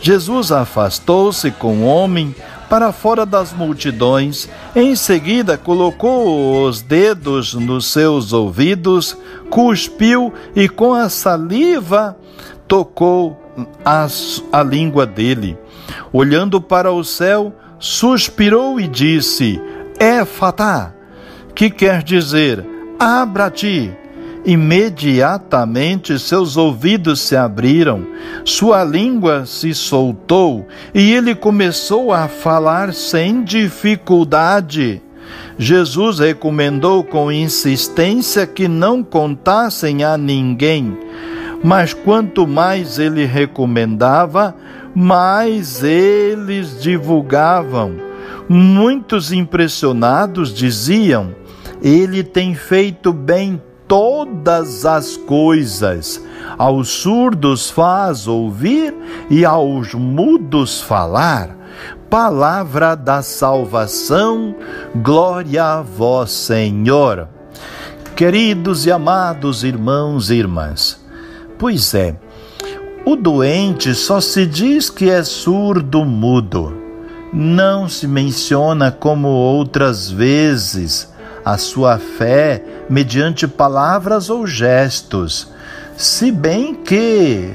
Jesus 0.00 0.50
afastou-se 0.50 1.50
com 1.50 1.82
o 1.82 1.84
homem 1.84 2.34
para 2.70 2.90
fora 2.90 3.26
das 3.26 3.52
multidões. 3.52 4.48
Em 4.74 4.96
seguida, 4.96 5.58
colocou 5.58 6.66
os 6.66 6.80
dedos 6.80 7.52
nos 7.52 7.84
seus 7.84 8.32
ouvidos, 8.32 9.14
cuspiu 9.50 10.32
e 10.56 10.70
com 10.70 10.94
a 10.94 11.10
saliva 11.10 12.16
tocou 12.66 13.38
a, 13.84 14.62
língua 14.62 15.04
dele. 15.04 15.58
Olhando 16.14 16.62
para 16.62 16.90
o 16.90 17.04
céu, 17.04 17.52
suspirou 17.78 18.80
e 18.80 18.88
disse: 18.88 19.60
É 19.98 20.24
fatá, 20.24 20.94
que 21.54 21.70
quer 21.70 22.02
dizer: 22.02 22.64
Abra-te. 22.98 23.92
Imediatamente 24.44 26.18
seus 26.18 26.56
ouvidos 26.56 27.20
se 27.20 27.36
abriram, 27.36 28.04
sua 28.44 28.82
língua 28.82 29.46
se 29.46 29.72
soltou 29.72 30.66
e 30.92 31.12
ele 31.12 31.32
começou 31.32 32.12
a 32.12 32.26
falar 32.26 32.92
sem 32.92 33.44
dificuldade. 33.44 35.00
Jesus 35.56 36.18
recomendou 36.18 37.04
com 37.04 37.30
insistência 37.30 38.44
que 38.44 38.66
não 38.66 39.00
contassem 39.00 40.02
a 40.02 40.18
ninguém, 40.18 40.98
mas 41.62 41.94
quanto 41.94 42.44
mais 42.44 42.98
ele 42.98 43.24
recomendava, 43.24 44.56
mais 44.92 45.84
eles 45.84 46.82
divulgavam. 46.82 47.94
Muitos 48.48 49.30
impressionados 49.30 50.52
diziam: 50.52 51.32
Ele 51.82 52.22
tem 52.22 52.54
feito 52.54 53.12
bem 53.12 53.60
todas 53.88 54.86
as 54.86 55.16
coisas. 55.16 56.22
Aos 56.56 56.88
surdos 56.88 57.68
faz 57.68 58.26
ouvir 58.26 58.94
e 59.28 59.44
aos 59.44 59.92
mudos 59.92 60.80
falar. 60.80 61.56
Palavra 62.08 62.94
da 62.94 63.20
salvação, 63.20 64.54
glória 64.94 65.64
a 65.64 65.82
vós, 65.82 66.30
Senhor. 66.30 67.28
Queridos 68.14 68.86
e 68.86 68.92
amados 68.92 69.64
irmãos 69.64 70.30
e 70.30 70.34
irmãs, 70.34 71.04
pois 71.58 71.94
é, 71.94 72.14
o 73.04 73.16
doente 73.16 73.94
só 73.94 74.20
se 74.20 74.46
diz 74.46 74.88
que 74.88 75.10
é 75.10 75.24
surdo 75.24 76.04
mudo. 76.04 76.78
Não 77.32 77.88
se 77.88 78.06
menciona 78.06 78.92
como 78.92 79.28
outras 79.28 80.10
vezes 80.10 81.11
a 81.44 81.58
sua 81.58 81.98
fé 81.98 82.62
mediante 82.88 83.48
palavras 83.48 84.30
ou 84.30 84.46
gestos, 84.46 85.48
se 85.96 86.30
bem 86.30 86.74
que 86.74 87.52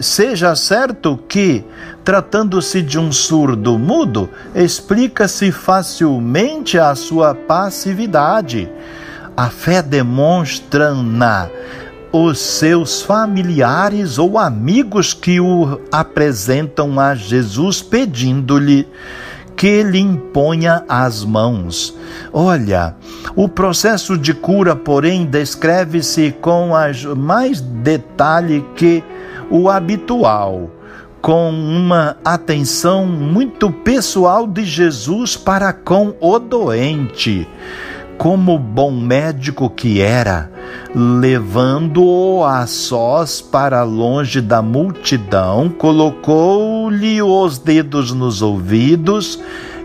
seja 0.00 0.56
certo 0.56 1.18
que, 1.28 1.64
tratando-se 2.04 2.80
de 2.82 2.98
um 2.98 3.12
surdo 3.12 3.78
mudo, 3.78 4.30
explica-se 4.54 5.52
facilmente 5.52 6.78
a 6.78 6.94
sua 6.94 7.34
passividade. 7.34 8.70
A 9.36 9.48
fé 9.48 9.82
demonstra-na 9.82 11.48
os 12.12 12.40
seus 12.40 13.02
familiares 13.02 14.18
ou 14.18 14.38
amigos 14.38 15.14
que 15.14 15.38
o 15.38 15.80
apresentam 15.92 16.98
a 16.98 17.14
Jesus 17.14 17.82
pedindo-lhe 17.82 18.86
que 19.56 19.82
lhe 19.82 19.98
imponha 19.98 20.84
as 20.88 21.24
mãos. 21.24 21.96
Olha, 22.32 22.96
o 23.36 23.48
processo 23.48 24.16
de 24.16 24.34
cura, 24.34 24.74
porém, 24.74 25.24
descreve-se 25.24 26.32
com 26.40 26.70
mais 27.16 27.60
detalhe 27.60 28.64
que 28.74 29.04
o 29.50 29.68
habitual, 29.68 30.70
com 31.20 31.50
uma 31.50 32.16
atenção 32.24 33.06
muito 33.06 33.70
pessoal 33.70 34.46
de 34.46 34.64
Jesus 34.64 35.36
para 35.36 35.72
com 35.72 36.14
o 36.20 36.38
doente 36.38 37.46
como 38.20 38.58
bom 38.58 38.90
médico 38.90 39.70
que 39.70 40.02
era, 40.02 40.52
levando-o 40.94 42.44
a 42.44 42.66
sós 42.66 43.40
para 43.40 43.82
longe 43.82 44.42
da 44.42 44.60
multidão, 44.60 45.70
colocou-lhe 45.70 47.22
os 47.22 47.56
dedos 47.56 48.12
nos 48.12 48.42
ouvidos 48.42 49.40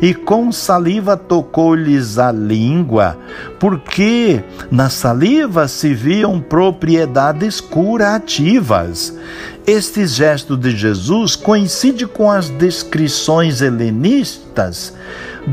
e 0.05 0.13
com 0.13 0.51
saliva 0.51 1.17
tocou-lhes 1.17 2.19
a 2.19 2.31
língua, 2.31 3.17
porque 3.59 4.43
na 4.69 4.87
saliva 4.87 5.67
se 5.67 5.95
viam 5.95 6.39
propriedades 6.39 7.59
curativas. 7.59 9.17
Este 9.65 10.05
gesto 10.05 10.55
de 10.55 10.77
Jesus 10.77 11.35
coincide 11.35 12.05
com 12.05 12.29
as 12.29 12.51
descrições 12.51 13.63
helenistas 13.63 14.93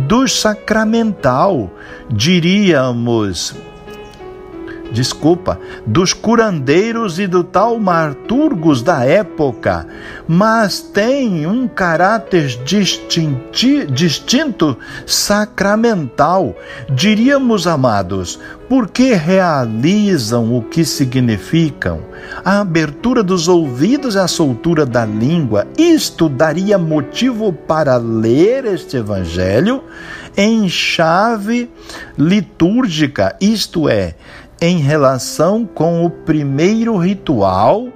do 0.07 0.29
sacramental, 0.29 1.71
diríamos, 2.11 3.55
desculpa, 4.93 5.59
dos 5.87 6.13
curandeiros 6.13 7.19
e 7.19 7.27
do 7.27 7.43
taumaturgos 7.43 8.83
da 8.83 9.05
época, 9.05 9.87
mas 10.29 10.81
tem 10.81 11.47
um 11.47 11.67
caráter 11.67 12.47
distinti, 12.65 13.87
distinto 13.87 14.77
sacramental. 15.07 16.55
Diríamos, 16.91 17.67
amados, 17.67 18.39
porque 18.69 19.15
realizam 19.15 20.57
o 20.57 20.63
que 20.63 20.85
significam. 20.85 22.01
A 22.45 22.61
abertura 22.61 23.23
dos 23.23 23.49
ouvidos 23.49 24.15
e 24.15 24.19
a 24.19 24.29
soltura 24.29 24.87
da 24.87 25.05
língua, 25.05 25.67
isto 25.77 26.29
daria 26.29 26.79
motivo 26.79 27.53
para 27.53 27.97
ler 27.97 28.65
este 28.65 28.97
evangelho 28.97 29.83
em 30.37 30.69
chave 30.69 31.71
litúrgica, 32.17 33.37
isto 33.41 33.89
é, 33.89 34.15
em 34.63 34.79
relação 34.79 35.67
com 35.67 36.07
o 36.07 36.09
primeiro 36.09 36.97
ritual 36.97 37.89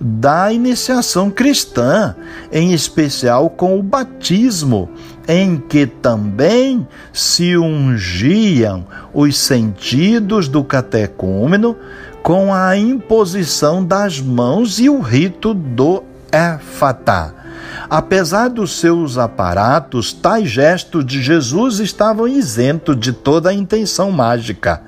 da 0.00 0.50
iniciação 0.50 1.30
cristã, 1.30 2.16
em 2.50 2.72
especial 2.72 3.50
com 3.50 3.78
o 3.78 3.82
batismo, 3.82 4.88
em 5.28 5.58
que 5.58 5.86
também 5.86 6.88
se 7.12 7.54
ungiam 7.58 8.86
os 9.12 9.36
sentidos 9.36 10.48
do 10.48 10.64
catecúmeno 10.64 11.76
com 12.22 12.52
a 12.52 12.74
imposição 12.78 13.84
das 13.84 14.18
mãos 14.18 14.80
e 14.80 14.88
o 14.88 15.00
rito 15.00 15.52
do 15.52 16.02
éfatá. 16.32 17.34
Apesar 17.90 18.48
dos 18.48 18.80
seus 18.80 19.18
aparatos, 19.18 20.14
tais 20.14 20.48
gestos 20.48 21.04
de 21.04 21.22
Jesus 21.22 21.78
estavam 21.78 22.26
isentos 22.26 22.98
de 22.98 23.12
toda 23.12 23.50
a 23.50 23.54
intenção 23.54 24.10
mágica. 24.10 24.82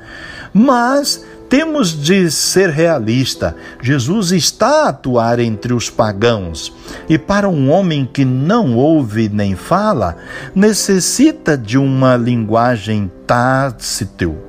Mas 0.53 1.24
temos 1.49 1.90
de 1.90 2.30
ser 2.30 2.70
realista. 2.70 3.57
Jesus 3.82 4.32
está 4.32 4.84
a 4.84 4.88
atuar 4.88 5.38
entre 5.38 5.72
os 5.72 5.88
pagãos. 5.88 6.72
E 7.09 7.16
para 7.16 7.49
um 7.49 7.70
homem 7.70 8.09
que 8.11 8.24
não 8.24 8.76
ouve 8.76 9.28
nem 9.28 9.57
fala, 9.57 10.16
necessita 10.55 11.57
de 11.57 11.78
uma 11.78 12.16
linguagem 12.16 13.11
táctil 13.26 14.47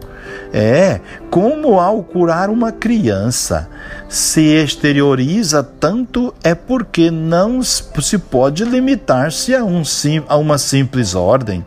é, 0.51 0.99
como 1.29 1.79
ao 1.79 2.03
curar 2.03 2.49
uma 2.49 2.71
criança 2.71 3.69
se 4.07 4.41
exterioriza 4.41 5.61
tanto 5.61 6.33
é 6.43 6.55
porque 6.55 7.11
não 7.11 7.61
se 7.61 8.17
pode 8.17 8.63
limitar-se 8.63 9.53
a, 9.53 9.63
um, 9.63 9.83
a 10.27 10.37
uma 10.37 10.57
simples 10.57 11.13
ordem. 11.13 11.63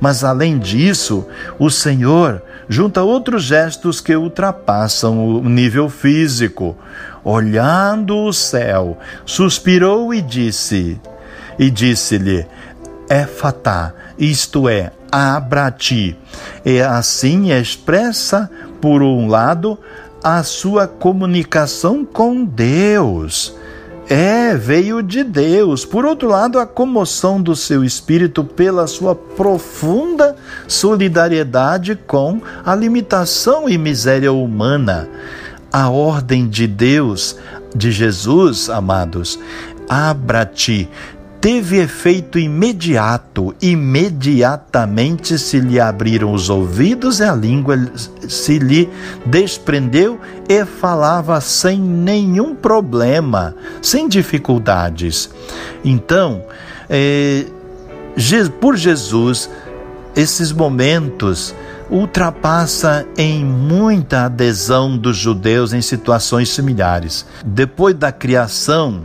Mas 0.00 0.24
além 0.24 0.58
disso, 0.58 1.26
o 1.58 1.70
Senhor 1.70 2.42
junta 2.68 3.02
outros 3.02 3.44
gestos 3.44 4.00
que 4.00 4.16
ultrapassam 4.16 5.24
o 5.24 5.48
nível 5.48 5.90
físico. 5.90 6.76
Olhando 7.24 8.16
o 8.16 8.32
céu, 8.32 8.98
suspirou 9.24 10.12
e 10.12 10.20
disse: 10.20 11.00
E 11.58 11.70
disse-lhe: 11.70 12.46
Éfatá, 13.08 13.92
isto 14.18 14.68
é, 14.68 14.90
abra-te. 15.12 16.16
E 16.64 16.80
assim 16.80 17.52
expressa, 17.52 18.50
por 18.80 19.02
um 19.02 19.28
lado, 19.28 19.78
a 20.24 20.42
sua 20.42 20.88
comunicação 20.88 22.04
com 22.04 22.42
Deus. 22.42 23.54
É, 24.08 24.54
veio 24.56 25.02
de 25.02 25.22
Deus. 25.22 25.84
Por 25.84 26.04
outro 26.04 26.28
lado, 26.28 26.58
a 26.58 26.66
comoção 26.66 27.40
do 27.40 27.54
seu 27.54 27.84
espírito 27.84 28.42
pela 28.42 28.86
sua 28.86 29.14
profunda 29.14 30.34
solidariedade 30.66 31.94
com 32.06 32.40
a 32.64 32.74
limitação 32.74 33.68
e 33.68 33.76
miséria 33.78 34.32
humana. 34.32 35.08
A 35.72 35.88
ordem 35.88 36.48
de 36.48 36.66
Deus, 36.66 37.36
de 37.74 37.90
Jesus, 37.90 38.68
amados, 38.68 39.38
abra-te, 39.88 40.88
teve 41.42 41.78
efeito 41.78 42.38
imediato. 42.38 43.52
Imediatamente 43.60 45.36
se 45.36 45.58
lhe 45.58 45.80
abriram 45.80 46.32
os 46.32 46.48
ouvidos 46.48 47.18
e 47.18 47.24
a 47.24 47.34
língua 47.34 47.76
se 48.28 48.60
lhe 48.60 48.88
desprendeu 49.26 50.20
e 50.48 50.64
falava 50.64 51.40
sem 51.40 51.80
nenhum 51.80 52.54
problema, 52.54 53.56
sem 53.82 54.08
dificuldades. 54.08 55.28
Então, 55.84 56.44
é, 56.88 57.44
por 58.60 58.76
Jesus, 58.76 59.50
esses 60.14 60.52
momentos 60.52 61.52
ultrapassa 61.90 63.04
em 63.18 63.44
muita 63.44 64.26
adesão 64.26 64.96
dos 64.96 65.16
judeus 65.16 65.72
em 65.72 65.82
situações 65.82 66.50
similares. 66.50 67.26
Depois 67.44 67.96
da 67.96 68.12
criação, 68.12 69.02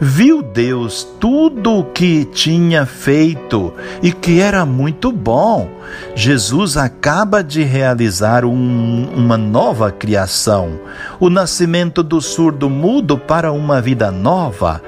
viu 0.00 0.42
Deus 0.42 1.06
tudo 1.18 1.78
o 1.78 1.84
que 1.84 2.24
tinha 2.24 2.86
feito 2.86 3.72
e 4.02 4.12
que 4.12 4.40
era 4.40 4.64
muito 4.64 5.12
bom. 5.12 5.68
Jesus 6.14 6.76
acaba 6.76 7.42
de 7.42 7.62
realizar 7.62 8.44
um, 8.44 9.08
uma 9.14 9.36
nova 9.36 9.90
criação, 9.90 10.80
o 11.18 11.28
nascimento 11.28 12.02
do 12.02 12.20
surdo 12.20 12.70
mudo 12.70 13.18
para 13.18 13.52
uma 13.52 13.80
vida 13.80 14.10
nova. 14.10 14.82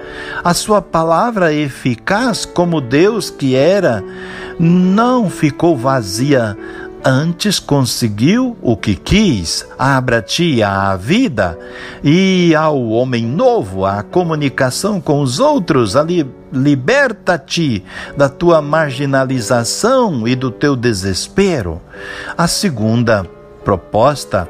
A 0.45 0.55
sua 0.55 0.81
palavra 0.81 1.53
eficaz, 1.53 2.45
como 2.45 2.81
Deus 2.81 3.31
que 3.31 3.55
era, 3.57 4.03
não 4.59 5.29
ficou 5.29 5.77
vazia 5.77 6.57
antes 7.05 7.59
conseguiu 7.59 8.57
o 8.62 8.77
que 8.77 8.95
quis, 8.95 9.66
abra-te 9.79 10.62
à 10.62 10.95
vida 10.97 11.59
e 12.03 12.55
ao 12.55 12.89
homem 12.89 13.24
novo, 13.24 13.85
à 13.85 14.03
comunicação 14.03 15.01
com 15.01 15.20
os 15.20 15.41
outros, 15.41 15.97
ali 15.97 16.29
liberta-te 16.53 17.85
da 18.16 18.29
tua 18.29 18.61
marginalização 18.61 20.27
e 20.29 20.37
do 20.37 20.51
teu 20.51 20.77
desespero. 20.77 21.81
A 22.37 22.47
segunda 22.47 23.27
proposta 23.65 24.49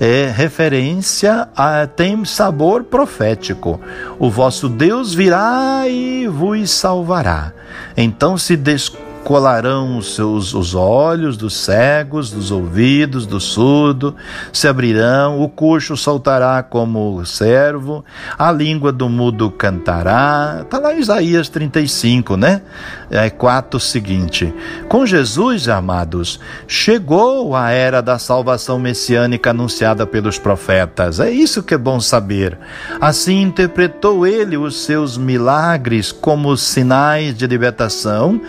é 0.00 0.32
referência 0.34 1.48
a 1.56 1.86
tem 1.86 2.24
sabor 2.24 2.84
profético. 2.84 3.80
O 4.18 4.30
vosso 4.30 4.68
Deus 4.68 5.14
virá 5.14 5.84
e 5.86 6.26
vos 6.26 6.70
salvará. 6.70 7.52
Então 7.96 8.38
se 8.38 8.56
descobre 8.56 9.11
colarão 9.24 9.98
os 9.98 10.14
seus 10.14 10.54
os 10.54 10.74
olhos 10.74 11.36
dos 11.36 11.56
cegos, 11.56 12.30
dos 12.30 12.50
ouvidos 12.50 13.26
do 13.26 13.40
surdo, 13.40 14.14
se 14.52 14.68
abrirão, 14.68 15.40
o 15.40 15.48
coxo 15.48 15.96
saltará 15.96 16.62
como 16.62 17.24
servo, 17.24 18.04
a 18.38 18.50
língua 18.50 18.92
do 18.92 19.08
mudo 19.08 19.50
cantará. 19.50 20.60
Está 20.62 20.78
lá 20.78 20.94
em 20.94 21.00
Isaías 21.00 21.48
35, 21.48 22.36
né? 22.36 22.62
É 23.10 23.30
4 23.30 23.78
seguinte. 23.78 24.52
Com 24.88 25.04
Jesus, 25.04 25.68
amados, 25.68 26.40
chegou 26.66 27.54
a 27.54 27.70
era 27.70 28.00
da 28.00 28.18
salvação 28.18 28.78
messiânica 28.78 29.50
anunciada 29.50 30.06
pelos 30.06 30.38
profetas. 30.38 31.20
É 31.20 31.30
isso 31.30 31.62
que 31.62 31.74
é 31.74 31.78
bom 31.78 32.00
saber. 32.00 32.58
Assim 33.00 33.42
interpretou 33.42 34.26
ele 34.26 34.56
os 34.56 34.84
seus 34.84 35.16
milagres 35.16 36.10
como 36.12 36.56
sinais 36.56 37.34
de 37.34 37.46
libertação 37.46 38.40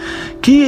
que 0.41 0.62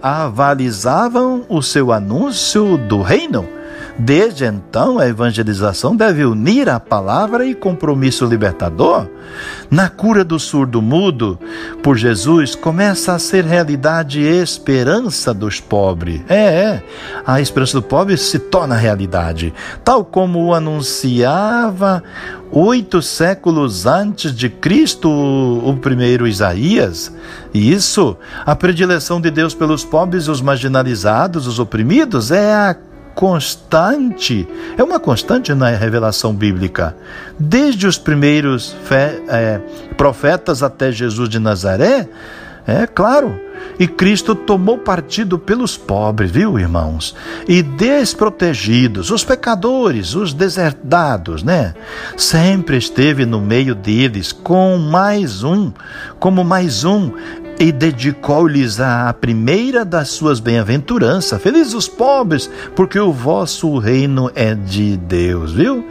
avalizavam 0.00 1.44
o 1.48 1.62
seu 1.62 1.92
anúncio 1.92 2.76
do 2.76 3.02
reino. 3.02 3.61
Desde 3.98 4.46
então, 4.46 4.98
a 4.98 5.06
evangelização 5.06 5.94
deve 5.94 6.24
unir 6.24 6.68
a 6.68 6.80
palavra 6.80 7.44
e 7.44 7.54
compromisso 7.54 8.24
libertador. 8.24 9.06
Na 9.70 9.88
cura 9.88 10.24
do 10.24 10.38
surdo-mudo, 10.38 11.38
por 11.82 11.96
Jesus, 11.96 12.54
começa 12.54 13.14
a 13.14 13.18
ser 13.18 13.44
realidade 13.44 14.20
e 14.20 14.42
esperança 14.42 15.34
dos 15.34 15.60
pobres. 15.60 16.22
É, 16.28 16.36
é, 16.36 16.82
a 17.26 17.40
esperança 17.40 17.74
do 17.74 17.82
pobre 17.82 18.16
se 18.16 18.38
torna 18.38 18.76
realidade, 18.76 19.52
tal 19.84 20.04
como 20.04 20.42
o 20.46 20.54
anunciava 20.54 22.02
oito 22.50 23.00
séculos 23.00 23.86
antes 23.86 24.34
de 24.34 24.50
Cristo, 24.50 25.08
o 25.10 25.76
primeiro 25.76 26.26
Isaías. 26.26 27.12
Isso, 27.52 28.16
a 28.44 28.54
predileção 28.54 29.20
de 29.20 29.30
Deus 29.30 29.54
pelos 29.54 29.84
pobres, 29.84 30.28
os 30.28 30.42
marginalizados, 30.42 31.46
os 31.46 31.58
oprimidos, 31.58 32.30
é 32.30 32.52
a 32.52 32.76
constante, 33.14 34.46
é 34.76 34.82
uma 34.82 34.98
constante 34.98 35.54
na 35.54 35.70
revelação 35.70 36.34
bíblica. 36.34 36.96
Desde 37.38 37.86
os 37.86 37.98
primeiros 37.98 38.74
é, 39.28 39.60
profetas 39.96 40.62
até 40.62 40.90
Jesus 40.90 41.28
de 41.28 41.38
Nazaré, 41.38 42.08
é 42.66 42.86
claro. 42.86 43.40
E 43.78 43.86
Cristo 43.86 44.34
tomou 44.34 44.78
partido 44.78 45.38
pelos 45.38 45.76
pobres, 45.76 46.30
viu, 46.30 46.58
irmãos? 46.58 47.14
E 47.48 47.62
desprotegidos, 47.62 49.10
os 49.10 49.24
pecadores, 49.24 50.14
os 50.14 50.32
deserdados, 50.32 51.42
né? 51.42 51.74
Sempre 52.16 52.76
esteve 52.76 53.24
no 53.24 53.40
meio 53.40 53.74
deles, 53.74 54.30
com 54.30 54.78
mais 54.78 55.42
um, 55.42 55.72
como 56.18 56.44
mais 56.44 56.84
um, 56.84 57.12
e 57.58 57.70
dedicou-lhes 57.70 58.80
a 58.80 59.12
primeira 59.12 59.84
das 59.84 60.08
suas 60.08 60.40
bem-aventuranças. 60.40 61.40
Felizes 61.40 61.74
os 61.74 61.88
pobres, 61.88 62.50
porque 62.74 62.98
o 62.98 63.12
vosso 63.12 63.78
reino 63.78 64.30
é 64.34 64.54
de 64.54 64.96
Deus, 64.96 65.52
viu? 65.52 65.86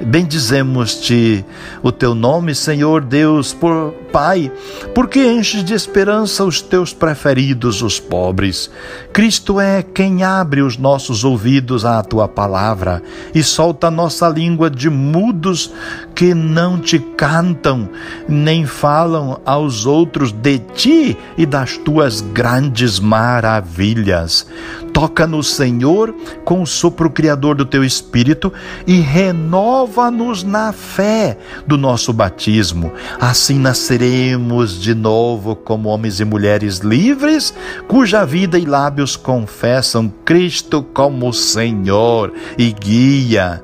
Bendizemos-te 0.00 1.44
o 1.82 1.92
teu 1.92 2.14
nome, 2.14 2.54
Senhor 2.54 3.02
Deus, 3.02 3.52
por 3.52 3.94
Pai, 4.12 4.52
porque 4.94 5.24
enches 5.24 5.64
de 5.64 5.72
esperança 5.72 6.44
os 6.44 6.60
teus 6.60 6.92
preferidos, 6.92 7.80
os 7.82 7.98
pobres. 7.98 8.70
Cristo 9.12 9.58
é 9.58 9.82
quem 9.82 10.22
abre 10.22 10.60
os 10.60 10.76
nossos 10.76 11.24
ouvidos 11.24 11.84
à 11.86 12.02
tua 12.02 12.28
palavra 12.28 13.02
e 13.34 13.42
solta 13.42 13.86
a 13.86 13.90
nossa 13.90 14.28
língua 14.28 14.68
de 14.68 14.90
mudos 14.90 15.72
que 16.14 16.34
não 16.34 16.78
te 16.78 16.98
cantam, 16.98 17.88
nem 18.28 18.66
falam 18.66 19.40
aos 19.46 19.86
outros 19.86 20.30
de 20.30 20.58
ti 20.58 21.01
e 21.36 21.46
das 21.46 21.76
tuas 21.76 22.20
grandes 22.20 23.00
maravilhas. 23.00 24.46
Toca 24.92 25.26
no 25.26 25.42
Senhor 25.42 26.14
com 26.44 26.62
o 26.62 26.66
sopro 26.66 27.10
criador 27.10 27.54
do 27.56 27.64
teu 27.64 27.82
espírito 27.82 28.52
e 28.86 29.00
renova-nos 29.00 30.42
na 30.42 30.72
fé 30.72 31.38
do 31.66 31.78
nosso 31.78 32.12
batismo. 32.12 32.92
Assim 33.20 33.58
nasceremos 33.58 34.80
de 34.80 34.94
novo 34.94 35.56
como 35.56 35.88
homens 35.88 36.20
e 36.20 36.24
mulheres 36.24 36.78
livres, 36.78 37.54
cuja 37.88 38.24
vida 38.24 38.58
e 38.58 38.64
lábios 38.64 39.16
confessam 39.16 40.12
Cristo 40.24 40.82
como 40.82 41.32
Senhor 41.32 42.32
e 42.58 42.72
guia. 42.72 43.62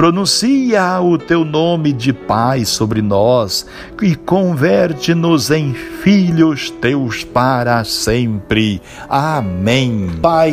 Pronuncia 0.00 0.98
o 1.00 1.18
teu 1.18 1.44
nome 1.44 1.92
de 1.92 2.10
paz 2.10 2.70
sobre 2.70 3.02
nós 3.02 3.66
e 4.00 4.16
converte-nos 4.16 5.50
em 5.50 5.74
filhos 5.74 6.70
teus 6.70 7.22
para 7.22 7.84
sempre. 7.84 8.80
Amém. 9.08 10.08
Pai 10.22 10.52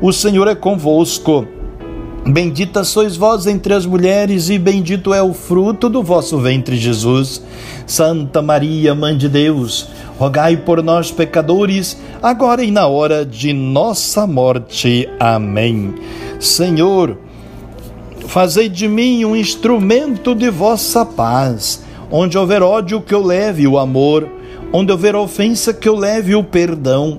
o 0.00 0.12
Senhor 0.12 0.48
é 0.48 0.54
convosco. 0.54 1.46
Bendita 2.26 2.84
sois 2.84 3.16
vós 3.16 3.46
entre 3.46 3.72
as 3.72 3.86
mulheres, 3.86 4.50
e 4.50 4.58
bendito 4.58 5.14
é 5.14 5.22
o 5.22 5.32
fruto 5.32 5.88
do 5.88 6.02
vosso 6.02 6.38
ventre, 6.38 6.76
Jesus. 6.76 7.42
Santa 7.86 8.42
Maria, 8.42 8.94
Mãe 8.94 9.16
de 9.16 9.28
Deus, 9.28 9.88
rogai 10.18 10.58
por 10.58 10.82
nós, 10.82 11.10
pecadores, 11.10 11.96
agora 12.22 12.62
e 12.62 12.70
na 12.70 12.86
hora 12.86 13.24
de 13.24 13.52
nossa 13.52 14.26
morte. 14.26 15.08
Amém. 15.18 15.94
Senhor, 16.38 17.16
Fazei 18.30 18.68
de 18.68 18.86
mim 18.86 19.24
um 19.24 19.34
instrumento 19.34 20.36
de 20.36 20.50
vossa 20.50 21.04
paz. 21.04 21.82
Onde 22.12 22.38
houver 22.38 22.62
ódio, 22.62 23.00
que 23.00 23.12
eu 23.12 23.24
leve 23.24 23.66
o 23.66 23.76
amor. 23.76 24.28
Onde 24.72 24.92
houver 24.92 25.16
ofensa, 25.16 25.74
que 25.74 25.88
eu 25.88 25.96
leve 25.96 26.36
o 26.36 26.44
perdão. 26.44 27.18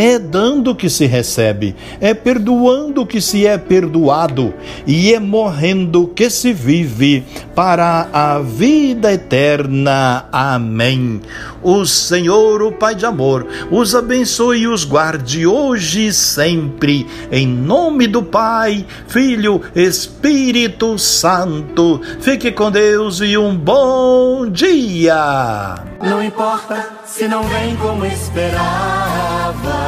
é 0.00 0.16
dando 0.16 0.76
que 0.76 0.88
se 0.88 1.06
recebe, 1.06 1.74
é 2.00 2.14
perdoando 2.14 3.04
que 3.04 3.20
se 3.20 3.44
é 3.44 3.58
perdoado, 3.58 4.54
e 4.86 5.12
é 5.12 5.18
morrendo 5.18 6.06
que 6.14 6.30
se 6.30 6.52
vive 6.52 7.24
para 7.52 8.08
a 8.12 8.38
vida 8.38 9.12
eterna. 9.12 10.26
Amém. 10.30 11.20
O 11.60 11.84
Senhor, 11.84 12.62
o 12.62 12.70
Pai 12.70 12.94
de 12.94 13.06
amor, 13.06 13.44
os 13.72 13.92
abençoe 13.92 14.60
e 14.60 14.68
os 14.68 14.84
guarde 14.84 15.44
hoje 15.44 16.06
e 16.06 16.12
sempre, 16.12 17.04
em 17.32 17.48
nome 17.48 18.06
do 18.06 18.22
Pai, 18.22 18.86
Filho, 19.08 19.60
Espírito 19.74 20.96
Santo. 20.96 22.00
Fique 22.20 22.52
com 22.52 22.70
Deus 22.70 23.20
e 23.20 23.36
um 23.36 23.56
bom 23.56 24.48
dia. 24.48 25.74
Não 26.00 26.22
importa 26.22 26.86
se 27.04 27.26
não 27.26 27.42
vem 27.42 27.74
como 27.74 28.06
esperava. 28.06 29.87